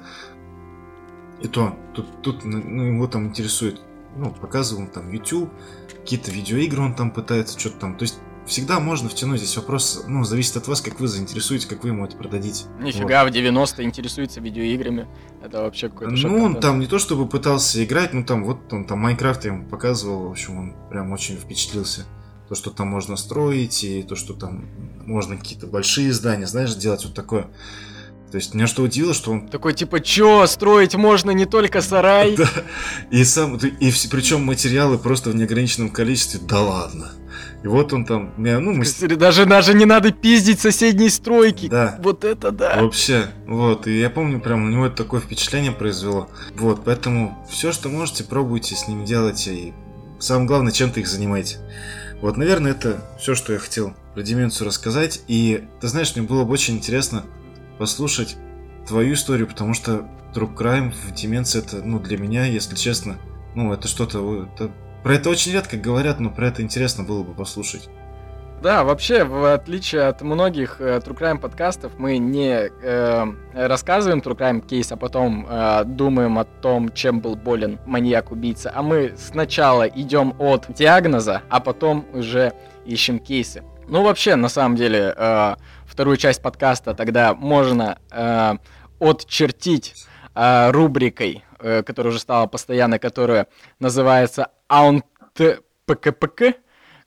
и 1.41 1.47
то, 1.47 1.77
тут, 1.93 2.21
тут 2.21 2.43
ну, 2.43 2.83
его 2.83 3.07
там 3.07 3.27
интересует, 3.27 3.79
ну, 4.17 4.31
показывал 4.31 4.83
он 4.83 4.87
там 4.89 5.09
YouTube, 5.09 5.49
какие-то 5.87 6.31
видеоигры 6.31 6.81
он 6.81 6.95
там 6.95 7.11
пытается, 7.11 7.57
что-то 7.57 7.77
там, 7.79 7.97
то 7.97 8.03
есть 8.03 8.19
всегда 8.45 8.81
можно 8.81 9.07
втянуть 9.07 9.39
здесь 9.39 9.55
вопрос, 9.55 10.03
ну, 10.07 10.25
зависит 10.25 10.57
от 10.57 10.67
вас, 10.67 10.81
как 10.81 10.99
вы 10.99 11.07
заинтересуете, 11.07 11.65
как 11.65 11.83
вы 11.83 11.89
ему 11.89 12.03
это 12.03 12.17
продадите. 12.17 12.65
Нифига, 12.81 13.23
вот. 13.23 13.31
в 13.31 13.33
90 13.33 13.83
интересуется 13.83 14.41
видеоиграми. 14.41 15.07
Это 15.41 15.61
вообще 15.61 15.87
какой-то 15.87 16.13
Ну, 16.27 16.43
он 16.43 16.59
там 16.59 16.81
не 16.81 16.87
то 16.87 16.99
чтобы 16.99 17.25
пытался 17.25 17.81
играть, 17.85 18.13
ну 18.13 18.25
там 18.25 18.43
вот 18.43 18.73
он 18.73 18.83
там 18.83 18.99
Майнкрафт 18.99 19.45
ему 19.45 19.65
показывал, 19.65 20.27
в 20.27 20.31
общем, 20.31 20.57
он 20.57 20.75
прям 20.89 21.13
очень 21.13 21.37
впечатлился 21.37 22.05
то, 22.49 22.55
что 22.55 22.71
там 22.71 22.88
можно 22.88 23.15
строить, 23.15 23.83
и 23.83 24.01
то, 24.01 24.15
что 24.15 24.33
там 24.33 24.65
можно 25.05 25.38
какие-то 25.38 25.67
большие 25.67 26.12
здания, 26.12 26.47
знаешь, 26.47 26.73
делать 26.73 27.05
вот 27.05 27.13
такое. 27.13 27.47
То 28.31 28.38
есть 28.38 28.53
меня 28.53 28.67
что 28.67 28.83
удивило, 28.83 29.13
что 29.13 29.31
он... 29.31 29.47
Такой 29.47 29.73
типа, 29.73 29.99
чё, 29.99 30.45
строить 30.47 30.95
можно 30.95 31.31
не 31.31 31.45
только 31.45 31.81
сарай? 31.81 32.35
Да, 32.35 32.49
и 33.12 33.23
сам, 33.23 33.57
и 33.57 33.91
причем 34.09 34.43
материалы 34.43 34.97
просто 34.97 35.29
в 35.29 35.35
неограниченном 35.35 35.89
количестве, 35.89 36.39
да 36.43 36.62
ладно. 36.62 37.12
И 37.63 37.67
вот 37.67 37.93
он 37.93 38.05
там, 38.05 38.33
ну, 38.38 38.73
мы... 38.73 38.85
Даже, 39.15 39.45
даже 39.45 39.73
не 39.75 39.85
надо 39.85 40.12
пиздить 40.12 40.59
соседние 40.59 41.09
стройки. 41.09 41.67
Да. 41.67 41.99
Вот 42.01 42.23
это 42.23 42.51
да. 42.51 42.81
Вообще, 42.81 43.27
вот, 43.45 43.85
и 43.85 43.99
я 43.99 44.09
помню, 44.09 44.39
прям 44.39 44.69
на 44.69 44.73
него 44.73 44.88
это 44.88 44.97
такое 44.97 45.21
впечатление 45.21 45.71
произвело. 45.71 46.29
Вот, 46.55 46.83
поэтому 46.83 47.45
все, 47.49 47.71
что 47.71 47.89
можете, 47.89 48.23
пробуйте 48.23 48.75
с 48.75 48.88
ним 48.88 49.05
делать, 49.05 49.47
и 49.47 49.73
самое 50.19 50.47
главное, 50.47 50.71
чем-то 50.71 50.99
их 50.99 51.07
занимайте. 51.07 51.57
Вот, 52.21 52.36
наверное, 52.38 52.71
это 52.71 53.01
все, 53.17 53.34
что 53.34 53.53
я 53.53 53.60
хотел 53.60 53.93
про 54.13 54.23
деменцию 54.23 54.67
рассказать. 54.67 55.21
И, 55.27 55.67
ты 55.79 55.88
знаешь, 55.88 56.15
мне 56.15 56.25
было 56.25 56.43
бы 56.43 56.51
очень 56.51 56.75
интересно 56.75 57.23
послушать 57.77 58.36
твою 58.88 59.13
историю, 59.13 59.47
потому 59.47 59.73
что 59.73 60.08
True 60.34 60.53
Crime 60.53 60.91
в 60.91 61.13
деменции, 61.13 61.60
это, 61.60 61.77
ну, 61.77 61.99
для 61.99 62.17
меня, 62.17 62.45
если 62.45 62.75
честно, 62.75 63.17
ну, 63.55 63.71
это 63.73 63.88
что-то... 63.88 64.49
Это, 64.53 64.71
про 65.03 65.15
это 65.15 65.29
очень 65.29 65.53
редко 65.53 65.77
говорят, 65.77 66.19
но 66.19 66.29
про 66.29 66.47
это 66.47 66.62
интересно 66.62 67.03
было 67.03 67.23
бы 67.23 67.34
послушать. 67.34 67.89
Да, 68.61 68.83
вообще, 68.83 69.23
в 69.23 69.53
отличие 69.53 70.01
от 70.01 70.21
многих 70.21 70.81
э, 70.81 70.97
True 70.97 71.17
Crime 71.17 71.39
подкастов, 71.39 71.93
мы 71.97 72.17
не 72.17 72.69
э, 72.69 73.25
рассказываем 73.53 74.19
True 74.19 74.37
Crime 74.37 74.59
кейс, 74.67 74.91
а 74.91 74.97
потом 74.97 75.47
э, 75.49 75.85
думаем 75.85 76.37
о 76.37 76.43
том, 76.43 76.91
чем 76.91 77.21
был 77.21 77.37
болен 77.37 77.79
маньяк-убийца, 77.85 78.69
а 78.75 78.81
мы 78.81 79.13
сначала 79.17 79.87
идем 79.87 80.35
от 80.39 80.65
диагноза, 80.73 81.41
а 81.49 81.61
потом 81.61 82.05
уже 82.11 82.51
ищем 82.85 83.19
кейсы. 83.19 83.63
Ну, 83.87 84.03
вообще, 84.03 84.35
на 84.35 84.49
самом 84.49 84.75
деле, 84.75 85.13
э, 85.15 85.55
вторую 85.85 86.17
часть 86.17 86.41
подкаста 86.41 86.93
тогда 86.93 87.33
можно 87.33 87.97
э, 88.11 88.57
отчертить 88.99 90.05
э, 90.35 90.71
рубрикой, 90.71 91.45
э, 91.59 91.81
которая 91.83 92.11
уже 92.11 92.19
стала 92.19 92.47
постоянной, 92.47 92.99
которая 92.99 93.47
называется 93.79 94.49
АУНТПКПК. 94.67 96.55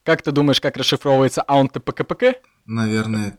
Как 0.03 0.21
ты 0.21 0.31
думаешь, 0.31 0.59
как 0.59 0.75
расшифровывается 0.75 1.41
АУНТПКПК? 1.41 2.35
Наверное, 2.65 3.37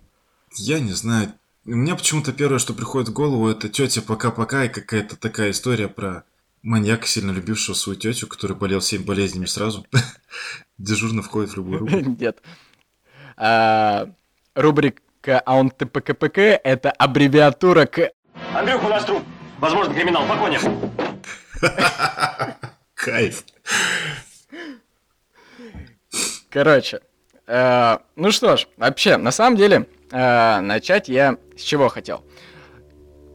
я 0.56 0.80
не 0.80 0.92
знаю. 0.92 1.34
У 1.66 1.70
меня 1.74 1.94
почему-то 1.94 2.32
первое, 2.32 2.58
что 2.58 2.72
приходит 2.72 3.10
в 3.10 3.12
голову, 3.12 3.48
это 3.48 3.68
тетя 3.68 4.00
пока-пока 4.00 4.64
и 4.64 4.68
какая-то 4.68 5.16
такая 5.16 5.50
история 5.50 5.88
про 5.88 6.24
маньяка, 6.62 7.06
сильно 7.06 7.32
любившего 7.32 7.74
свою 7.74 7.98
тетю, 7.98 8.26
который 8.26 8.56
болел 8.56 8.80
всеми 8.80 9.02
болезнями 9.02 9.44
сразу. 9.44 9.86
Дежурно 10.78 11.22
входит 11.22 11.50
в 11.50 11.56
любую 11.56 11.80
рубрику. 11.80 12.16
Нет. 12.20 12.42
А, 13.36 14.08
рубрика 14.54 15.40
АУНТПКПК— 15.40 16.38
это 16.64 16.90
аббревиатура 16.90 17.84
к... 17.84 18.10
Андрюх, 18.54 18.84
у 18.84 18.88
нас 18.88 19.04
труп. 19.04 19.22
Возможно, 19.58 19.92
криминал. 19.94 20.26
По 20.26 20.36
Кайф. 22.94 23.44
Короче, 26.54 27.00
э, 27.48 27.98
ну 28.14 28.30
что 28.30 28.56
ж, 28.56 28.68
вообще, 28.76 29.16
на 29.16 29.32
самом 29.32 29.56
деле, 29.56 29.88
э, 30.12 30.60
начать 30.60 31.08
я 31.08 31.36
с 31.56 31.60
чего 31.60 31.88
хотел. 31.88 32.22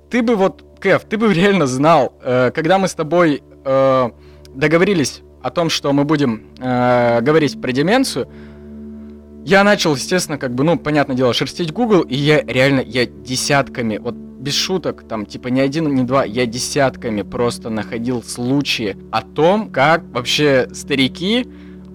Ты 0.10 0.21
бы 0.21 0.38
вот, 0.38 0.63
Кэв, 0.79 1.03
ты 1.03 1.17
бы 1.17 1.34
реально 1.34 1.67
знал, 1.67 2.13
э, 2.23 2.51
когда 2.55 2.77
мы 2.77 2.88
с 2.88 2.93
тобой 2.93 3.43
э, 3.65 4.10
договорились 4.55 5.21
о 5.43 5.49
том, 5.49 5.69
что 5.69 5.91
мы 5.91 6.05
будем 6.05 6.47
э, 6.60 7.19
говорить 7.19 7.60
про 7.60 7.73
деменцию, 7.73 8.29
я 9.43 9.65
начал, 9.65 9.95
естественно, 9.95 10.38
как 10.38 10.55
бы, 10.55 10.63
ну, 10.63 10.79
понятное 10.79 11.17
дело, 11.17 11.34
шерстить 11.34 11.73
Google, 11.73 12.03
и 12.03 12.15
я 12.15 12.41
реально, 12.41 12.79
я 12.79 13.05
десятками, 13.05 13.97
вот 13.97 14.15
без 14.15 14.55
шуток, 14.55 15.05
там, 15.10 15.25
типа, 15.25 15.49
не 15.49 15.60
один, 15.60 15.93
не 15.93 16.05
два, 16.05 16.23
я 16.23 16.45
десятками 16.45 17.23
просто 17.23 17.69
находил 17.69 18.23
случаи 18.23 18.95
о 19.12 19.23
том, 19.23 19.69
как 19.71 20.03
вообще 20.13 20.69
старики 20.71 21.45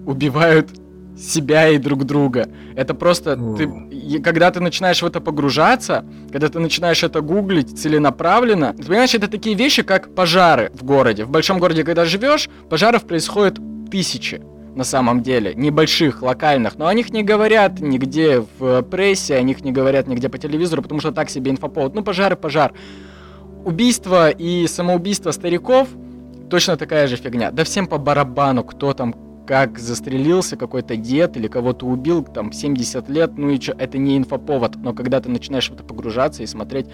убивают 0.05 0.84
себя 1.17 1.69
и 1.69 1.77
друг 1.77 2.03
друга. 2.03 2.49
Это 2.75 2.93
просто 2.93 3.37
ты, 3.57 4.19
когда 4.19 4.51
ты 4.51 4.59
начинаешь 4.59 5.01
в 5.01 5.05
это 5.05 5.21
погружаться, 5.21 6.05
когда 6.31 6.49
ты 6.49 6.59
начинаешь 6.59 7.03
это 7.03 7.21
гуглить 7.21 7.79
целенаправленно, 7.79 8.73
ты 8.73 8.83
понимаешь, 8.83 9.15
это 9.15 9.27
такие 9.27 9.55
вещи, 9.55 9.83
как 9.83 10.13
пожары 10.13 10.71
в 10.73 10.83
городе. 10.83 11.25
В 11.25 11.29
большом 11.29 11.59
городе, 11.59 11.83
когда 11.83 12.05
живешь, 12.05 12.49
пожаров 12.69 13.05
происходит 13.05 13.59
тысячи 13.89 14.41
на 14.75 14.83
самом 14.83 15.23
деле, 15.23 15.53
небольших, 15.55 16.21
локальных, 16.21 16.77
но 16.77 16.87
о 16.87 16.93
них 16.93 17.11
не 17.11 17.23
говорят 17.23 17.79
нигде 17.79 18.43
в 18.59 18.81
прессе, 18.83 19.35
о 19.35 19.41
них 19.41 19.63
не 19.63 19.71
говорят 19.71 20.07
нигде 20.07 20.27
по 20.27 20.37
телевизору, 20.37 20.81
потому 20.81 20.99
что 20.99 21.13
так 21.13 21.29
себе 21.29 21.51
инфоповод. 21.51 21.95
Ну, 21.95 22.03
пожар 22.03 22.33
и 22.33 22.35
пожар. 22.35 22.73
Убийство 23.63 24.29
и 24.29 24.67
самоубийство 24.67 25.31
стариков 25.31 25.87
точно 26.49 26.75
такая 26.75 27.07
же 27.07 27.15
фигня. 27.15 27.51
Да 27.51 27.63
всем 27.63 27.87
по 27.87 27.97
барабану, 27.97 28.65
кто 28.65 28.93
там 28.93 29.15
как 29.45 29.79
застрелился 29.79 30.57
какой-то 30.57 30.95
дед 30.95 31.37
или 31.37 31.47
кого-то 31.47 31.85
убил, 31.85 32.23
там, 32.23 32.51
70 32.51 33.09
лет, 33.09 33.37
ну 33.37 33.49
и 33.49 33.61
что, 33.61 33.73
это 33.73 33.97
не 33.97 34.17
инфоповод, 34.17 34.75
но 34.77 34.93
когда 34.93 35.21
ты 35.21 35.29
начинаешь 35.29 35.69
в 35.69 35.73
это 35.73 35.83
погружаться 35.83 36.43
и 36.43 36.47
смотреть, 36.47 36.87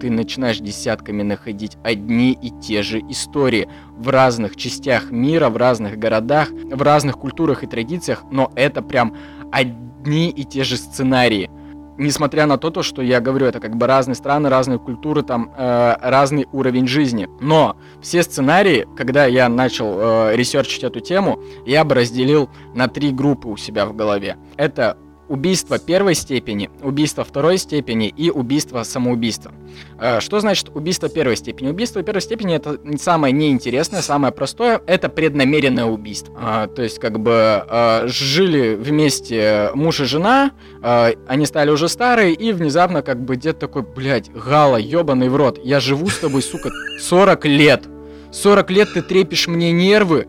ты 0.00 0.10
начинаешь 0.10 0.58
десятками 0.58 1.22
находить 1.22 1.78
одни 1.82 2.32
и 2.32 2.50
те 2.60 2.82
же 2.82 3.00
истории 3.08 3.68
в 3.96 4.08
разных 4.08 4.56
частях 4.56 5.10
мира, 5.10 5.48
в 5.48 5.56
разных 5.56 5.98
городах, 5.98 6.50
в 6.50 6.82
разных 6.82 7.16
культурах 7.16 7.64
и 7.64 7.66
традициях, 7.66 8.24
но 8.30 8.52
это 8.54 8.82
прям 8.82 9.16
одни 9.50 10.30
и 10.30 10.44
те 10.44 10.64
же 10.64 10.76
сценарии 10.76 11.50
несмотря 11.98 12.46
на 12.46 12.58
то, 12.58 12.70
то, 12.70 12.82
что 12.82 13.02
я 13.02 13.20
говорю, 13.20 13.46
это 13.46 13.60
как 13.60 13.76
бы 13.76 13.86
разные 13.86 14.14
страны, 14.14 14.48
разные 14.48 14.78
культуры, 14.78 15.22
там 15.22 15.52
э, 15.56 15.96
разный 16.00 16.46
уровень 16.52 16.86
жизни. 16.86 17.28
Но 17.40 17.76
все 18.00 18.22
сценарии, 18.22 18.86
когда 18.96 19.26
я 19.26 19.48
начал 19.48 19.96
э, 19.98 20.36
ресерчить 20.36 20.84
эту 20.84 21.00
тему, 21.00 21.40
я 21.64 21.84
бы 21.84 21.94
разделил 21.94 22.48
на 22.74 22.88
три 22.88 23.12
группы 23.12 23.48
у 23.48 23.56
себя 23.56 23.86
в 23.86 23.94
голове. 23.94 24.36
Это 24.56 24.96
убийство 25.28 25.78
первой 25.78 26.14
степени, 26.14 26.70
убийство 26.82 27.24
второй 27.24 27.58
степени 27.58 28.08
и 28.08 28.30
убийство 28.30 28.82
самоубийства. 28.82 29.52
Э, 29.98 30.20
что 30.20 30.40
значит 30.40 30.70
убийство 30.74 31.08
первой 31.08 31.36
степени? 31.36 31.68
Убийство 31.68 32.02
первой 32.02 32.20
степени 32.20 32.54
это 32.54 32.78
самое 32.98 33.32
неинтересное, 33.32 34.02
самое 34.02 34.32
простое, 34.32 34.80
это 34.86 35.08
преднамеренное 35.08 35.86
убийство. 35.86 36.34
А, 36.38 36.66
то 36.68 36.82
есть 36.82 36.98
как 36.98 37.18
бы 37.20 37.64
э, 37.68 38.06
жили 38.06 38.74
вместе 38.74 39.70
муж 39.74 40.00
и 40.00 40.04
жена, 40.04 40.52
э, 40.82 41.14
они 41.26 41.46
стали 41.46 41.70
уже 41.70 41.88
старые, 41.88 42.34
и 42.34 42.52
внезапно 42.52 43.02
как 43.02 43.20
бы 43.20 43.36
дед 43.36 43.58
такой, 43.58 43.82
блядь, 43.82 44.30
Гала, 44.32 44.76
ебаный 44.76 45.28
в 45.28 45.36
рот, 45.36 45.60
я 45.64 45.80
живу 45.80 46.08
с 46.08 46.18
тобой, 46.18 46.42
сука, 46.42 46.70
40 47.00 47.44
лет. 47.46 47.84
40 48.32 48.70
лет 48.70 48.88
ты 48.92 49.02
трепишь 49.02 49.48
мне 49.48 49.72
нервы, 49.72 50.26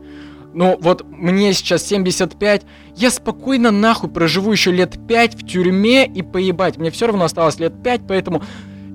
ну, 0.53 0.77
вот 0.81 1.05
мне 1.09 1.53
сейчас 1.53 1.85
75, 1.85 2.63
я 2.95 3.11
спокойно 3.11 3.71
нахуй 3.71 4.09
проживу 4.09 4.51
еще 4.51 4.71
лет 4.71 4.97
5 5.07 5.35
в 5.35 5.47
тюрьме 5.47 6.05
и 6.05 6.21
поебать. 6.21 6.77
Мне 6.77 6.91
все 6.91 7.07
равно 7.07 7.25
осталось 7.25 7.59
лет 7.59 7.73
5, 7.83 8.01
поэтому 8.07 8.41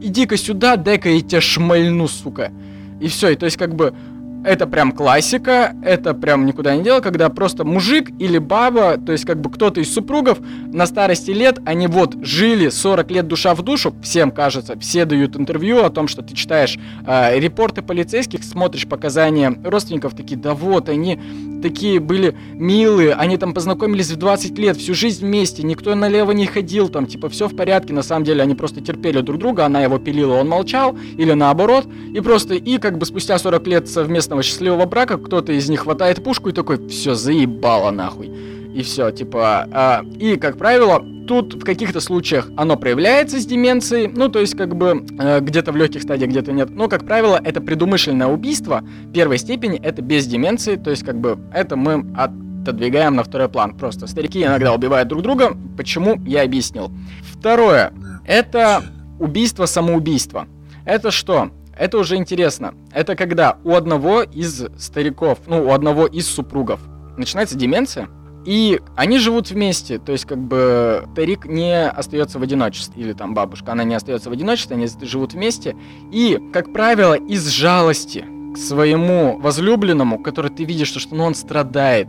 иди-ка 0.00 0.36
сюда, 0.36 0.76
дай-ка 0.76 1.08
я 1.10 1.20
тебя 1.20 1.40
шмальну, 1.40 2.08
сука. 2.08 2.52
И 3.00 3.08
все, 3.08 3.30
и 3.30 3.36
то 3.36 3.46
есть 3.46 3.56
как 3.56 3.74
бы 3.74 3.94
это 4.44 4.66
прям 4.66 4.92
классика, 4.92 5.74
это 5.82 6.14
прям 6.14 6.46
никуда 6.46 6.76
не 6.76 6.82
дело, 6.82 7.00
когда 7.00 7.28
просто 7.28 7.64
мужик 7.64 8.10
или 8.18 8.38
баба, 8.38 8.98
то 8.98 9.12
есть 9.12 9.24
как 9.24 9.40
бы 9.40 9.50
кто-то 9.50 9.80
из 9.80 9.92
супругов 9.92 10.38
на 10.72 10.86
старости 10.86 11.30
лет, 11.30 11.60
они 11.64 11.86
вот 11.86 12.16
жили 12.22 12.68
40 12.68 13.10
лет 13.10 13.28
душа 13.28 13.54
в 13.54 13.62
душу, 13.62 13.94
всем 14.02 14.30
кажется, 14.30 14.78
все 14.78 15.04
дают 15.04 15.36
интервью 15.36 15.84
о 15.84 15.90
том, 15.90 16.08
что 16.08 16.22
ты 16.22 16.34
читаешь 16.34 16.78
э, 17.06 17.38
репорты 17.38 17.82
полицейских, 17.82 18.44
смотришь 18.44 18.86
показания 18.86 19.54
родственников, 19.64 20.14
такие, 20.14 20.36
да 20.36 20.54
вот, 20.54 20.88
они 20.88 21.20
такие 21.62 22.00
были 22.00 22.34
милые, 22.52 23.14
они 23.14 23.38
там 23.38 23.54
познакомились 23.54 24.10
в 24.10 24.16
20 24.16 24.58
лет, 24.58 24.76
всю 24.76 24.94
жизнь 24.94 25.24
вместе, 25.24 25.62
никто 25.62 25.94
налево 25.94 26.32
не 26.32 26.46
ходил, 26.46 26.88
там, 26.88 27.06
типа, 27.06 27.28
все 27.28 27.48
в 27.48 27.56
порядке, 27.56 27.94
на 27.94 28.02
самом 28.02 28.24
деле 28.24 28.42
они 28.42 28.54
просто 28.54 28.80
терпели 28.80 29.20
друг 29.20 29.38
друга, 29.38 29.64
она 29.64 29.82
его 29.82 29.98
пилила, 29.98 30.34
он 30.34 30.48
молчал, 30.48 30.96
или 31.16 31.32
наоборот, 31.32 31.86
и 32.12 32.20
просто, 32.20 32.54
и 32.54 32.78
как 32.78 32.98
бы 32.98 33.06
спустя 33.06 33.38
40 33.38 33.66
лет 33.68 33.88
совместного 34.32 34.42
счастливого 34.42 34.86
брака 34.86 35.18
кто-то 35.18 35.52
из 35.52 35.68
них 35.68 35.80
хватает 35.80 36.22
пушку 36.22 36.48
и 36.48 36.52
такой, 36.52 36.88
все, 36.88 37.14
заебало 37.14 37.90
нахуй. 37.90 38.30
И 38.74 38.82
все, 38.82 39.10
типа, 39.10 39.68
а, 39.70 40.04
и, 40.18 40.36
как 40.36 40.56
правило, 40.56 41.04
тут 41.28 41.54
в 41.54 41.64
каких-то 41.64 42.00
случаях 42.00 42.50
оно 42.56 42.76
проявляется 42.76 43.38
с 43.38 43.44
деменцией, 43.44 44.08
ну, 44.08 44.28
то 44.30 44.40
есть, 44.40 44.56
как 44.56 44.74
бы, 44.74 45.04
э, 45.18 45.40
где-то 45.40 45.72
в 45.72 45.76
легких 45.76 46.02
стадиях, 46.02 46.30
где-то 46.30 46.52
нет. 46.52 46.70
Но, 46.70 46.88
как 46.88 47.04
правило, 47.04 47.38
это 47.44 47.60
предумышленное 47.60 48.28
убийство 48.28 48.82
первой 49.12 49.36
степени, 49.36 49.78
это 49.78 50.00
без 50.00 50.26
деменции, 50.26 50.76
то 50.76 50.90
есть, 50.90 51.04
как 51.04 51.20
бы, 51.20 51.38
это 51.52 51.76
мы 51.76 52.06
отодвигаем 52.16 53.14
на 53.16 53.24
второй 53.24 53.50
план. 53.50 53.76
Просто 53.76 54.06
старики 54.06 54.42
иногда 54.42 54.72
убивают 54.72 55.08
друг 55.08 55.22
друга, 55.22 55.54
почему, 55.76 56.18
я 56.24 56.42
объяснил. 56.42 56.90
Второе, 57.22 57.92
это 58.26 58.82
убийство-самоубийство. 59.18 60.46
Это 60.86 61.10
что? 61.10 61.50
Это 61.82 61.98
уже 61.98 62.14
интересно. 62.14 62.74
Это 62.92 63.16
когда 63.16 63.56
у 63.64 63.74
одного 63.74 64.22
из 64.22 64.66
стариков, 64.78 65.40
ну, 65.48 65.66
у 65.66 65.72
одного 65.72 66.06
из 66.06 66.28
супругов 66.28 66.78
начинается 67.16 67.56
деменция, 67.58 68.08
И 68.46 68.80
они 68.94 69.18
живут 69.18 69.50
вместе, 69.50 69.98
то 69.98 70.12
есть 70.12 70.24
как 70.24 70.38
бы 70.38 71.04
старик 71.12 71.44
не 71.44 71.88
остается 71.88 72.38
в 72.38 72.42
одиночестве, 72.42 73.02
или 73.02 73.12
там 73.14 73.34
бабушка, 73.34 73.72
она 73.72 73.82
не 73.82 73.96
остается 73.96 74.30
в 74.30 74.32
одиночестве, 74.32 74.76
они 74.76 74.86
живут 75.02 75.32
вместе. 75.32 75.74
И, 76.12 76.38
как 76.52 76.72
правило, 76.72 77.14
из 77.14 77.48
жалости 77.48 78.24
к 78.54 78.58
своему 78.58 79.40
возлюбленному, 79.40 80.22
который 80.22 80.52
ты 80.52 80.62
видишь, 80.62 80.86
что, 80.86 81.00
что 81.00 81.16
ну, 81.16 81.24
он 81.24 81.34
страдает, 81.34 82.08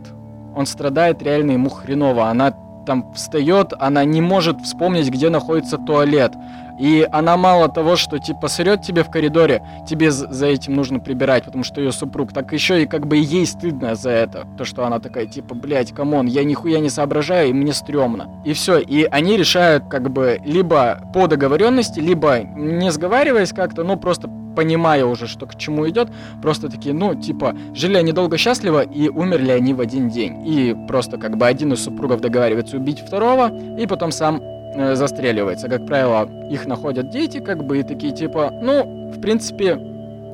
он 0.54 0.66
страдает 0.66 1.20
реально 1.20 1.52
ему 1.52 1.68
хреново, 1.68 2.28
она 2.28 2.54
там 2.84 3.12
встает, 3.14 3.72
она 3.78 4.04
не 4.04 4.20
может 4.20 4.60
вспомнить, 4.60 5.08
где 5.10 5.28
находится 5.30 5.78
туалет. 5.78 6.32
И 6.78 7.06
она 7.12 7.36
мало 7.36 7.68
того, 7.68 7.94
что 7.94 8.18
типа 8.18 8.48
срет 8.48 8.82
тебе 8.82 9.04
в 9.04 9.10
коридоре, 9.10 9.62
тебе 9.88 10.10
за 10.10 10.46
этим 10.46 10.74
нужно 10.74 10.98
прибирать, 10.98 11.44
потому 11.44 11.62
что 11.62 11.80
ее 11.80 11.92
супруг, 11.92 12.32
так 12.32 12.52
еще 12.52 12.82
и 12.82 12.86
как 12.86 13.06
бы 13.06 13.16
ей 13.16 13.46
стыдно 13.46 13.94
за 13.94 14.10
это. 14.10 14.46
То, 14.58 14.64
что 14.64 14.84
она 14.84 14.98
такая, 14.98 15.26
типа, 15.26 15.54
блядь, 15.54 15.92
come 15.92 16.11
on, 16.11 16.26
я 16.26 16.42
нихуя 16.42 16.80
не 16.80 16.90
соображаю, 16.90 17.50
и 17.50 17.52
мне 17.52 17.72
стрёмно. 17.72 18.28
И 18.44 18.52
все. 18.54 18.78
И 18.78 19.04
они 19.04 19.36
решают 19.36 19.84
как 19.88 20.10
бы 20.10 20.40
либо 20.44 21.00
по 21.14 21.28
договоренности, 21.28 22.00
либо 22.00 22.40
не 22.40 22.90
сговариваясь 22.90 23.52
как-то, 23.52 23.84
ну 23.84 23.96
просто 23.96 24.28
понимая 24.54 25.04
уже, 25.04 25.26
что 25.26 25.46
к 25.46 25.56
чему 25.56 25.88
идет, 25.88 26.08
просто 26.42 26.68
такие, 26.68 26.94
ну, 26.94 27.14
типа, 27.14 27.54
жили 27.74 27.96
они 27.96 28.12
долго 28.12 28.38
счастливо 28.38 28.82
и 28.82 29.08
умерли 29.08 29.50
они 29.50 29.74
в 29.74 29.80
один 29.80 30.08
день. 30.08 30.46
И 30.46 30.76
просто 30.88 31.18
как 31.18 31.36
бы 31.36 31.46
один 31.46 31.72
из 31.72 31.82
супругов 31.82 32.20
договаривается 32.20 32.76
убить 32.76 33.00
второго, 33.00 33.50
и 33.78 33.86
потом 33.86 34.12
сам 34.12 34.40
э, 34.42 34.94
застреливается. 34.94 35.68
Как 35.68 35.86
правило, 35.86 36.28
их 36.50 36.66
находят 36.66 37.10
дети, 37.10 37.38
как 37.38 37.64
бы, 37.64 37.78
и 37.78 37.82
такие, 37.82 38.14
типа, 38.14 38.52
ну, 38.62 39.12
в 39.12 39.20
принципе, 39.20 39.78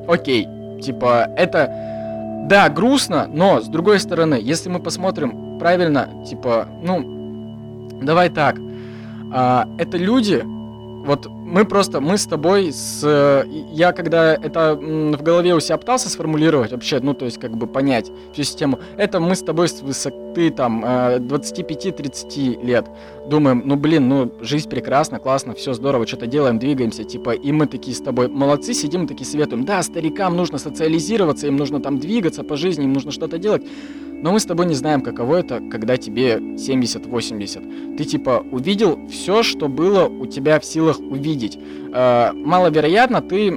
окей. 0.07 0.47
Типа, 0.81 1.29
это, 1.37 2.45
да, 2.49 2.69
грустно, 2.69 3.27
но, 3.31 3.61
с 3.61 3.67
другой 3.67 3.99
стороны, 3.99 4.39
если 4.41 4.69
мы 4.69 4.79
посмотрим 4.79 5.59
правильно, 5.59 6.09
типа, 6.27 6.67
ну, 6.83 7.89
давай 8.01 8.29
так, 8.29 8.57
э, 8.57 9.63
это 9.77 9.97
люди, 9.97 10.43
вот 11.05 11.27
мы 11.51 11.65
просто, 11.65 11.99
мы 11.99 12.17
с 12.17 12.25
тобой, 12.25 12.71
с, 12.71 13.45
я 13.71 13.91
когда 13.91 14.33
это 14.33 14.75
в 14.75 15.21
голове 15.21 15.53
у 15.53 15.59
себя 15.59 15.77
пытался 15.77 16.09
сформулировать 16.09 16.71
вообще, 16.71 16.99
ну, 17.01 17.13
то 17.13 17.25
есть 17.25 17.39
как 17.39 17.57
бы 17.57 17.67
понять 17.67 18.09
всю 18.31 18.43
систему, 18.43 18.79
это 18.97 19.19
мы 19.19 19.35
с 19.35 19.41
тобой 19.41 19.67
с 19.67 19.81
высоты 19.81 20.49
там 20.49 20.83
25-30 20.83 22.61
э, 22.61 22.65
лет. 22.65 22.87
Думаем, 23.27 23.63
ну, 23.65 23.75
блин, 23.75 24.07
ну, 24.07 24.31
жизнь 24.39 24.69
прекрасна, 24.69 25.19
классно, 25.19 25.53
все 25.53 25.73
здорово, 25.73 26.07
что-то 26.07 26.25
делаем, 26.25 26.57
двигаемся, 26.57 27.03
типа, 27.03 27.31
и 27.31 27.51
мы 27.51 27.67
такие 27.67 27.95
с 27.95 27.99
тобой 27.99 28.29
молодцы, 28.29 28.73
сидим 28.73 29.05
такие 29.05 29.25
советуем, 29.25 29.65
да, 29.65 29.83
старикам 29.83 30.37
нужно 30.37 30.57
социализироваться, 30.57 31.47
им 31.47 31.57
нужно 31.57 31.81
там 31.81 31.99
двигаться 31.99 32.43
по 32.43 32.55
жизни, 32.55 32.85
им 32.85 32.93
нужно 32.93 33.11
что-то 33.11 33.37
делать, 33.37 33.63
но 34.21 34.31
мы 34.31 34.39
с 34.39 34.45
тобой 34.45 34.65
не 34.67 34.75
знаем, 34.75 35.01
каково 35.01 35.37
это, 35.37 35.61
когда 35.71 35.97
тебе 35.97 36.35
70-80. 36.35 37.97
Ты 37.97 38.03
типа 38.03 38.45
увидел 38.51 39.07
все, 39.09 39.43
что 39.43 39.67
было 39.67 40.05
у 40.07 40.25
тебя 40.25 40.59
в 40.59 40.65
силах 40.65 40.99
увидеть. 40.99 41.57
Э, 41.93 42.31
маловероятно, 42.33 43.21
ты 43.21 43.51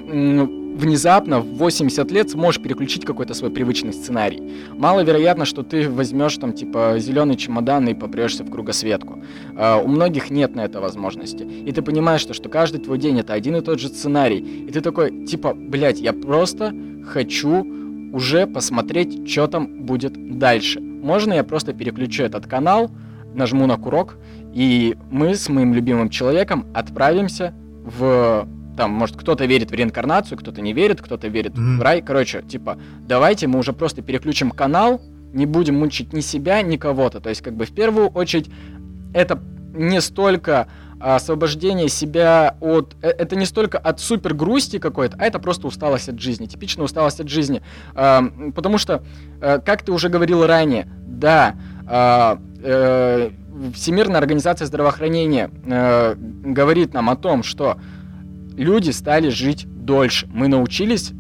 внезапно 0.75 1.41
в 1.41 1.57
80 1.57 2.11
лет 2.11 2.31
сможешь 2.31 2.61
переключить 2.61 3.05
какой-то 3.05 3.33
свой 3.35 3.51
привычный 3.51 3.93
сценарий. 3.93 4.43
Маловероятно, 4.73 5.45
что 5.45 5.63
ты 5.63 5.89
возьмешь 5.89 6.37
там 6.37 6.53
типа 6.53 6.97
зеленый 6.99 7.37
чемодан 7.37 7.89
и 7.89 7.95
попрешься 7.95 8.43
в 8.43 8.51
кругосветку. 8.51 9.23
Э, 9.57 9.81
у 9.83 9.87
многих 9.87 10.31
нет 10.31 10.55
на 10.55 10.65
это 10.65 10.81
возможности. 10.81 11.43
И 11.43 11.73
ты 11.73 11.83
понимаешь, 11.83 12.23
что, 12.23 12.35
что 12.35 12.49
каждый 12.49 12.81
твой 12.81 12.99
день 12.99 13.21
это 13.21 13.35
один 13.35 13.57
и 13.57 13.61
тот 13.61 13.79
же 13.79 13.89
сценарий. 13.89 14.39
И 14.39 14.73
ты 14.73 14.81
такой, 14.81 15.27
типа, 15.27 15.55
блядь, 15.55 16.01
я 16.01 16.13
просто 16.13 16.75
хочу 17.07 17.84
уже 18.15 18.47
посмотреть, 18.47 19.29
что 19.29 19.49
там 19.49 19.83
будет 19.83 20.39
дальше. 20.39 20.81
Можно 20.81 21.35
я 21.35 21.45
просто 21.45 21.73
переключу 21.73 22.23
этот 22.23 22.47
канал, 22.47 22.91
нажму 23.35 23.67
на 23.67 23.77
курок, 23.77 24.17
и 24.55 24.97
мы 25.11 25.35
с 25.35 25.49
моим 25.49 25.75
любимым 25.75 26.09
человеком 26.09 26.67
отправимся 26.73 27.53
в 27.85 28.49
там, 28.77 28.93
может, 28.93 29.17
кто-то 29.17 29.45
верит 29.47 29.71
в 29.71 29.75
реинкарнацию, 29.75 30.39
кто-то 30.39 30.61
не 30.61 30.73
верит, 30.73 31.01
кто-то 31.01 31.29
верит 31.29 31.53
mm-hmm. 31.53 31.77
в 31.77 31.83
рай. 31.83 32.03
Короче, 32.03 32.43
типа, 32.43 32.79
давайте 33.07 33.47
мы 33.47 33.59
уже 33.59 33.73
просто 33.73 34.03
переключим 34.03 34.51
канал, 34.51 35.01
не 35.33 35.47
будем 35.47 35.79
мучить 35.79 36.13
ни 36.13 36.21
себя, 36.21 36.63
ни 36.63 36.77
кого-то. 36.77 37.21
То 37.21 37.29
есть, 37.29 37.41
как 37.41 37.55
бы, 37.55 37.67
в 37.67 37.73
первую 37.73 38.09
очередь, 38.09 38.51
это 39.13 39.41
не 39.75 40.01
столько 40.01 40.67
освобождение 41.05 41.89
себя 41.89 42.57
от... 42.61 42.97
Э, 43.03 43.09
это 43.09 43.37
не 43.37 43.45
столько 43.45 43.79
от 43.79 44.01
супер 44.01 44.33
грусти 44.35 44.79
какой-то, 44.79 45.17
а 45.21 45.27
это 45.27 45.39
просто 45.39 45.67
усталость 45.67 46.09
от 46.09 46.19
жизни, 46.19 46.47
типичная 46.47 46.87
усталость 46.87 47.21
от 47.21 47.29
жизни. 47.29 47.63
Потому 47.95 48.79
что, 48.79 49.03
э, 49.41 49.61
как 49.61 49.83
ты 49.83 49.93
уже 49.93 50.09
говорил 50.09 50.47
ранее, 50.47 50.89
да, 51.07 51.57
а, 51.87 52.39
э, 52.63 53.31
Всемирная 53.73 54.19
организация 54.19 54.67
здравоохранения 54.67 55.49
говорит 56.45 56.93
нам 56.93 57.09
о 57.09 57.15
том, 57.15 57.45
что 57.45 57.79
люди 58.57 58.91
стали 58.91 59.29
жить 59.29 59.65
дольше. 59.69 60.27
Мы 60.35 60.49
научились 60.49 61.13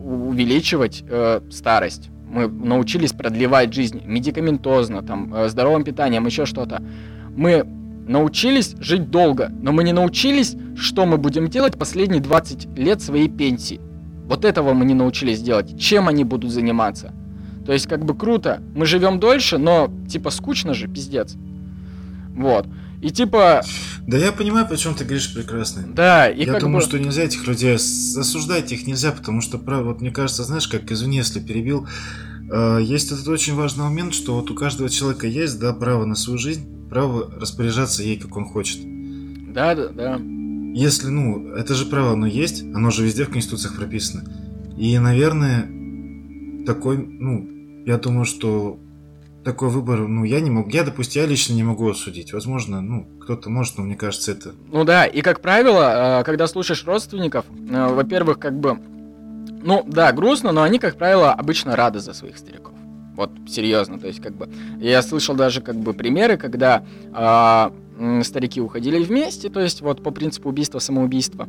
увеличивать 0.00 1.04
старость 1.52 2.08
мы 2.26 2.48
научились 2.48 3.12
продлевать 3.12 3.72
жизнь 3.74 4.02
медикаментозно, 4.04 5.02
там, 5.02 5.48
здоровым 5.48 5.84
питанием, 5.84 6.26
еще 6.26 6.46
что-то. 6.46 6.82
Мы 7.36 7.64
научились 8.06 8.74
жить 8.80 9.10
долго, 9.10 9.50
но 9.60 9.72
мы 9.72 9.84
не 9.84 9.92
научились, 9.92 10.56
что 10.76 11.06
мы 11.06 11.18
будем 11.18 11.48
делать 11.48 11.78
последние 11.78 12.20
20 12.20 12.78
лет 12.78 13.00
своей 13.00 13.28
пенсии. 13.28 13.80
Вот 14.26 14.44
этого 14.44 14.72
мы 14.72 14.84
не 14.84 14.94
научились 14.94 15.40
делать. 15.40 15.78
Чем 15.78 16.08
они 16.08 16.24
будут 16.24 16.50
заниматься? 16.50 17.12
То 17.66 17.72
есть, 17.72 17.86
как 17.86 18.04
бы 18.04 18.14
круто, 18.14 18.62
мы 18.74 18.86
живем 18.86 19.20
дольше, 19.20 19.58
но 19.58 19.90
типа 20.08 20.30
скучно 20.30 20.74
же, 20.74 20.88
пиздец. 20.88 21.36
Вот. 22.34 22.66
И 23.02 23.10
типа... 23.10 23.62
Да 24.06 24.16
я 24.16 24.32
понимаю, 24.32 24.66
о 24.70 24.76
чем 24.76 24.94
ты 24.94 25.04
говоришь 25.04 25.32
прекрасно. 25.34 25.84
Да, 25.92 26.28
и 26.28 26.44
Я 26.44 26.58
думаю, 26.58 26.80
бы... 26.80 26.86
что 26.86 26.98
нельзя 26.98 27.24
этих 27.24 27.46
людей 27.46 27.74
осуждать 27.74 28.70
их 28.72 28.86
нельзя, 28.86 29.12
потому 29.12 29.40
что, 29.40 29.58
правда, 29.58 29.86
вот 29.86 30.00
мне 30.00 30.10
кажется, 30.10 30.44
знаешь, 30.44 30.68
как 30.68 30.90
извини, 30.90 31.18
если 31.18 31.40
перебил, 31.40 31.88
есть 32.80 33.12
этот 33.12 33.26
очень 33.28 33.54
важный 33.54 33.84
момент, 33.84 34.14
что 34.14 34.34
вот 34.34 34.50
у 34.50 34.54
каждого 34.54 34.88
человека 34.90 35.26
есть, 35.26 35.58
да, 35.58 35.72
право 35.72 36.04
на 36.04 36.14
свою 36.14 36.38
жизнь, 36.38 36.88
право 36.88 37.30
распоряжаться 37.40 38.02
ей, 38.02 38.18
как 38.18 38.36
он 38.36 38.44
хочет. 38.44 38.80
Да, 39.52 39.74
да, 39.74 39.88
да. 39.88 40.20
Если, 40.74 41.08
ну, 41.08 41.48
это 41.54 41.74
же 41.74 41.86
право, 41.86 42.12
оно 42.12 42.26
есть, 42.26 42.62
оно 42.62 42.90
же 42.90 43.04
везде 43.04 43.24
в 43.24 43.30
конституциях 43.30 43.76
прописано. 43.76 44.24
И, 44.76 44.98
наверное, 44.98 45.68
такой, 46.64 46.96
ну, 46.96 47.48
я 47.84 47.98
думаю, 47.98 48.24
что 48.24 48.78
такой 49.44 49.68
выбор, 49.68 50.06
ну, 50.08 50.24
я 50.24 50.40
не 50.40 50.50
могу, 50.50 50.70
я, 50.70 50.84
допустим, 50.84 51.22
я 51.22 51.28
лично 51.28 51.54
не 51.54 51.62
могу 51.62 51.88
осудить. 51.90 52.32
Возможно, 52.32 52.80
ну, 52.80 53.06
кто-то 53.20 53.50
может, 53.50 53.76
но 53.76 53.84
мне 53.84 53.96
кажется, 53.96 54.32
это... 54.32 54.54
Ну 54.70 54.84
да, 54.84 55.04
и 55.04 55.20
как 55.20 55.40
правило, 55.40 56.20
э, 56.20 56.24
когда 56.24 56.46
слушаешь 56.46 56.86
родственников, 56.86 57.44
э, 57.50 57.94
во-первых, 57.94 58.38
как 58.38 58.58
бы, 58.58 58.78
ну, 59.62 59.84
да, 59.86 60.12
грустно, 60.12 60.52
но 60.52 60.62
они, 60.62 60.78
как 60.78 60.96
правило, 60.96 61.32
обычно 61.32 61.76
рады 61.76 62.00
за 62.00 62.12
своих 62.12 62.36
стариков. 62.38 62.74
Вот, 63.14 63.30
серьезно, 63.46 63.98
то 63.98 64.06
есть, 64.06 64.20
как 64.20 64.34
бы, 64.34 64.48
я 64.78 65.02
слышал 65.02 65.34
даже, 65.34 65.60
как 65.60 65.76
бы, 65.76 65.92
примеры, 65.92 66.38
когда 66.38 66.82
э, 67.12 68.22
старики 68.24 68.60
уходили 68.60 69.02
вместе, 69.02 69.50
то 69.50 69.60
есть, 69.60 69.82
вот, 69.82 70.02
по 70.02 70.10
принципу 70.10 70.48
убийства-самоубийства, 70.48 71.46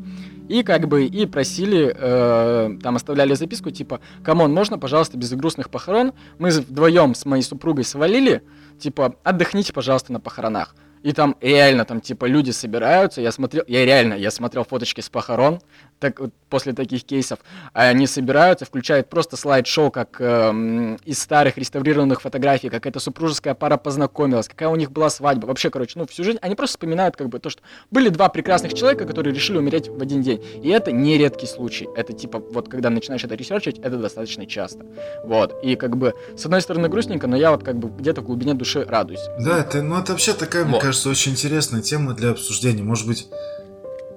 и, 0.49 0.61
как 0.63 0.87
бы, 0.89 1.05
и 1.05 1.25
просили, 1.25 1.95
э, 1.97 2.77
там, 2.81 2.97
оставляли 2.97 3.33
записку, 3.35 3.71
типа, 3.71 4.01
come 4.23 4.41
on, 4.41 4.53
можно, 4.53 4.77
пожалуйста, 4.77 5.17
без 5.17 5.31
грустных 5.31 5.69
похорон, 5.69 6.11
мы 6.37 6.49
вдвоем 6.49 7.15
с 7.15 7.25
моей 7.25 7.43
супругой 7.43 7.85
свалили, 7.85 8.43
типа, 8.77 9.15
отдохните, 9.23 9.71
пожалуйста, 9.71 10.11
на 10.11 10.19
похоронах. 10.19 10.75
И 11.03 11.11
там 11.11 11.35
реально 11.41 11.83
там 11.83 11.99
типа 11.99 12.25
люди 12.25 12.51
собираются. 12.51 13.19
Я 13.19 13.33
смотрел, 13.33 13.63
я 13.67 13.85
реально, 13.85 14.13
я 14.13 14.31
смотрел 14.31 14.63
фоточки 14.63 15.01
с 15.01 15.09
похорон, 15.09 15.59
так 15.99 16.19
вот, 16.19 16.31
после 16.49 16.73
таких 16.73 17.03
кейсов. 17.03 17.39
А 17.73 17.83
они 17.83 18.07
собираются, 18.07 18.65
включают 18.65 19.09
просто 19.09 19.37
слайд-шоу, 19.37 19.91
как 19.91 20.17
э, 20.19 20.97
из 21.05 21.19
старых 21.19 21.57
реставрированных 21.57 22.21
фотографий, 22.21 22.69
как 22.69 22.85
эта 22.85 22.99
супружеская 22.99 23.53
пара 23.53 23.77
познакомилась, 23.77 24.47
какая 24.47 24.69
у 24.69 24.75
них 24.75 24.91
была 24.91 25.09
свадьба. 25.09 25.47
Вообще, 25.47 25.69
короче, 25.69 25.99
ну 25.99 26.07
всю 26.07 26.23
жизнь 26.23 26.39
они 26.41 26.55
просто 26.55 26.77
вспоминают 26.77 27.15
как 27.15 27.29
бы 27.29 27.39
то, 27.39 27.49
что 27.49 27.61
были 27.91 28.09
два 28.09 28.29
прекрасных 28.29 28.73
человека, 28.73 29.05
которые 29.05 29.33
решили 29.33 29.57
умереть 29.57 29.89
в 29.89 30.01
один 30.01 30.21
день. 30.21 30.43
И 30.63 30.69
это 30.69 30.91
не 30.91 31.17
редкий 31.17 31.47
случай. 31.47 31.87
Это 31.95 32.13
типа 32.13 32.39
вот 32.39 32.69
когда 32.69 32.89
начинаешь 32.89 33.23
это 33.23 33.35
ресерчить, 33.35 33.79
это 33.79 33.97
достаточно 33.97 34.45
часто. 34.45 34.85
Вот. 35.23 35.63
И 35.63 35.75
как 35.75 35.97
бы 35.97 36.13
с 36.37 36.45
одной 36.45 36.61
стороны 36.61 36.89
грустненько, 36.89 37.27
но 37.27 37.37
я 37.37 37.51
вот 37.51 37.63
как 37.63 37.77
бы 37.77 37.89
где-то 37.89 38.21
в 38.21 38.25
глубине 38.25 38.53
души 38.53 38.85
радуюсь. 38.87 39.23
Да, 39.39 39.59
это, 39.59 39.81
ну 39.81 39.99
это 39.99 40.13
вообще 40.13 40.33
такая, 40.33 40.63
вот. 40.63 40.71
мне 40.71 40.79
кажется, 40.79 41.03
кажется, 41.03 41.09
очень 41.09 41.33
интересная 41.33 41.81
тема 41.81 42.13
для 42.13 42.31
обсуждения. 42.31 42.83
Может 42.83 43.07
быть, 43.07 43.27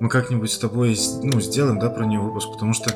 мы 0.01 0.09
как-нибудь 0.09 0.51
с 0.51 0.59
тобой 0.59 0.97
ну, 1.23 1.41
сделаем, 1.41 1.79
да, 1.79 1.91
про 1.91 2.05
нее 2.05 2.21
выпуск, 2.21 2.49
потому 2.53 2.75
что 2.75 2.91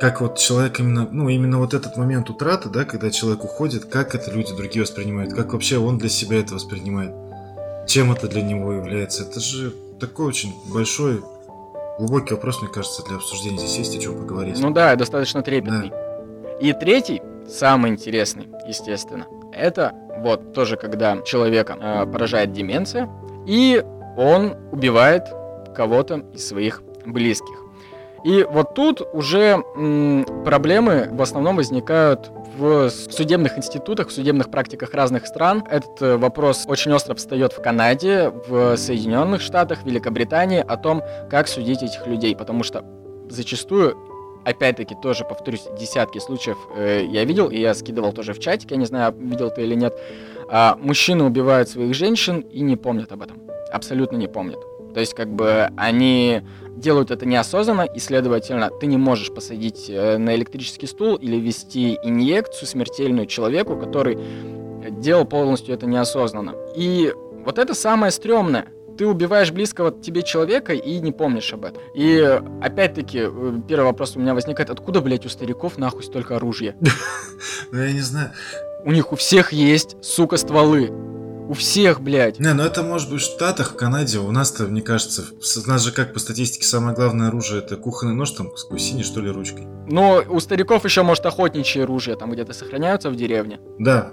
как 0.00 0.20
вот 0.20 0.36
человек 0.36 0.78
именно, 0.78 1.08
ну, 1.10 1.28
именно 1.28 1.58
вот 1.58 1.72
этот 1.72 1.96
момент 1.96 2.28
утраты, 2.28 2.68
да, 2.68 2.84
когда 2.84 3.10
человек 3.10 3.44
уходит, 3.44 3.86
как 3.86 4.14
это 4.14 4.30
люди 4.30 4.54
другие 4.54 4.82
воспринимают, 4.82 5.32
как 5.32 5.52
вообще 5.52 5.78
он 5.78 5.98
для 5.98 6.08
себя 6.08 6.38
это 6.40 6.54
воспринимает, 6.54 7.12
чем 7.86 8.12
это 8.12 8.28
для 8.28 8.42
него 8.42 8.72
является. 8.72 9.22
Это 9.22 9.40
же 9.40 9.72
такой 9.98 10.26
очень 10.26 10.52
большой, 10.72 11.22
глубокий 11.98 12.34
вопрос, 12.34 12.60
мне 12.60 12.70
кажется, 12.70 13.02
для 13.04 13.16
обсуждения. 13.16 13.58
Здесь 13.58 13.78
есть 13.78 13.96
о 13.96 14.00
чем 14.00 14.18
поговорить. 14.18 14.58
Ну 14.60 14.70
да, 14.70 14.94
достаточно 14.96 15.42
трепетный. 15.42 15.90
Да. 15.90 16.58
И 16.60 16.72
третий, 16.74 17.22
самый 17.48 17.90
интересный, 17.90 18.48
естественно, 18.66 19.26
Это 19.52 19.94
вот 20.18 20.52
тоже, 20.52 20.76
когда 20.76 21.22
человека 21.22 21.76
э, 21.80 22.06
поражает 22.06 22.52
деменция, 22.52 23.08
и 23.46 23.82
он 24.16 24.56
убивает 24.72 25.24
кого-то 25.76 26.24
из 26.34 26.48
своих 26.48 26.82
близких. 27.04 27.66
И 28.24 28.44
вот 28.50 28.74
тут 28.74 29.02
уже 29.12 29.62
проблемы 30.44 31.08
в 31.12 31.22
основном 31.22 31.56
возникают 31.56 32.30
в 32.58 32.90
судебных 32.90 33.56
институтах, 33.56 34.08
в 34.08 34.12
судебных 34.12 34.50
практиках 34.50 34.94
разных 34.94 35.26
стран. 35.26 35.62
Этот 35.70 36.02
э, 36.02 36.16
вопрос 36.16 36.64
очень 36.66 36.90
остро 36.92 37.14
встает 37.14 37.52
в 37.52 37.62
Канаде, 37.62 38.32
в 38.48 38.76
Соединенных 38.76 39.42
Штатах, 39.42 39.84
Великобритании 39.84 40.64
о 40.66 40.76
том, 40.76 41.02
как 41.30 41.48
судить 41.48 41.82
этих 41.82 42.06
людей, 42.06 42.34
потому 42.34 42.64
что 42.64 42.84
зачастую 43.28 43.96
опять-таки, 44.44 44.94
тоже 44.94 45.24
повторюсь, 45.24 45.64
десятки 45.78 46.18
случаев 46.18 46.56
э, 46.76 47.04
я 47.08 47.24
видел, 47.24 47.48
и 47.48 47.58
я 47.58 47.74
скидывал 47.74 48.12
тоже 48.12 48.32
в 48.32 48.38
чатик, 48.38 48.70
я 48.70 48.76
не 48.76 48.86
знаю, 48.86 49.14
видел 49.18 49.50
ты 49.50 49.62
или 49.62 49.74
нет. 49.74 49.94
А, 50.48 50.76
мужчины 50.80 51.24
убивают 51.24 51.68
своих 51.68 51.94
женщин 51.94 52.40
и 52.40 52.60
не 52.60 52.76
помнят 52.76 53.12
об 53.12 53.22
этом. 53.22 53.42
Абсолютно 53.72 54.16
не 54.16 54.28
помнят. 54.28 54.58
То 54.96 55.00
есть, 55.00 55.12
как 55.12 55.28
бы, 55.28 55.68
они 55.76 56.40
делают 56.74 57.10
это 57.10 57.26
неосознанно, 57.26 57.82
и, 57.82 57.98
следовательно, 57.98 58.70
ты 58.70 58.86
не 58.86 58.96
можешь 58.96 59.30
посадить 59.30 59.90
э, 59.90 60.16
на 60.16 60.34
электрический 60.34 60.86
стул 60.86 61.16
или 61.16 61.36
ввести 61.36 61.98
инъекцию 62.02 62.66
смертельную 62.66 63.26
человеку, 63.26 63.76
который 63.76 64.18
делал 64.88 65.26
полностью 65.26 65.74
это 65.74 65.84
неосознанно. 65.84 66.54
И 66.74 67.12
вот 67.44 67.58
это 67.58 67.74
самое 67.74 68.10
стрёмное 68.10 68.68
ты 68.96 69.06
убиваешь 69.06 69.52
близкого 69.52 69.90
тебе 69.92 70.22
человека 70.22 70.72
и 70.72 70.98
не 71.00 71.12
помнишь 71.12 71.52
об 71.52 71.66
этом. 71.66 71.82
И 71.94 72.40
опять-таки, 72.62 73.24
э, 73.24 73.52
первый 73.68 73.84
вопрос 73.84 74.16
у 74.16 74.20
меня 74.20 74.32
возникает, 74.32 74.70
откуда, 74.70 75.02
блядь, 75.02 75.26
у 75.26 75.28
стариков 75.28 75.76
нахуй 75.76 76.04
столько 76.04 76.36
оружия? 76.36 76.74
Ну, 77.70 77.82
я 77.82 77.92
не 77.92 78.00
знаю. 78.00 78.30
У 78.86 78.92
них 78.92 79.12
у 79.12 79.16
всех 79.16 79.52
есть, 79.52 80.02
сука, 80.02 80.38
стволы. 80.38 80.90
У 81.48 81.52
всех, 81.54 82.00
блядь. 82.00 82.40
Не, 82.40 82.52
ну 82.54 82.64
это 82.64 82.82
может 82.82 83.10
быть 83.10 83.20
в 83.20 83.24
Штатах, 83.24 83.72
в 83.72 83.76
Канаде. 83.76 84.18
У 84.18 84.30
нас-то, 84.32 84.64
мне 84.64 84.82
кажется, 84.82 85.22
у 85.32 85.68
нас 85.68 85.82
же 85.82 85.92
как 85.92 86.12
по 86.12 86.18
статистике 86.18 86.66
самое 86.66 86.94
главное 86.94 87.28
оружие 87.28 87.62
это 87.62 87.76
кухонный 87.76 88.14
нож 88.14 88.32
там 88.32 88.50
с 88.56 88.66
синей 88.78 89.04
что 89.04 89.20
ли 89.20 89.30
ручкой. 89.30 89.66
Но 89.86 90.22
у 90.28 90.40
стариков 90.40 90.84
еще, 90.84 91.02
может, 91.02 91.24
охотничьи 91.24 91.82
оружия 91.82 92.16
там 92.16 92.32
где-то 92.32 92.52
сохраняются 92.52 93.10
в 93.10 93.16
деревне. 93.16 93.60
Да, 93.78 94.12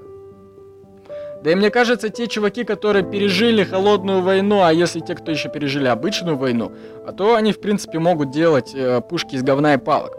да 1.43 1.51
и 1.51 1.55
мне 1.55 1.69
кажется, 1.71 2.07
те 2.07 2.27
чуваки, 2.27 2.63
которые 2.63 3.03
пережили 3.03 3.65
холодную 3.65 4.21
войну, 4.21 4.63
а 4.63 4.71
если 4.71 5.01
те, 5.01 5.13
кто 5.13 5.29
еще 5.29 5.49
пережили 5.49 5.87
обычную 5.87 6.37
войну, 6.37 6.71
а 7.05 7.11
то 7.11 7.35
они, 7.35 7.51
в 7.51 7.59
принципе, 7.59 7.99
могут 7.99 8.31
делать 8.31 8.71
э, 8.73 9.01
пушки 9.01 9.35
из 9.35 9.43
говна 9.43 9.73
и 9.73 9.77
палок. 9.77 10.17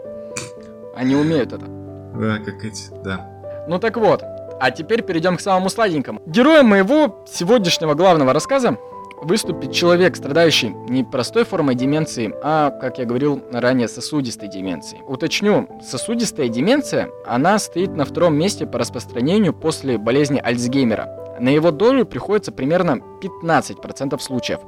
Они 0.95 1.15
умеют 1.15 1.51
это. 1.51 1.65
Да, 1.65 2.37
как 2.37 2.63
эти, 2.63 2.83
да. 3.03 3.27
Ну 3.67 3.79
так 3.79 3.97
вот, 3.97 4.21
а 4.59 4.71
теперь 4.71 5.01
перейдем 5.01 5.37
к 5.37 5.41
самому 5.41 5.69
сладенькому. 5.69 6.21
Героем 6.25 6.67
моего 6.67 7.23
сегодняшнего 7.27 7.93
главного 7.93 8.33
рассказа 8.33 8.77
выступит 9.21 9.71
человек, 9.71 10.15
страдающий 10.15 10.69
не 10.89 11.03
простой 11.03 11.45
формой 11.45 11.75
деменции, 11.75 12.33
а, 12.43 12.69
как 12.69 12.97
я 12.99 13.05
говорил 13.05 13.41
ранее, 13.51 13.87
сосудистой 13.87 14.49
деменцией. 14.49 15.03
Уточню, 15.07 15.67
сосудистая 15.83 16.47
деменция, 16.47 17.09
она 17.25 17.57
стоит 17.59 17.95
на 17.95 18.05
втором 18.05 18.35
месте 18.35 18.65
по 18.65 18.77
распространению 18.77 19.53
после 19.53 19.97
болезни 19.97 20.39
Альцгеймера. 20.43 21.37
На 21.39 21.49
его 21.49 21.71
долю 21.71 22.05
приходится 22.05 22.51
примерно 22.51 22.99
15% 23.21 24.19
случаев. 24.19 24.59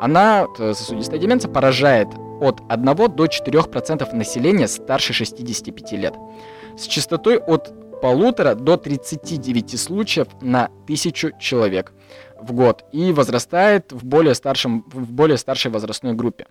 Она, 0.00 0.46
сосудистая 0.56 1.20
деменция, 1.20 1.50
поражает 1.50 2.08
от 2.40 2.60
1 2.68 2.84
до 2.84 3.26
4% 3.26 4.14
населения 4.14 4.66
старше 4.66 5.12
65 5.12 5.92
лет. 5.92 6.14
С 6.76 6.86
частотой 6.86 7.38
от 7.38 7.72
полутора 8.00 8.54
до 8.54 8.76
39 8.76 9.78
случаев 9.78 10.28
на 10.40 10.70
тысячу 10.86 11.30
человек 11.38 11.92
в 12.40 12.52
год 12.52 12.84
и 12.92 13.12
возрастает 13.12 13.92
в 13.92 14.04
более, 14.04 14.34
старшем, 14.34 14.84
в 14.92 15.12
более 15.12 15.36
старшей 15.36 15.70
возрастной 15.70 16.14
группе. 16.14 16.46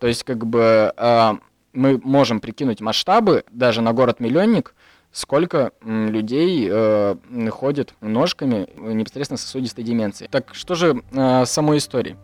То 0.00 0.06
есть, 0.06 0.24
как 0.24 0.46
бы, 0.46 0.92
э, 0.96 1.32
мы 1.72 2.00
можем 2.02 2.40
прикинуть 2.40 2.80
масштабы 2.80 3.44
даже 3.50 3.82
на 3.82 3.92
город-миллионник, 3.92 4.74
сколько 5.12 5.72
людей 5.82 6.68
э, 6.70 7.16
ходит 7.50 7.94
ножками 8.00 8.68
непосредственно 8.76 9.38
сосудистой 9.38 9.84
деменции. 9.84 10.28
Так 10.30 10.54
что 10.54 10.74
же 10.74 11.02
э, 11.12 11.44
самой 11.46 11.78
истории? 11.78 12.16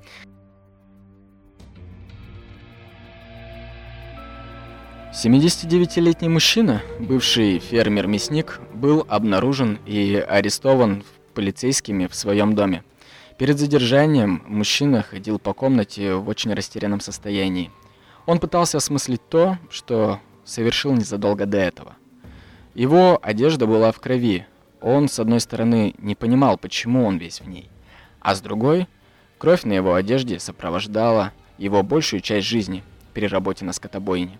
Семидесятидевятилетний 5.14 6.28
мужчина, 6.28 6.80
бывший 6.98 7.58
фермер-мясник, 7.58 8.62
был 8.72 9.04
обнаружен 9.10 9.78
и 9.84 10.14
арестован 10.16 11.04
полицейскими 11.34 12.06
в 12.06 12.14
своем 12.14 12.54
доме. 12.54 12.82
Перед 13.36 13.58
задержанием 13.58 14.42
мужчина 14.46 15.02
ходил 15.02 15.38
по 15.38 15.52
комнате 15.52 16.14
в 16.14 16.30
очень 16.30 16.54
растерянном 16.54 17.00
состоянии. 17.00 17.70
Он 18.24 18.38
пытался 18.38 18.78
осмыслить 18.78 19.20
то, 19.28 19.58
что 19.68 20.18
совершил 20.44 20.94
незадолго 20.94 21.44
до 21.44 21.58
этого. 21.58 21.92
Его 22.74 23.20
одежда 23.22 23.66
была 23.66 23.92
в 23.92 24.00
крови. 24.00 24.46
Он, 24.80 25.10
с 25.10 25.18
одной 25.20 25.40
стороны, 25.40 25.94
не 25.98 26.14
понимал, 26.14 26.56
почему 26.56 27.04
он 27.04 27.18
весь 27.18 27.42
в 27.42 27.48
ней. 27.48 27.68
А 28.20 28.34
с 28.34 28.40
другой, 28.40 28.88
кровь 29.36 29.64
на 29.64 29.74
его 29.74 29.92
одежде 29.92 30.38
сопровождала 30.38 31.32
его 31.58 31.82
большую 31.82 32.22
часть 32.22 32.46
жизни 32.46 32.82
при 33.12 33.26
работе 33.26 33.66
на 33.66 33.74
скотобойне. 33.74 34.38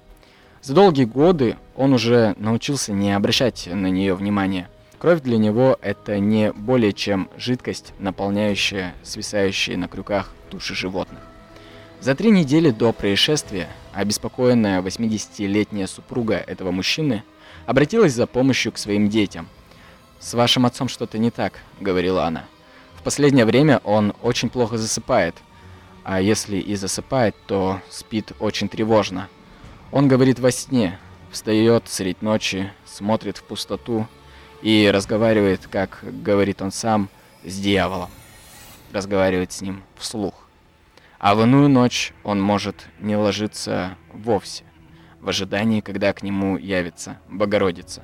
За 0.63 0.75
долгие 0.75 1.05
годы 1.05 1.57
он 1.77 1.93
уже 1.93 2.35
научился 2.39 2.93
не 2.93 3.13
обращать 3.13 3.69
на 3.71 3.89
нее 3.89 4.15
внимания– 4.15 4.69
Кровь 5.03 5.21
для 5.21 5.37
него 5.37 5.81
это 5.83 6.21
не 6.21 6.53
более 6.53 6.93
чем 6.93 7.29
жидкость, 7.37 7.93
наполняющая 7.99 8.95
свисающие 9.03 9.77
на 9.77 9.89
крюках 9.89 10.33
туши 10.49 10.77
животных. 10.77 11.19
За 12.01 12.15
три 12.15 12.31
недели 12.31 12.71
до 12.71 12.93
происшествия 12.93 13.69
обеспокоенная 13.93 14.81
80-летняя 14.81 15.89
супруга 15.89 16.37
этого 16.37 16.71
мужчины 16.71 17.25
обратилась 17.67 18.13
за 18.13 18.29
помощью 18.29 18.71
к 18.71 18.79
своим 18.79 19.09
детям. 19.09 19.49
«С 20.21 20.35
вашим 20.35 20.67
отцом 20.67 20.89
что-то 20.89 21.19
не 21.19 21.33
так»,— 21.33 21.55
говорила 21.81 22.25
она. 22.25 22.45
«В 22.95 23.03
последнее 23.03 23.45
время 23.45 23.81
он 23.83 24.15
очень 24.23 24.51
плохо 24.51 24.79
засыпает, 24.79 25.35
а 26.05 26.21
если 26.21 26.59
и 26.59 26.77
засыпает, 26.77 27.35
то 27.47 27.81
спит 27.91 28.35
очень 28.39 28.69
тревожно. 28.69 29.29
Он 29.93 30.09
говорит 30.09 30.39
во 30.39 30.51
сне, 30.51 30.99
встает 31.31 31.87
средь 31.87 32.23
ночи, 32.23 32.73
смотрит 32.87 33.37
в 33.37 33.45
пустоту 33.45 34.09
и 34.63 34.91
разговаривает, 34.91 35.67
как 35.71 36.03
говорит 36.03 36.63
он 36.63 36.73
сам, 36.73 37.11
с 37.45 37.59
дьяволом. 37.61 38.09
Разговаривает 38.93 39.53
с 39.53 39.61
ним 39.61 39.83
вслух. 39.97 40.49
А 41.19 41.35
в 41.35 41.43
иную 41.43 41.69
ночь 41.69 42.15
он 42.25 42.41
может 42.41 42.89
не 43.01 43.17
ложиться 43.17 43.99
вовсе, 44.15 44.65
в 45.21 45.29
ожидании, 45.29 45.83
когда 45.83 46.15
к 46.15 46.23
нему 46.23 46.57
явится 46.57 47.19
Богородица. 47.29 48.03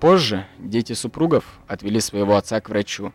Позже 0.00 0.46
дети 0.58 0.94
супругов 0.94 1.44
отвели 1.66 2.00
своего 2.00 2.34
отца 2.34 2.62
к 2.62 2.70
врачу. 2.70 3.12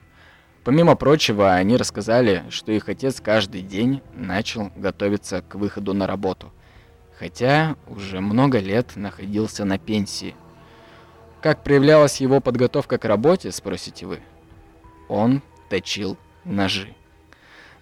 Помимо 0.63 0.95
прочего, 0.95 1.53
они 1.53 1.75
рассказали, 1.75 2.43
что 2.49 2.71
их 2.71 2.87
отец 2.87 3.19
каждый 3.19 3.61
день 3.61 4.03
начал 4.13 4.71
готовиться 4.75 5.41
к 5.41 5.55
выходу 5.55 5.93
на 5.93 6.05
работу, 6.05 6.53
хотя 7.17 7.75
уже 7.87 8.19
много 8.19 8.59
лет 8.59 8.95
находился 8.95 9.65
на 9.65 9.77
пенсии– 9.77 10.35
как 11.43 11.61
проявлялась 11.61 12.21
его 12.21 12.39
подготовка 12.39 12.97
к 12.97 13.03
работе, 13.03 13.51
спросите 13.51 14.05
вы? 14.05 14.21
Он 15.09 15.41
точил 15.69 16.17
ножи. 16.45 16.95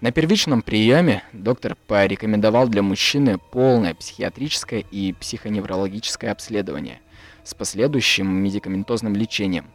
На 0.01 0.11
первичном 0.11 0.63
приеме 0.63 1.21
доктор 1.31 1.77
порекомендовал 1.85 2.67
для 2.67 2.81
мужчины 2.81 3.37
полное 3.37 3.93
психиатрическое 3.93 4.79
и 4.79 5.13
психоневрологическое 5.13 6.31
обследование 6.31 7.01
с 7.43 7.53
последующим 7.53 8.27
медикаментозным 8.33 9.15
лечением. 9.15 9.67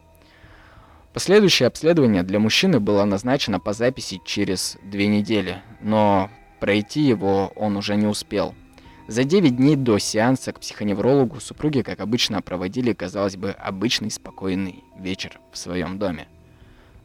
Последующее 1.13 1.67
обследование 1.67 2.23
для 2.23 2.39
мужчины 2.39 2.81
было 2.81 3.05
назначено 3.05 3.61
по 3.61 3.71
записи 3.71 4.19
через 4.25 4.77
две 4.83 5.07
недели, 5.07 5.61
но 5.79 6.29
пройти 6.59 7.03
его 7.03 7.53
он 7.55 7.77
уже 7.77 7.95
не 7.95 8.05
успел– 8.05 8.53
за 9.07 9.23
9 9.23 9.55
дней 9.55 9.75
до 9.75 9.99
сеанса 9.99 10.51
к 10.51 10.59
психоневрологу 10.59 11.39
супруги, 11.39 11.81
как 11.81 12.01
обычно, 12.01 12.41
проводили, 12.41 12.93
казалось 12.93 13.37
бы, 13.37 13.51
обычный 13.51 14.11
спокойный 14.11 14.83
вечер 14.99 15.39
в 15.51 15.57
своем 15.57 15.97
доме. 15.97 16.27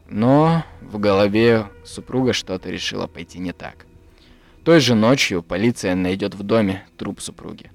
Но 0.09 0.63
в 0.81 0.99
голове 0.99 1.67
супруга 1.85 2.33
что-то 2.33 2.69
решила 2.69 3.07
пойти 3.07 3.39
не 3.39 3.53
так. 3.53 3.85
Той 4.65 4.79
же 4.79 4.95
ночью 4.95 5.41
полиция 5.41 5.95
найдет 5.95 6.35
в 6.35 6.43
доме 6.43 6.85
труп 6.97 7.21
супруги. 7.21 7.71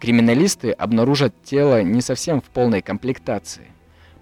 Криминалисты 0.00 0.70
обнаружат 0.70 1.34
тело 1.42 1.82
не 1.82 2.00
совсем 2.00 2.40
в 2.40 2.44
полной 2.44 2.80
комплектации. 2.80 3.66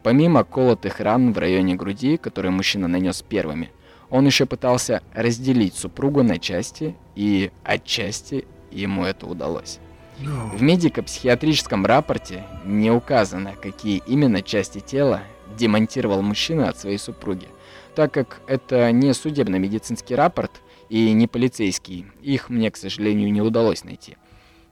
Помимо 0.02 0.44
колотых 0.44 1.00
ран 1.00 1.32
в 1.32 1.38
районе 1.38 1.74
груди, 1.74 2.16
которые 2.16 2.52
мужчина 2.52 2.88
нанес 2.88 3.20
первыми, 3.22 3.70
он 4.08 4.24
еще 4.24 4.46
пытался 4.46 5.02
разделить 5.12 5.74
супругу 5.74 6.22
на 6.22 6.38
части 6.38 6.94
и 7.14 7.50
отчасти 7.64 8.46
ему 8.76 9.04
это 9.04 9.26
удалось. 9.26 9.80
В 10.18 10.62
медико-психиатрическом 10.62 11.84
рапорте 11.84 12.44
не 12.64 12.90
указано, 12.90 13.52
какие 13.60 14.02
именно 14.06 14.42
части 14.42 14.80
тела 14.80 15.22
демонтировал 15.58 16.22
мужчина 16.22 16.68
от 16.68 16.78
своей 16.78 16.98
супруги. 16.98 17.48
Так 17.94 18.12
как 18.12 18.40
это 18.46 18.90
не 18.92 19.12
судебно-медицинский 19.12 20.14
рапорт 20.14 20.62
и 20.88 21.12
не 21.12 21.26
полицейский, 21.26 22.06
их 22.22 22.48
мне, 22.48 22.70
к 22.70 22.76
сожалению, 22.76 23.32
не 23.32 23.42
удалось 23.42 23.84
найти. 23.84 24.16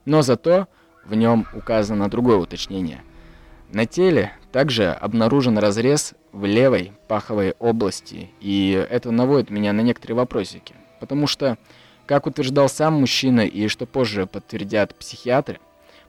Но 0.05 0.21
зато 0.21 0.67
в 1.05 1.15
нем 1.15 1.47
указано 1.53 2.09
другое 2.09 2.37
уточнение. 2.37 3.01
На 3.71 3.85
теле 3.85 4.31
также 4.51 4.91
обнаружен 4.91 5.57
разрез 5.57 6.13
в 6.31 6.45
левой 6.45 6.93
паховой 7.07 7.55
области, 7.59 8.29
и 8.39 8.71
это 8.89 9.11
наводит 9.11 9.49
меня 9.49 9.73
на 9.73 9.81
некоторые 9.81 10.17
вопросики. 10.17 10.75
Потому 10.99 11.27
что, 11.27 11.57
как 12.05 12.27
утверждал 12.27 12.69
сам 12.69 12.95
мужчина 12.95 13.41
и 13.41 13.67
что 13.67 13.85
позже 13.85 14.25
подтвердят 14.27 14.95
психиатры, 14.95 15.59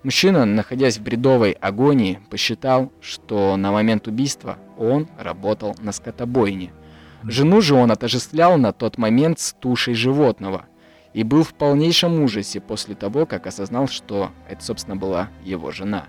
мужчина, 0.03 0.45
находясь 0.45 0.99
в 0.99 1.03
бредовой 1.03 1.53
агонии, 1.53 2.21
посчитал, 2.31 2.93
что 3.01 3.57
на 3.57 3.73
момент 3.73 4.07
убийства 4.07 4.59
он 4.77 5.09
работал 5.19 5.75
на 5.79 5.93
скотобойне. 5.93 6.73
Жену 7.23 7.61
же 7.61 7.75
он 7.75 7.91
отождествлял 7.91 8.57
на 8.59 8.73
тот 8.73 8.99
момент 8.99 9.41
с 9.41 9.53
тушей 9.53 9.95
животного 9.95 10.67
и 11.13 11.23
был 11.23 11.43
в 11.43 11.55
полнейшем 11.55 12.23
ужасе 12.23 12.61
после 12.61 12.95
того, 12.95 13.27
как 13.27 13.47
осознал, 13.47 13.89
что 13.89 14.31
это, 14.49 14.63
собственно, 14.63 14.97
была 14.97 15.31
его 15.43 15.71
жена. 15.71 16.07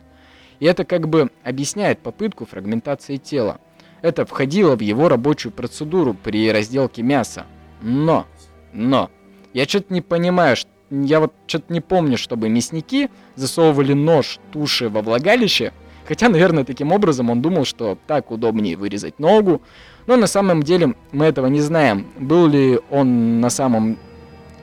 И 0.59 0.65
это 0.65 0.85
как 0.85 1.07
бы 1.07 1.31
объясняет 1.43 1.99
попытку 1.99 2.45
фрагментации 2.45 3.17
тела. 3.17 3.59
Это 4.01 4.25
входило 4.25 4.75
в 4.75 4.81
его 4.81 5.07
рабочую 5.07 5.51
процедуру 5.51 6.13
при 6.13 6.51
разделке 6.51 7.03
мяса. 7.03 7.45
Но, 7.81 8.25
но, 8.73 9.09
я 9.57 9.65
что-то 9.65 9.91
не 9.91 10.01
понимаю, 10.01 10.55
я 10.91 11.19
вот 11.19 11.33
что-то 11.47 11.73
не 11.73 11.81
помню, 11.81 12.15
чтобы 12.15 12.47
мясники 12.47 13.09
засовывали 13.33 13.93
нож 13.93 14.39
туши 14.51 14.87
во 14.87 15.01
влагалище, 15.01 15.73
хотя, 16.07 16.29
наверное, 16.29 16.63
таким 16.63 16.91
образом 16.91 17.31
он 17.31 17.41
думал, 17.41 17.65
что 17.65 17.97
так 18.05 18.29
удобнее 18.29 18.77
вырезать 18.77 19.17
ногу, 19.17 19.63
но 20.05 20.15
на 20.15 20.27
самом 20.27 20.61
деле 20.61 20.93
мы 21.11 21.25
этого 21.25 21.47
не 21.47 21.61
знаем. 21.61 22.05
Был 22.19 22.45
ли 22.45 22.79
он 22.91 23.41
на 23.41 23.49
самом 23.49 23.97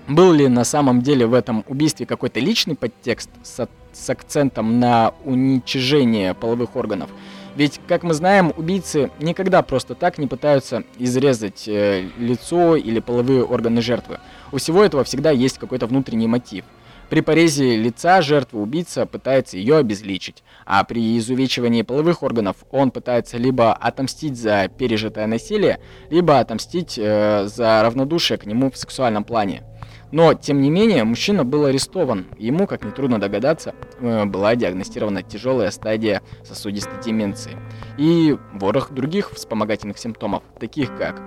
был 0.07 0.33
ли 0.33 0.47
на 0.47 0.63
самом 0.63 1.03
деле 1.03 1.27
в 1.27 1.35
этом 1.35 1.65
убийстве 1.67 2.07
какой-то 2.07 2.39
личный 2.39 2.77
подтекст 2.77 3.31
с, 3.43 3.67
с 3.93 4.11
акцентом 4.11 4.79
на 4.79 5.13
уничижение 5.25 6.35
половых 6.35 6.77
органов? 6.77 7.11
Ведь, 7.57 7.81
как 7.87 8.03
мы 8.03 8.15
знаем, 8.15 8.53
убийцы 8.57 9.11
никогда 9.21 9.63
просто 9.63 9.95
так 9.95 10.19
не 10.19 10.27
пытаются 10.27 10.83
изрезать 10.99 11.69
э, 11.69 12.09
лицо 12.19 12.75
или 12.75 12.99
половые 12.99 13.45
органы 13.45 13.81
жертвы. 13.81 14.19
У 14.55 14.59
всего 14.59 14.85
этого 14.85 15.03
всегда 15.03 15.33
есть 15.33 15.59
какой-то 15.59 15.89
внутренний 15.89 16.29
мотив. 16.29 16.65
При 17.11 17.23
порезе 17.23 17.75
лица 17.75 18.23
жертвы 18.23 18.63
убийца 18.63 19.05
пытается 19.05 19.59
ее 19.59 19.79
обезличить, 19.79 20.45
а 20.65 20.85
при 20.85 21.19
изувечивании 21.19 21.83
половых 21.83 22.23
органов 22.23 22.59
он 22.71 22.93
пытается 22.93 23.37
либо 23.37 23.73
отомстить 23.73 24.37
за 24.37 24.69
пережитое 24.69 25.27
насилие, 25.27 25.81
либо 26.09 26.39
отомстить 26.39 26.97
э, 26.97 27.49
за 27.49 27.83
равнодушие 27.83 28.39
к 28.39 28.47
нему 28.47 28.71
в 28.71 28.77
сексуальном 28.77 29.25
плане. 29.25 29.65
Но, 30.13 30.35
тем 30.35 30.61
не 30.61 30.71
менее, 30.71 31.03
мужчина 31.03 31.45
был 31.45 31.65
арестован. 31.65 32.27
Ему, 32.39 32.69
как 32.69 32.85
нетрудно 32.85 33.19
догадаться, 33.19 33.75
э, 33.99 34.25
была 34.25 34.55
диагностирована 34.55 35.25
тяжелая 35.25 35.73
стадия 35.73 36.23
сосудистой 36.45 37.03
деменции 37.05 37.59
и 37.99 38.37
ворох 38.53 38.93
других 38.93 39.33
вспомогательных 39.33 39.99
симптомов, 39.99 40.45
таких 40.61 40.97
как 40.97 41.21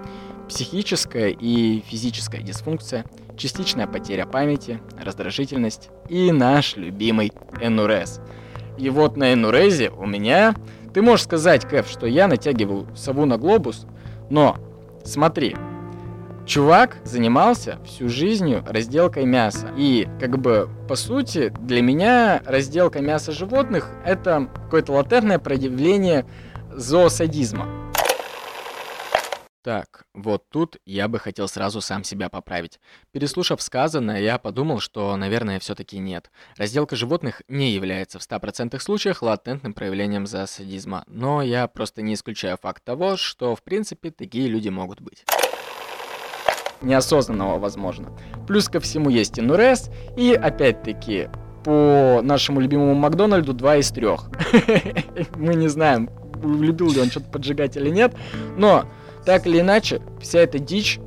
психическая 0.48 1.30
и 1.30 1.82
физическая 1.88 2.42
дисфункция, 2.42 3.06
частичная 3.38 3.88
потеря 3.88 4.26
памяти, 4.26 4.80
раздражительность 5.02 5.90
и 6.10 6.32
наш 6.32 6.76
любимый 6.76 7.32
НУРЕЗ. 7.62 8.22
И 8.78 8.90
вот 8.90 9.18
на 9.18 9.36
НУРЕЗе 9.36 9.90
у 9.92 10.06
меня... 10.06 10.56
Ты 10.94 11.04
можешь 11.04 11.26
сказать, 11.26 11.64
Кэф, 11.68 11.88
что 11.88 12.08
я 12.08 12.28
натягиваю 12.28 12.88
сову 12.96 13.26
на 13.26 13.38
глобус, 13.38 13.86
но 14.32 14.58
смотри, 15.04 15.56
Чувак 16.48 16.96
занимался 17.04 17.78
всю 17.86 18.08
жизнью 18.08 18.64
разделкой 18.66 19.26
мяса. 19.26 19.68
И, 19.76 20.08
как 20.18 20.40
бы, 20.40 20.70
по 20.88 20.96
сути, 20.96 21.54
для 21.60 21.82
меня 21.82 22.42
разделка 22.46 23.02
мяса 23.02 23.34
животных— 23.34 23.90
это 24.06 24.48
какое-то 24.64 24.94
латентное 24.94 25.40
проявление 25.40 26.26
зоосадизма. 26.74 27.68
Так, 29.68 30.06
вот 30.14 30.48
тут 30.50 30.78
я 30.86 31.10
бы 31.10 31.20
хотел 31.20 31.50
сразу 31.50 31.82
сам 31.82 32.06
себя 32.06 32.30
поправить. 32.30 32.80
Переслушав 33.12 33.62
сказанное, 33.62 34.22
я 34.22 34.38
подумал, 34.38 34.80
что, 34.80 35.14
наверное, 35.18 35.60
все-таки 35.60 35.98
нет. 35.98 36.32
Разделка 36.56 36.96
животных 36.96 37.42
не 37.50 37.72
является 37.74 38.18
в 38.18 38.22
100% 38.22 38.80
случаях 38.80 39.22
латентным 39.22 39.74
проявлением 39.74 40.26
зоосадизма, 40.26 41.04
но 41.08 41.42
я 41.42 41.68
просто 41.68 42.02
не 42.02 42.14
исключаю 42.14 42.56
факт 42.56 42.82
того, 42.86 43.18
что, 43.18 43.58
в 43.58 43.62
принципе, 43.62 44.10
такие 44.10 44.48
люди 44.48 44.70
могут 44.70 45.02
быть 45.02 45.26
неосознанного, 46.80 47.60
возможно. 47.60 48.18
Плюс 48.48 48.70
ко 48.70 48.80
всему 48.80 49.10
есть 49.10 49.36
НРС, 49.36 49.90
и 50.16 50.32
опять-таки 50.32 51.28
по 51.66 52.22
нашему 52.24 52.62
любимому 52.62 52.96
Макдональду 52.96 53.52
2 53.52 53.76
из 53.76 53.92
3. 53.92 54.08
Мы 55.36 55.56
не 55.56 55.68
знаем, 55.68 56.10
любил 56.42 56.90
ли 56.90 57.02
он 57.02 57.10
что-то 57.12 57.30
поджигать 57.30 57.76
или 57.76 57.90
нет, 57.90 58.16
но 58.56 58.86
так 59.28 59.46
или 59.46 59.60
иначе, 59.60 60.02
вся 60.22 60.40
эта 60.40 60.58
дичь 60.58 61.02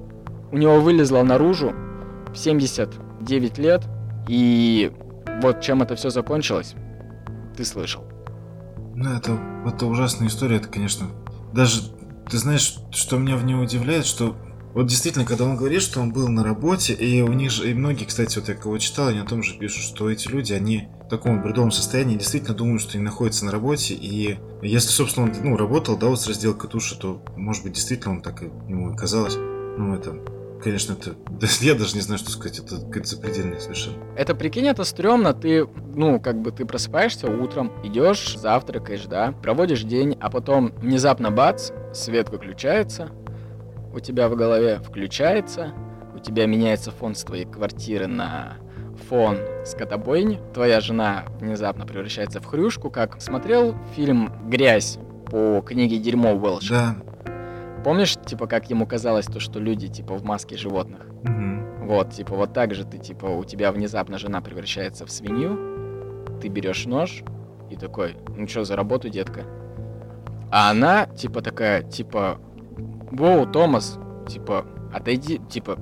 у 0.52 0.58
него 0.58 0.78
вылезла 0.78 1.22
наружу 1.22 1.72
в 2.30 2.36
79 2.36 3.56
лет, 3.56 3.84
и 4.28 4.92
вот 5.40 5.62
чем 5.62 5.80
это 5.80 5.96
все 5.96 6.10
закончилось, 6.10 6.74
ты 7.56 7.64
слышал. 7.64 8.04
Ну, 8.94 9.14
это, 9.14 9.40
это 9.64 9.86
ужасная 9.86 10.28
история, 10.28 10.56
это, 10.56 10.68
конечно, 10.68 11.06
даже, 11.54 11.80
ты 12.30 12.36
знаешь, 12.36 12.76
что 12.90 13.16
меня 13.16 13.38
в 13.38 13.44
ней 13.46 13.54
удивляет, 13.54 14.04
что 14.04 14.36
вот 14.74 14.86
действительно, 14.86 15.24
когда 15.24 15.44
он 15.44 15.56
говорит, 15.56 15.80
что 15.80 16.00
он 16.00 16.12
был 16.12 16.28
на 16.28 16.44
работе, 16.44 16.92
и 16.92 17.22
у 17.22 17.32
них 17.32 17.50
же, 17.50 17.70
и 17.70 17.74
многие, 17.74 18.04
кстати, 18.04 18.38
вот 18.38 18.50
я 18.50 18.54
кого 18.54 18.76
читал, 18.76 19.08
они 19.08 19.20
о 19.20 19.24
том 19.24 19.42
же 19.42 19.56
пишут, 19.56 19.82
что 19.82 20.10
эти 20.10 20.28
люди, 20.28 20.52
они 20.52 20.90
таком 21.10 21.42
бредовом 21.42 21.70
состоянии 21.70 22.16
действительно 22.16 22.54
думают, 22.54 22.80
что 22.80 22.94
они 22.94 23.04
находятся 23.04 23.44
на 23.44 23.52
работе, 23.52 23.94
и 23.94 24.38
если, 24.62 24.88
собственно, 24.88 25.26
он, 25.26 25.32
ну, 25.42 25.56
работал, 25.56 25.96
да, 25.96 26.06
вот 26.06 26.20
с 26.20 26.26
разделкой 26.26 26.70
туши, 26.70 26.98
то, 26.98 27.22
может 27.36 27.64
быть, 27.64 27.74
действительно 27.74 28.14
он 28.14 28.22
так 28.22 28.42
и 28.42 28.46
ему 28.46 28.96
казалось. 28.96 29.36
Ну, 29.36 29.94
это, 29.94 30.16
конечно, 30.62 30.94
это... 30.94 31.16
Я 31.60 31.74
даже 31.74 31.94
не 31.96 32.00
знаю, 32.00 32.18
что 32.18 32.30
сказать, 32.30 32.58
это 32.60 32.80
какая-то 32.80 33.08
запредельная 33.08 33.58
совершенно. 33.58 33.96
Это, 34.16 34.34
прикинь, 34.34 34.68
это 34.68 34.84
стрёмно, 34.84 35.34
ты, 35.34 35.66
ну, 35.94 36.20
как 36.20 36.40
бы 36.40 36.52
ты 36.52 36.64
просыпаешься 36.64 37.30
утром, 37.30 37.72
идешь, 37.84 38.36
завтракаешь, 38.38 39.04
да, 39.04 39.32
проводишь 39.42 39.82
день, 39.82 40.16
а 40.20 40.30
потом 40.30 40.72
внезапно 40.76 41.30
бац, 41.30 41.72
свет 41.92 42.30
выключается, 42.30 43.10
у 43.92 44.00
тебя 44.00 44.28
в 44.28 44.36
голове 44.36 44.78
включается, 44.78 45.72
у 46.14 46.18
тебя 46.20 46.46
меняется 46.46 46.90
фон 46.92 47.14
с 47.14 47.24
твоей 47.24 47.44
квартиры 47.44 48.06
на 48.06 48.58
фон 49.10 49.38
скотобойни, 49.66 50.40
твоя 50.54 50.80
жена 50.80 51.24
внезапно 51.40 51.84
превращается 51.84 52.40
в 52.40 52.46
хрюшку, 52.46 52.90
как 52.90 53.20
смотрел 53.20 53.74
фильм 53.96 54.32
«Грязь» 54.48 54.98
по 55.28 55.60
книге 55.62 55.98
«Дерьмо 55.98 56.32
Уэлша». 56.34 56.74
Да. 56.74 57.82
Помнишь, 57.84 58.16
типа, 58.24 58.46
как 58.46 58.70
ему 58.70 58.86
казалось 58.86 59.26
то, 59.26 59.40
что 59.40 59.58
люди, 59.58 59.88
типа, 59.88 60.14
в 60.14 60.22
маске 60.22 60.56
животных? 60.56 61.06
Угу. 61.24 61.86
Вот, 61.86 62.10
типа, 62.12 62.36
вот 62.36 62.52
так 62.52 62.72
же 62.72 62.84
ты, 62.84 62.98
типа, 62.98 63.26
у 63.26 63.42
тебя 63.42 63.72
внезапно 63.72 64.16
жена 64.16 64.40
превращается 64.40 65.04
в 65.06 65.10
свинью, 65.10 66.28
ты 66.40 66.46
берешь 66.46 66.86
нож 66.86 67.24
и 67.68 67.74
такой, 67.74 68.16
ну 68.36 68.46
что 68.46 68.64
за 68.64 68.76
работу, 68.76 69.08
детка? 69.08 69.44
А 70.52 70.70
она, 70.70 71.06
типа, 71.06 71.42
такая, 71.42 71.82
типа, 71.82 72.38
Воу, 73.10 73.44
Томас, 73.44 73.98
типа, 74.28 74.64
отойди, 74.94 75.40
типа, 75.50 75.78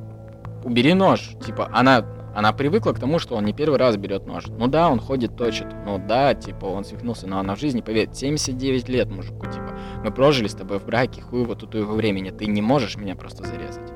убери 0.64 0.94
нож. 0.94 1.36
Типа, 1.44 1.68
она, 1.74 2.06
она 2.34 2.52
привыкла 2.52 2.92
к 2.92 3.00
тому, 3.00 3.18
что 3.18 3.34
он 3.34 3.44
не 3.44 3.52
первый 3.52 3.78
раз 3.78 3.96
берет 3.96 4.26
нож. 4.26 4.46
Ну 4.46 4.68
да, 4.68 4.88
он 4.88 5.00
ходит, 5.00 5.36
точит. 5.36 5.66
Ну 5.84 5.98
да, 5.98 6.34
типа, 6.34 6.66
он 6.66 6.84
свихнулся, 6.84 7.26
но 7.26 7.38
она 7.38 7.56
в 7.56 7.60
жизни, 7.60 7.80
поверь, 7.80 8.10
79 8.12 8.88
лет 8.88 9.10
мужику, 9.10 9.46
типа. 9.46 9.78
Мы 10.04 10.10
прожили 10.10 10.48
с 10.48 10.54
тобой 10.54 10.78
в 10.78 10.86
браке, 10.86 11.20
хуй 11.20 11.44
вот 11.44 11.60
тут 11.60 11.74
его 11.74 11.94
времени. 11.94 12.30
Ты 12.30 12.46
не 12.46 12.62
можешь 12.62 12.96
меня 12.96 13.16
просто 13.16 13.44
зарезать. 13.44 13.90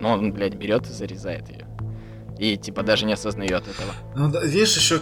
Но 0.00 0.12
он, 0.12 0.32
блядь, 0.32 0.54
берет 0.54 0.86
и 0.88 0.92
зарезает 0.92 1.48
ее. 1.48 1.66
И, 2.38 2.56
типа, 2.56 2.82
даже 2.82 3.06
не 3.06 3.12
осознает 3.12 3.62
этого. 3.62 3.92
Ну 4.16 4.30
да, 4.30 4.44
видишь, 4.44 4.76
еще 4.76 5.00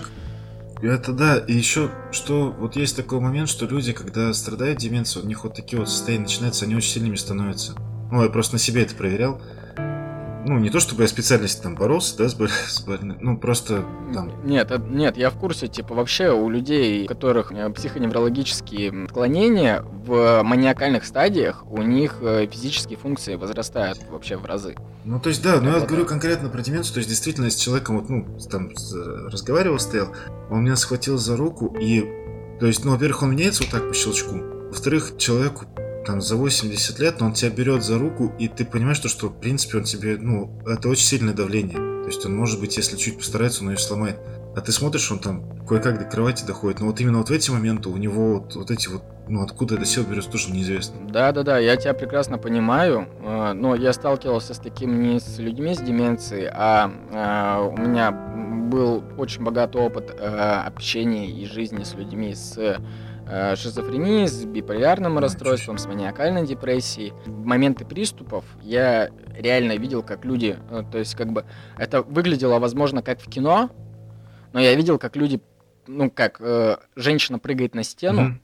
это 0.82 1.12
да, 1.12 1.38
и 1.38 1.52
еще, 1.52 1.90
что 2.10 2.54
вот 2.58 2.76
есть 2.76 2.96
такой 2.96 3.20
момент, 3.20 3.48
что 3.48 3.66
люди, 3.66 3.92
когда 3.92 4.32
страдают 4.32 4.78
деменцией, 4.78 5.24
у 5.24 5.28
них 5.28 5.44
вот 5.44 5.54
такие 5.54 5.78
вот 5.78 5.88
состояния 5.88 6.24
начинаются, 6.24 6.64
они 6.64 6.74
очень 6.74 6.90
сильными 6.90 7.16
становятся. 7.16 7.74
Ну, 8.10 8.22
я 8.22 8.30
просто 8.30 8.54
на 8.54 8.58
себе 8.58 8.82
это 8.82 8.94
проверял 8.94 9.40
ну, 10.50 10.58
не 10.58 10.68
то 10.68 10.80
чтобы 10.80 11.02
я 11.02 11.08
специально 11.08 11.46
там 11.62 11.76
боролся, 11.76 12.16
да, 12.18 12.28
с, 12.28 12.34
боль, 12.34 12.50
с 12.68 12.80
больным, 12.80 13.16
ну, 13.20 13.38
просто 13.38 13.84
там... 14.12 14.32
Нет, 14.44 14.72
нет, 14.88 15.16
я 15.16 15.30
в 15.30 15.36
курсе, 15.36 15.68
типа, 15.68 15.94
вообще 15.94 16.32
у 16.32 16.50
людей, 16.50 17.04
у 17.04 17.06
которых 17.06 17.52
э, 17.52 17.70
психоневрологические 17.70 19.04
отклонения, 19.04 19.82
в 19.82 20.42
маниакальных 20.42 21.04
стадиях 21.04 21.64
у 21.70 21.82
них 21.82 22.16
э, 22.20 22.48
физические 22.50 22.98
функции 22.98 23.36
возрастают 23.36 24.00
вообще 24.10 24.36
в 24.36 24.44
разы. 24.44 24.74
Ну, 25.04 25.20
то 25.20 25.28
есть, 25.28 25.40
да, 25.40 25.56
но 25.56 25.62
ну, 25.62 25.68
я 25.68 25.78
вот 25.78 25.88
говорю 25.88 26.04
конкретно 26.04 26.48
про 26.48 26.62
деменцию, 26.62 26.94
то 26.94 26.98
есть, 26.98 27.08
действительно, 27.08 27.48
с 27.48 27.54
человеком, 27.54 28.00
вот, 28.00 28.08
ну, 28.08 28.26
там, 28.50 28.70
разговаривал, 29.30 29.78
стоял, 29.78 30.08
он 30.50 30.64
меня 30.64 30.74
схватил 30.74 31.16
за 31.16 31.36
руку, 31.36 31.76
и, 31.80 32.00
то 32.58 32.66
есть, 32.66 32.84
ну, 32.84 32.90
во-первых, 32.90 33.22
он 33.22 33.30
меняется 33.30 33.62
вот 33.62 33.70
так 33.70 33.86
по 33.86 33.94
щелчку, 33.94 34.34
во-вторых, 34.70 35.12
человеку 35.16 35.66
там 36.10 36.20
за 36.20 36.34
80 36.34 36.98
лет, 36.98 37.20
но 37.20 37.26
он 37.26 37.34
тебя 37.34 37.50
берет 37.50 37.84
за 37.84 37.96
руку, 37.96 38.32
и 38.38 38.48
ты 38.48 38.64
понимаешь, 38.64 38.96
что, 38.96 39.08
что 39.08 39.28
в 39.28 39.38
принципе 39.38 39.78
он 39.78 39.84
тебе, 39.84 40.16
ну, 40.18 40.50
это 40.66 40.88
очень 40.88 41.04
сильное 41.04 41.34
давление. 41.34 41.76
То 41.76 42.06
есть 42.06 42.26
он 42.26 42.36
может 42.36 42.58
быть, 42.58 42.76
если 42.76 42.96
чуть 42.96 43.16
постарается, 43.16 43.62
он 43.62 43.70
ее 43.70 43.78
сломает. 43.78 44.18
А 44.56 44.60
ты 44.60 44.72
смотришь, 44.72 45.12
он 45.12 45.20
там 45.20 45.64
кое-как 45.64 46.00
до 46.00 46.04
кровати 46.04 46.44
доходит. 46.44 46.80
Но 46.80 46.86
вот 46.86 47.00
именно 47.00 47.18
вот 47.18 47.28
в 47.28 47.32
эти 47.32 47.52
моменты 47.52 47.88
у 47.88 47.96
него 47.96 48.40
вот, 48.40 48.56
вот 48.56 48.72
эти 48.72 48.88
вот, 48.88 49.04
ну 49.28 49.42
откуда 49.42 49.76
это 49.76 49.84
сил 49.84 50.02
берется, 50.02 50.30
тоже 50.30 50.50
неизвестно. 50.50 50.96
Да-да-да, 51.08 51.58
я 51.58 51.76
тебя 51.76 51.94
прекрасно 51.94 52.38
понимаю. 52.38 53.06
э, 53.22 53.52
Но 53.52 53.76
я 53.76 53.92
сталкивался 53.92 54.54
с 54.54 54.58
таким 54.58 55.00
не 55.00 55.20
с 55.20 55.38
людьми 55.38 55.74
с 55.74 55.78
деменцией, 55.78 56.48
а 56.52 56.90
э, 57.12 57.68
у 57.68 57.76
меня 57.76 58.10
был 58.10 59.04
очень 59.16 59.44
богатый 59.44 59.80
опыт 59.80 60.12
э, 60.18 60.62
общения 60.66 61.30
и 61.30 61.46
жизни 61.46 61.84
с 61.84 61.94
людьми 61.94 62.34
с 62.34 62.80
э, 63.30 63.56
шизофренией, 63.56 64.26
с 64.26 64.44
биполярным 64.44 65.18
А, 65.18 65.20
расстройством, 65.20 65.78
с 65.78 65.86
маниакальной 65.86 66.46
депрессией. 66.46 67.12
В 67.26 67.44
моменты 67.46 67.84
приступов 67.84 68.44
я 68.62 69.10
реально 69.36 69.76
видел, 69.76 70.02
как 70.02 70.24
люди, 70.24 70.58
э, 70.70 70.82
то 70.90 70.98
есть 70.98 71.14
как 71.14 71.32
бы 71.32 71.44
это 71.78 72.02
выглядело, 72.02 72.58
возможно, 72.58 73.02
как 73.02 73.20
в 73.20 73.30
кино, 73.30 73.70
но 74.52 74.60
я 74.60 74.74
видел, 74.74 74.98
как 74.98 75.16
люди, 75.16 75.40
ну 75.86 76.10
как, 76.10 76.36
э, 76.40 76.76
женщина 76.96 77.38
прыгает 77.38 77.74
на 77.74 77.82
стену, 77.84 78.22
Мгм. 78.22 78.40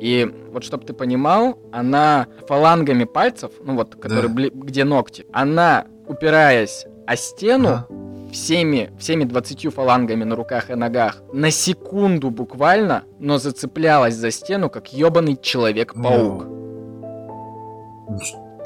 и 0.00 0.32
вот 0.52 0.64
чтобы 0.64 0.84
ты 0.86 0.92
понимал, 0.92 1.58
она 1.72 2.26
фалангами 2.48 3.04
пальцев, 3.04 3.52
ну 3.64 3.74
вот, 3.74 3.96
которые 3.96 4.28
Да. 4.32 4.34
бли- 4.42 4.50
где 4.54 4.84
ногти, 4.84 5.26
она, 5.32 5.86
упираясь 6.06 6.86
о 7.06 7.16
стену, 7.16 7.68
Ага. 7.68 7.86
Всеми, 8.32 8.90
всеми 8.98 9.24
20 9.24 9.72
фалангами 9.74 10.24
на 10.24 10.36
руках 10.36 10.70
и 10.70 10.74
ногах, 10.74 11.22
на 11.32 11.50
секунду 11.50 12.30
буквально, 12.30 13.04
но 13.18 13.38
зацеплялась 13.38 14.14
за 14.14 14.30
стену, 14.30 14.70
как 14.70 14.92
ебаный 14.92 15.36
Человек-паук. 15.40 16.46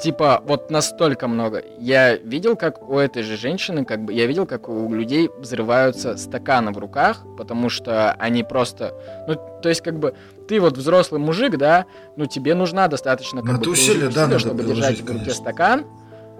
Типа, 0.01 0.43
вот 0.45 0.69
настолько 0.71 1.27
много. 1.27 1.63
Я 1.79 2.17
видел, 2.17 2.57
как 2.57 2.89
у 2.89 2.97
этой 2.97 3.23
же 3.23 3.37
женщины, 3.37 3.85
как 3.85 4.03
бы, 4.03 4.11
я 4.11 4.25
видел, 4.25 4.45
как 4.45 4.67
у 4.67 4.93
людей 4.93 5.29
взрываются 5.39 6.17
стаканы 6.17 6.71
в 6.71 6.77
руках, 6.77 7.23
потому 7.37 7.69
что 7.69 8.11
они 8.13 8.43
просто, 8.43 8.93
ну, 9.27 9.35
то 9.61 9.69
есть, 9.69 9.81
как 9.81 9.97
бы, 9.97 10.13
ты 10.49 10.59
вот 10.59 10.77
взрослый 10.77 11.21
мужик, 11.21 11.57
да, 11.57 11.85
ну, 12.17 12.25
тебе 12.25 12.55
нужна 12.55 12.89
достаточно, 12.89 13.41
как 13.41 13.51
Ну, 13.51 13.57
бы, 13.57 13.61
это 13.61 13.69
усилие, 13.69 14.09
да, 14.09 14.37
чтобы 14.37 14.63
держать 14.63 14.99
в 14.99 15.09
руке 15.09 15.31
стакан, 15.31 15.85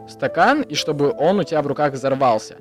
стакан, 0.10 0.62
и 0.62 0.76
чтобы 0.76 1.16
он 1.18 1.40
у 1.40 1.44
тебя 1.44 1.62
в 1.62 1.68
руках 1.68 1.94
взорвался. 1.94 2.58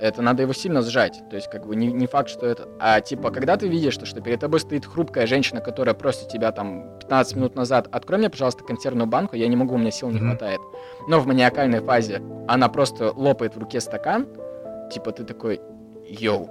Это 0.00 0.22
надо 0.22 0.42
его 0.42 0.52
сильно 0.52 0.82
сжать. 0.82 1.22
То 1.28 1.36
есть, 1.36 1.50
как 1.50 1.66
бы, 1.66 1.74
не, 1.74 1.88
не 1.88 2.06
факт, 2.06 2.28
что 2.28 2.46
это... 2.46 2.68
А, 2.78 3.00
типа, 3.00 3.30
когда 3.30 3.56
ты 3.56 3.66
видишь, 3.66 3.94
что, 3.94 4.06
что 4.06 4.20
перед 4.20 4.40
тобой 4.40 4.60
стоит 4.60 4.86
хрупкая 4.86 5.26
женщина, 5.26 5.60
которая 5.60 5.94
просит 5.94 6.28
тебя, 6.28 6.52
там, 6.52 6.98
15 7.00 7.36
минут 7.36 7.56
назад, 7.56 7.88
открой 7.90 8.18
мне, 8.18 8.30
пожалуйста, 8.30 8.64
консервную 8.64 9.08
банку, 9.08 9.34
я 9.36 9.48
не 9.48 9.56
могу, 9.56 9.74
у 9.74 9.78
меня 9.78 9.90
сил 9.90 10.10
не 10.10 10.20
хватает. 10.20 10.60
Но 11.08 11.20
в 11.20 11.26
маниакальной 11.26 11.80
фазе 11.80 12.22
она 12.46 12.68
просто 12.68 13.12
лопает 13.12 13.56
в 13.56 13.58
руке 13.58 13.80
стакан, 13.80 14.28
типа, 14.92 15.10
ты 15.12 15.24
такой, 15.24 15.60
yo, 16.06 16.48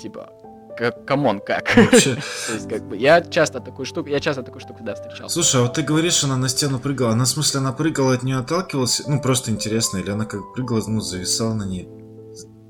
типа, 0.00 0.30
как, 0.76 1.04
come 1.04 1.25
on, 1.25 1.40
как? 1.40 1.76
Вообще, 1.76 2.14
То 2.46 2.52
есть, 2.54 2.68
как 2.68 2.82
бы, 2.88 2.96
я 2.96 3.20
часто 3.20 3.60
такую 3.60 3.86
штуку, 3.86 4.08
я 4.08 4.20
часто 4.20 4.42
такую 4.42 4.60
штуку, 4.60 4.80
да, 4.82 4.94
встречал. 4.94 5.28
Слушай, 5.28 5.60
а 5.60 5.64
вот 5.64 5.74
ты 5.74 5.82
говоришь, 5.82 6.24
она 6.24 6.36
на 6.36 6.48
стену 6.48 6.78
прыгала. 6.78 7.12
Она, 7.12 7.24
в 7.24 7.28
смысле, 7.28 7.60
она 7.60 7.72
прыгала, 7.72 8.14
от 8.14 8.22
нее 8.22 8.38
отталкивалась? 8.38 9.02
Ну, 9.06 9.20
просто 9.20 9.50
интересно. 9.50 9.98
Или 9.98 10.10
она 10.10 10.24
как 10.24 10.52
прыгала, 10.52 10.82
ну, 10.86 11.00
зависала 11.00 11.54
на 11.54 11.64
ней? 11.64 11.88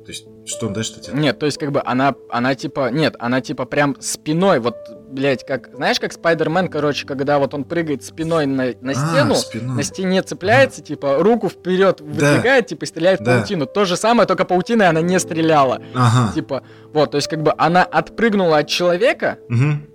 То 0.04 0.10
есть, 0.12 0.26
что 0.44 0.68
дальше-то 0.68 1.00
тебе? 1.00 1.18
Нет, 1.18 1.38
то 1.38 1.46
есть 1.46 1.56
как 1.56 1.72
бы 1.72 1.80
она, 1.84 2.14
она 2.28 2.54
типа, 2.54 2.90
нет, 2.90 3.16
она 3.18 3.40
типа 3.40 3.64
прям 3.64 3.96
спиной, 4.00 4.58
вот, 4.60 4.76
блядь, 5.10 5.46
как, 5.46 5.70
знаешь, 5.74 5.98
как 5.98 6.12
Spider-Man, 6.12 6.68
короче, 6.68 7.06
когда 7.06 7.38
вот 7.38 7.54
он 7.54 7.64
прыгает 7.64 8.04
спиной 8.04 8.44
на, 8.44 8.74
на 8.82 8.92
А, 8.92 8.94
стену, 8.94 9.34
спиной. 9.34 9.76
на 9.76 9.82
стене 9.82 10.20
цепляется, 10.22 10.82
типа, 10.82 11.16
руку 11.20 11.48
вперед 11.48 12.02
выдвигает, 12.02 12.66
типа, 12.66 12.84
и 12.84 12.86
стреляет 12.86 13.20
в 13.20 13.24
Да. 13.24 13.38
паутину. 13.38 13.64
То 13.64 13.86
же 13.86 13.96
самое, 13.96 14.26
только 14.28 14.44
паутиной 14.44 14.88
она 14.88 15.00
не 15.00 15.18
стреляла. 15.18 15.80
Ага. 15.94 16.32
Типа, 16.34 16.62
вот, 16.92 17.12
то 17.12 17.16
есть 17.16 17.28
как 17.28 17.42
бы 17.42 17.54
она 17.56 17.82
отпрыгнула 17.82 18.58
от 18.58 18.68
человека, 18.68 19.38
Мгм. 19.48 19.86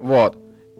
вот, 0.00 0.36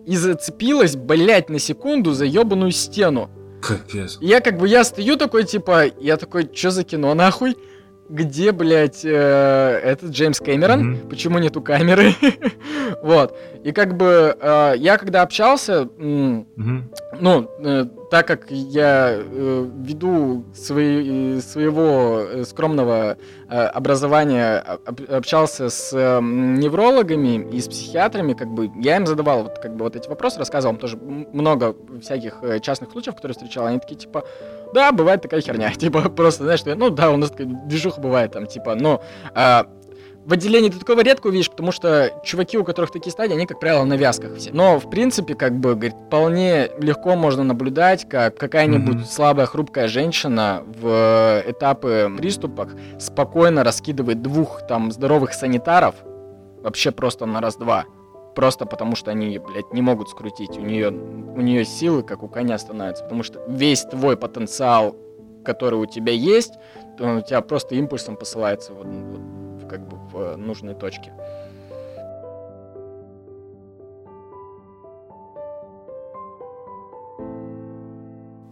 и 0.07 0.17
зацепилась, 0.17 0.97
блядь, 0.97 1.51
на 1.51 1.59
секунду 1.59 2.13
за 2.15 2.25
ебаную 2.25 2.71
стену. 2.73 3.29
Капец. 3.61 4.17
И 4.23 4.27
я 4.27 4.41
как 4.41 4.57
бы, 4.57 4.67
я 4.67 4.83
стою 4.85 5.17
такой, 5.19 5.45
типа, 5.45 5.85
я 6.01 6.17
такой, 6.17 6.49
что 6.55 6.71
за 6.71 6.85
кино, 6.85 7.13
нахуй? 7.13 7.55
Где, 8.09 8.53
блядь, 8.53 9.05
э, 9.05 9.81
этот 9.85 10.11
Джеймс 10.11 10.39
Кэмерон? 10.41 10.81
Мгм. 10.93 11.09
Почему 11.11 11.39
нету 11.39 11.61
камеры? 11.61 12.15
вот. 13.03 13.37
И 13.65 13.73
как 13.73 13.97
бы 13.97 14.35
э, 14.41 14.75
я 14.79 14.97
когда 14.97 15.23
общался, 15.23 15.89
Мгм. 15.99 16.91
ну, 17.21 17.51
э, 17.61 17.85
так 18.11 18.27
как 18.27 18.51
я 18.51 19.11
э, 19.19 19.67
веду 19.85 20.45
свои- 20.55 21.41
своего 21.41 22.21
э, 22.31 22.45
скромного 22.45 23.19
э, 23.51 23.55
образования, 23.67 24.63
а- 24.67 24.79
об- 24.87 25.11
общался 25.13 25.69
с 25.69 25.91
э, 25.93 26.21
неврологами 26.23 27.47
и 27.53 27.61
с 27.61 27.69
психиатрами, 27.69 28.33
как 28.33 28.49
бы 28.49 28.71
я 28.81 28.97
им 28.97 29.07
задавал 29.07 29.43
вот, 29.43 29.59
как 29.59 29.77
бы, 29.77 29.85
вот 29.85 29.97
эти 29.97 30.09
вопросы, 30.09 30.39
рассказывал 30.39 30.75
им 30.77 30.81
тоже 30.81 30.97
много 30.97 31.75
всяких 32.01 32.39
э, 32.43 32.61
частных 32.61 32.91
случаев, 32.93 33.17
которые 33.17 33.35
встречал. 33.35 33.67
Они 33.67 33.79
такие, 33.79 33.97
типа, 33.97 34.25
да, 34.73 34.93
бывает 34.93 35.23
такая 35.23 35.41
херня. 35.41 35.71
Типа, 35.77 36.03
просто, 36.09 36.45
знаешь, 36.45 36.61
что, 36.61 36.75
ну 36.75 36.91
да, 36.91 37.11
у 37.11 37.17
нас 37.17 37.31
такая 37.31 37.47
движуха 37.47 38.01
бывает 38.01 38.33
там, 38.33 38.47
типа, 38.47 38.75
но 38.75 39.03
а, 39.35 39.67
в 40.25 40.33
отделении 40.35 40.69
ты 40.69 40.79
такого 40.79 41.01
редко 41.03 41.29
увидишь, 41.29 41.51
потому 41.51 41.73
что 41.73 42.13
чуваки, 42.23 42.59
у 42.59 42.65
которых 42.65 42.91
такие 42.91 43.11
стадии, 43.11 43.33
они, 43.35 43.47
как 43.47 43.61
правило, 43.61 43.85
на 43.85 43.95
вязках 43.95 44.37
все. 44.37 44.51
Но, 44.53 44.79
в 44.79 44.91
принципе, 44.91 45.35
как 45.35 45.57
бы, 45.59 45.75
говорит, 45.75 45.95
вполне 46.07 46.71
легко 46.79 47.17
можно 47.17 47.45
наблюдать, 47.45 48.07
как 48.07 48.37
какая-нибудь 48.37 48.97
Мгм. 48.97 49.05
слабая, 49.07 49.47
хрупкая 49.47 49.89
женщина 49.89 50.65
в 50.67 51.43
этапы 51.47 52.13
приступах 52.19 52.69
спокойно 52.99 53.65
раскидывает 53.65 54.21
двух 54.21 54.67
там 54.67 54.93
здоровых 54.93 55.33
санитаров 55.33 55.95
вообще 56.63 56.91
просто 56.91 57.25
на 57.25 57.41
раз-два. 57.41 57.87
Просто 58.39 58.67
потому 58.67 58.95
что 58.95 59.11
они, 59.11 59.37
блядь, 59.41 59.73
не 59.73 59.83
могут 59.83 60.11
скрутить. 60.11 60.57
У 60.57 60.61
нее, 60.61 60.91
у 60.91 61.41
нее 61.41 61.65
силы, 61.65 62.05
как 62.05 62.23
у 62.23 62.29
коня, 62.29 62.57
становятся. 62.57 63.03
Потому 63.03 63.25
что 63.25 63.45
весь 63.49 63.83
твой 63.83 64.17
потенциал, 64.17 64.95
который 65.45 65.75
у 65.75 65.87
тебя 65.87 66.13
есть, 66.13 66.53
он 67.01 67.17
у 67.17 67.21
тебя 67.21 67.41
просто 67.41 67.75
импульсом 67.75 68.15
посылается 68.17 68.75
вот, 68.75 68.87
вот 68.87 69.69
как 69.69 69.89
бы 69.89 69.97
в 69.97 70.17
э, 70.21 70.37
нужной 70.37 70.77
точке. 70.77 71.13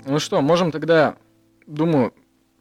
Ну 0.04 0.18
что, 0.18 0.40
можем 0.40 0.72
тогда, 0.72 1.14
думаю, 1.68 2.12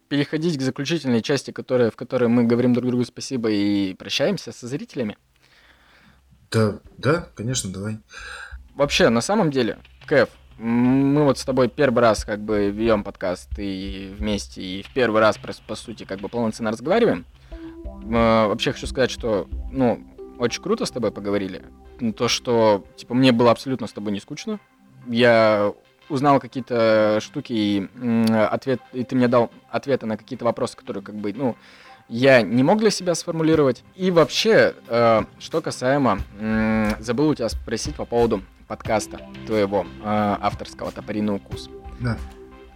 переходить 0.10 0.60
к 0.60 0.62
заключительной 0.62 1.24
части, 1.24 1.50
которая, 1.50 1.90
в 1.90 1.96
которой 1.96 2.30
мы 2.30 2.44
говорим 2.44 2.74
друг 2.74 2.86
другу 2.90 3.04
спасибо 3.04 3.50
и 3.50 3.96
прощаемся 3.96 4.52
со 4.52 4.68
зрителями. 4.68 5.18
Да, 6.56 6.80
да, 6.98 7.28
конечно, 7.36 7.70
давай. 7.70 7.98
Вообще, 8.76 9.10
на 9.10 9.20
самом 9.20 9.52
деле, 9.52 9.78
Кэф, 10.06 10.30
мы 10.58 11.26
вот 11.26 11.38
с 11.38 11.44
тобой 11.44 11.68
первый 11.68 12.00
раз 12.00 12.24
как 12.24 12.40
бы 12.40 12.70
ведем 12.70 13.04
подкаст 13.04 13.50
и 13.58 14.16
вместе, 14.18 14.62
и 14.62 14.82
в 14.82 14.94
первый 14.94 15.20
раз, 15.20 15.38
по, 15.38 15.76
сути, 15.76 16.06
как 16.06 16.22
бы 16.22 16.30
полноценно 16.30 16.72
разговариваем. 16.72 17.26
Э, 18.06 18.48
Вообще 18.48 18.72
хочу 18.72 18.88
сказать, 18.88 19.12
что, 19.12 19.50
ну, 19.70 20.02
очень 20.40 20.64
круто 20.64 20.86
с 20.86 20.92
тобой 20.92 21.12
поговорили. 21.12 21.62
Ну, 22.00 22.14
То, 22.14 22.30
что, 22.30 22.86
типа, 22.96 23.16
мне 23.16 23.34
было 23.34 23.52
абсолютно 23.52 23.88
с 23.88 23.92
тобой 23.92 24.14
не 24.14 24.22
скучно. 24.22 24.62
Я 25.08 25.74
узнал 26.08 26.40
какие-то 26.40 27.20
штуки, 27.22 27.52
и, 27.52 27.90
ответ, 28.32 28.80
и 28.94 29.04
ты 29.04 29.18
мне 29.18 29.28
дал 29.28 29.52
ответы 29.70 30.06
на 30.06 30.16
какие-то 30.16 30.46
вопросы, 30.46 30.78
которые, 30.78 31.04
как 31.04 31.16
бы, 31.16 31.34
ну, 31.34 31.58
я 32.08 32.42
не 32.42 32.64
мог 32.64 32.80
для 32.80 32.92
себя 32.92 33.16
сформулировать. 33.16 33.84
И 33.96 34.12
вообще, 34.12 34.76
э, 34.88 35.24
что 35.40 35.62
касаемо, 35.62 36.20
м, 36.40 36.96
забыл 37.00 37.30
у 37.30 37.36
тебя 37.36 37.50
спросить 37.50 37.96
по 37.96 38.06
поводу 38.06 38.44
подкаста 38.68 39.20
твоего 39.46 39.86
э, 40.04 40.36
авторского 40.42 40.92
«Топориный 40.92 41.36
укус». 41.36 41.70
Да. 42.00 42.18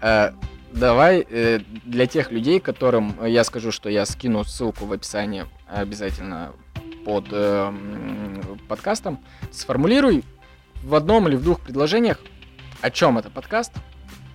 Э, 0.01 0.31
давай 0.71 1.25
э, 1.29 1.59
для 1.85 2.07
тех 2.07 2.31
людей, 2.31 2.59
которым 2.59 3.15
я 3.25 3.43
скажу, 3.43 3.71
что 3.71 3.89
я 3.89 4.05
скину 4.05 4.43
ссылку 4.43 4.85
в 4.85 4.93
описании 4.93 5.45
обязательно 5.67 6.53
под 7.05 7.27
э, 7.31 7.73
подкастом, 8.67 9.19
сформулируй 9.51 10.23
в 10.83 10.95
одном 10.95 11.27
или 11.27 11.35
в 11.35 11.43
двух 11.43 11.59
предложениях, 11.59 12.19
о 12.81 12.89
чем 12.91 13.17
это 13.17 13.29
подкаст 13.29 13.73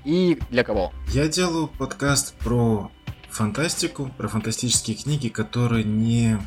и 0.04 0.38
для 0.50 0.64
кого. 0.64 0.92
Я 1.08 1.28
делаю 1.28 1.68
подкаст 1.68 2.34
про 2.38 2.90
фантастику, 3.34 4.10
про 4.16 4.28
фантастические 4.28 4.96
книги, 4.96 5.28
которые 5.28 5.84
не, 5.84 6.38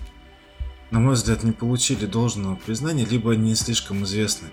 на 0.89 0.99
мой 0.99 1.13
взгляд, 1.15 1.43
не 1.43 1.51
получили 1.51 2.05
должного 2.05 2.55
признания, 2.55 3.05
либо 3.05 3.35
не 3.35 3.55
слишком 3.55 4.03
известны 4.03 4.49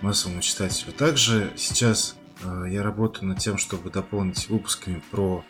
массовому 0.00 0.40
читателю. 0.40 0.92
Также 0.92 1.52
сейчас 1.56 2.16
э, 2.42 2.64
я 2.70 2.82
работаю 2.82 3.28
над 3.28 3.38
тем, 3.38 3.58
чтобы 3.58 3.90
дополнить 3.90 4.48
выпусками 4.48 5.02
про 5.10 5.44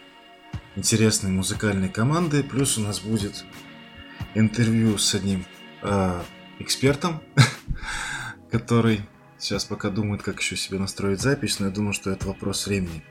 интересные 0.77 1.33
музыкальные 1.33 1.89
команды. 1.89 2.43
Плюс 2.43 2.77
у 2.77 2.83
нас 2.83 3.01
будет 3.01 3.45
интервью 4.35 4.99
с 4.99 5.15
одним 5.15 5.47
э, 5.83 6.23
экспертом, 6.59 7.23
который 8.51 9.01
Сейчас 9.41 9.65
пока 9.65 9.89
думают, 9.89 10.23
как 10.23 10.39
еще 10.39 10.55
себе 10.55 10.79
настроить 10.79 11.23
запись, 11.23 11.61
но 11.61 11.67
я 11.67 11.73
думаю, 11.73 11.95
что 11.95 12.11
это 12.11 12.27
вопрос 12.27 12.67
времени. 12.67 13.03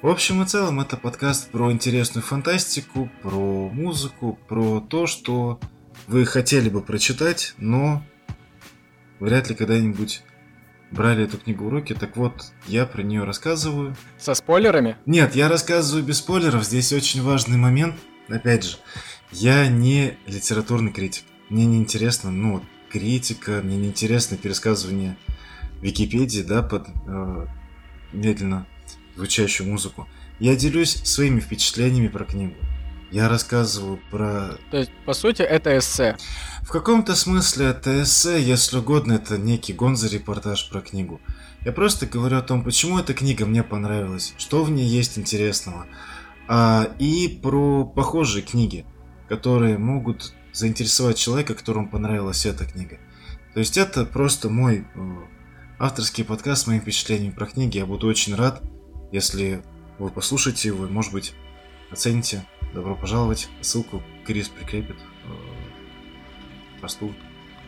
В 0.00 0.06
общем 0.06 0.40
и 0.40 0.46
целом, 0.46 0.80
это 0.80 0.96
подкаст 0.96 1.50
про 1.50 1.72
интересную 1.72 2.22
фантастику, 2.22 3.10
про 3.20 3.68
музыку, 3.68 4.38
про 4.48 4.80
то, 4.80 5.08
что 5.08 5.58
вы 6.06 6.24
хотели 6.24 6.68
бы 6.68 6.82
прочитать, 6.82 7.54
но 7.58 8.00
вряд 9.18 9.48
ли 9.48 9.56
когда-нибудь 9.56 10.22
брали 10.92 11.24
эту 11.24 11.38
книгу 11.38 11.64
в 11.64 11.68
руки. 11.68 11.94
Так 11.94 12.16
вот, 12.16 12.52
я 12.68 12.86
про 12.86 13.02
нее 13.02 13.24
рассказываю. 13.24 13.96
Со 14.18 14.34
спойлерами? 14.34 14.96
Нет, 15.04 15.34
я 15.34 15.48
рассказываю 15.48 16.04
без 16.04 16.18
спойлеров. 16.18 16.62
Здесь 16.62 16.92
очень 16.92 17.22
важный 17.22 17.56
момент. 17.56 17.96
Опять 18.28 18.62
же, 18.62 18.76
я 19.32 19.66
не 19.66 20.16
литературный 20.26 20.92
критик. 20.92 21.24
Мне 21.48 21.66
не 21.66 21.78
интересно, 21.78 22.30
ну, 22.30 22.62
критика, 22.88 23.62
мне 23.64 23.76
не 23.76 23.88
интересно 23.88 24.36
пересказывание 24.36 25.16
Википедии, 25.82 26.42
да, 26.42 26.62
под 26.62 26.88
э, 27.06 27.46
медленно 28.12 28.66
звучащую 29.16 29.68
музыку. 29.68 30.08
Я 30.38 30.56
делюсь 30.56 30.96
своими 31.04 31.40
впечатлениями 31.40 32.08
про 32.08 32.24
книгу. 32.24 32.54
Я 33.10 33.28
рассказываю 33.28 34.00
про... 34.10 34.56
То 34.70 34.78
есть, 34.78 34.90
по 35.04 35.12
сути, 35.12 35.42
это 35.42 35.76
эссе. 35.76 36.16
В 36.62 36.70
каком-то 36.70 37.14
смысле 37.14 37.66
это 37.66 38.02
эссе, 38.02 38.42
если 38.42 38.78
угодно, 38.78 39.12
это 39.12 39.36
некий 39.36 39.74
гонза-репортаж 39.74 40.70
про 40.70 40.80
книгу. 40.80 41.20
Я 41.64 41.72
просто 41.72 42.06
говорю 42.06 42.38
о 42.38 42.42
том, 42.42 42.64
почему 42.64 42.98
эта 42.98 43.12
книга 43.12 43.44
мне 43.44 43.62
понравилась, 43.62 44.32
что 44.38 44.64
в 44.64 44.70
ней 44.70 44.86
есть 44.86 45.18
интересного. 45.18 45.86
А, 46.48 46.90
и 46.98 47.28
про 47.42 47.84
похожие 47.84 48.42
книги, 48.42 48.86
которые 49.28 49.76
могут 49.76 50.32
заинтересовать 50.52 51.18
человека, 51.18 51.54
которому 51.54 51.88
понравилась 51.88 52.46
эта 52.46 52.64
книга. 52.64 52.98
То 53.52 53.60
есть 53.60 53.76
это 53.76 54.06
просто 54.06 54.48
мой 54.48 54.86
э, 54.94 55.16
авторский 55.82 56.24
подкаст 56.24 56.62
с 56.62 56.66
моими 56.68 56.80
впечатлениями 56.80 57.32
про 57.32 57.44
книги. 57.46 57.78
Я 57.78 57.86
буду 57.86 58.06
очень 58.06 58.36
рад, 58.36 58.62
если 59.10 59.64
вы 59.98 60.10
послушаете 60.10 60.68
его 60.68 60.86
и, 60.86 60.88
может 60.88 61.12
быть, 61.12 61.34
оцените. 61.90 62.46
Добро 62.72 62.94
пожаловать. 62.94 63.48
Ссылку 63.62 64.00
Крис 64.24 64.48
прикрепит 64.48 64.94
э, 65.24 66.80
посту. 66.80 67.12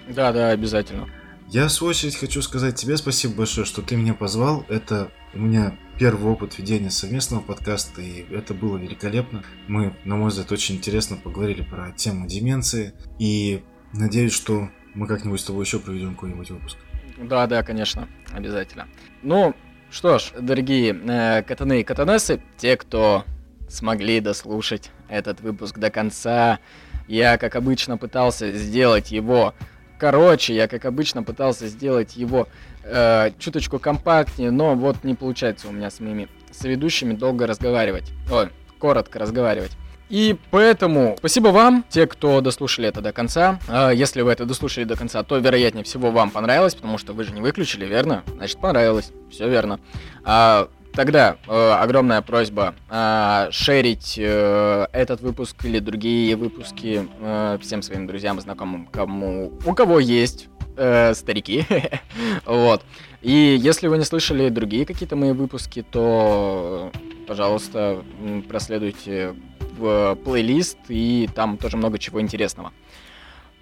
Да, 0.09 0.33
да, 0.33 0.51
обязательно. 0.51 1.09
Я, 1.49 1.67
в 1.67 1.73
свою 1.73 1.91
очередь, 1.91 2.15
хочу 2.15 2.41
сказать 2.41 2.77
тебе 2.77 2.97
спасибо 2.99 3.35
большое, 3.35 3.67
что 3.67 3.83
ты 3.83 3.97
меня 3.97 4.15
позвал. 4.15 4.65
Это 4.69 5.11
у 5.35 5.41
меня 5.41 5.77
первый 5.99 6.33
опыт 6.33 6.57
ведения 6.57 6.93
совместного 6.93 7.41
подкаста, 7.41 8.01
и 8.01 8.33
это 8.33 8.55
было 8.55 8.77
великолепно. 8.77 9.43
Мы, 9.67 9.93
на 10.05 10.15
мой 10.15 10.29
взгляд, 10.29 10.53
очень 10.53 10.77
интересно 10.77 11.17
поговорили 11.17 11.63
про 11.63 11.91
тему 11.91 12.29
деменции, 12.29 12.95
и 13.19 13.65
надеюсь, 13.93 14.33
что 14.33 14.71
мы 14.95 15.09
как-нибудь 15.09 15.41
с 15.41 15.45
тобой 15.45 15.65
еще 15.65 15.81
проведем 15.81 16.15
какой-нибудь 16.15 16.51
выпуск. 16.53 16.79
Да, 17.19 17.47
да, 17.47 17.63
конечно, 17.63 18.09
обязательно. 18.33 18.89
Ну, 19.23 19.55
что 19.91 20.19
ж, 20.19 20.33
дорогие 20.39 20.93
э, 20.93 21.43
катаны 21.43 21.81
и 21.81 21.85
катанессы, 21.85 22.41
те, 22.57 22.77
кто 22.77 23.25
смогли 23.69 24.21
дослушать 24.21 24.91
этот 25.09 25.41
выпуск 25.41 25.79
до 25.79 25.91
конца, 25.91 26.59
я, 27.07 27.39
как 27.39 27.57
обычно, 27.57 27.99
пытался 27.99 28.53
сделать 28.53 29.13
его 29.13 29.55
короче, 29.99 30.55
я, 30.55 30.69
как 30.69 30.85
обычно, 30.85 31.23
пытался 31.23 31.67
сделать 31.67 32.17
его 32.17 32.49
э, 32.83 33.31
чуточку 33.39 33.79
компактнее, 33.79 34.51
но 34.51 34.75
вот 34.75 35.03
не 35.03 35.15
получается 35.15 35.69
у 35.69 35.73
меня 35.73 35.91
с 35.91 36.01
моими 36.01 36.29
соведущими 36.51 37.15
долго 37.15 37.47
разговаривать. 37.47 38.13
Ой, 38.31 38.51
коротко 38.79 39.19
разговаривать. 39.19 39.73
И 40.15 40.37
поэтому 40.53 41.17
спасибо 41.19 41.49
вам, 41.49 41.85
те, 41.89 42.07
кто 42.07 42.41
дослушали 42.41 42.87
это 42.87 43.01
до 43.01 43.13
конца. 43.13 43.59
А, 43.67 43.91
если 43.91 44.23
вы 44.23 44.31
это 44.31 44.45
дослушали 44.45 44.85
до 44.85 44.95
конца, 44.95 45.25
то 45.25 45.39
вероятнее 45.39 45.83
всего 45.83 46.13
вам 46.13 46.31
понравилось, 46.31 46.77
потому 46.77 46.99
что 46.99 47.13
вы 47.13 47.25
же 47.25 47.33
не 47.33 47.41
выключили, 47.41 47.85
верно? 47.85 48.23
Значит, 48.37 48.59
понравилось. 48.59 49.11
Все 49.29 49.49
верно. 49.49 49.81
А, 50.23 50.69
тогда 50.93 51.37
э, 51.49 51.71
огромная 51.73 52.23
просьба 52.23 52.77
э, 52.89 53.49
шерить 53.51 54.15
э, 54.17 54.87
этот 54.93 55.21
выпуск 55.21 55.65
или 55.65 55.81
другие 55.81 56.37
выпуски 56.37 57.09
э, 57.21 57.59
всем 57.61 57.83
своим 57.83 58.07
друзьям 58.07 58.41
знакомым, 58.41 58.87
кому, 58.87 59.53
у 59.67 59.75
кого 59.75 59.99
есть 59.99 60.47
э, 60.77 61.13
старики. 61.15 61.67
вот. 62.47 62.83
И 63.21 63.59
если 63.61 63.89
вы 63.89 63.99
не 63.99 64.05
слышали 64.05 64.49
другие 64.49 64.87
какие-то 64.87 65.17
мои 65.17 65.33
выпуски, 65.33 65.85
то, 65.91 66.93
пожалуйста, 67.27 68.05
проследуйте 68.49 69.35
в 69.77 70.17
плейлист, 70.25 70.79
и 70.89 71.29
там 71.35 71.57
тоже 71.57 71.77
много 71.77 71.99
чего 71.99 72.21
интересного. 72.21 72.73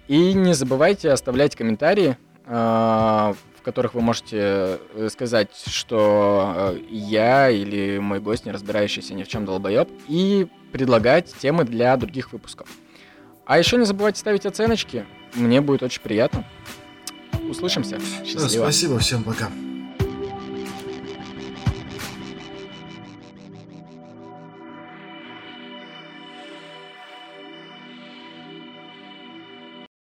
И 0.07 0.33
не 0.33 0.53
забывайте 0.53 1.11
оставлять 1.11 1.55
комментарии, 1.55 2.17
э, 2.45 2.53
в 2.53 3.61
которых 3.63 3.93
вы 3.93 4.01
можете 4.01 4.79
э, 4.93 5.09
сказать, 5.11 5.49
что 5.67 6.73
э, 6.73 6.79
я 6.89 7.49
или 7.49 7.99
мой 7.99 8.19
гость, 8.19 8.45
не 8.45 8.51
разбирающийся 8.51 9.13
ни 9.13 9.23
в 9.23 9.27
чем 9.27 9.45
долбоеб, 9.45 9.89
и 10.07 10.47
предлагать 10.71 11.33
темы 11.39 11.63
для 11.63 11.95
других 11.97 12.33
выпусков. 12.33 12.67
А 13.45 13.57
еще 13.57 13.77
не 13.77 13.85
забывайте 13.85 14.19
ставить 14.19 14.45
оценочки, 14.45 15.05
мне 15.35 15.61
будет 15.61 15.83
очень 15.83 16.01
приятно. 16.01 16.45
Услышимся. 17.49 17.99
Счастливо. 18.25 18.63
спасибо, 18.63 18.99
всем 18.99 19.23
пока. 19.23 19.49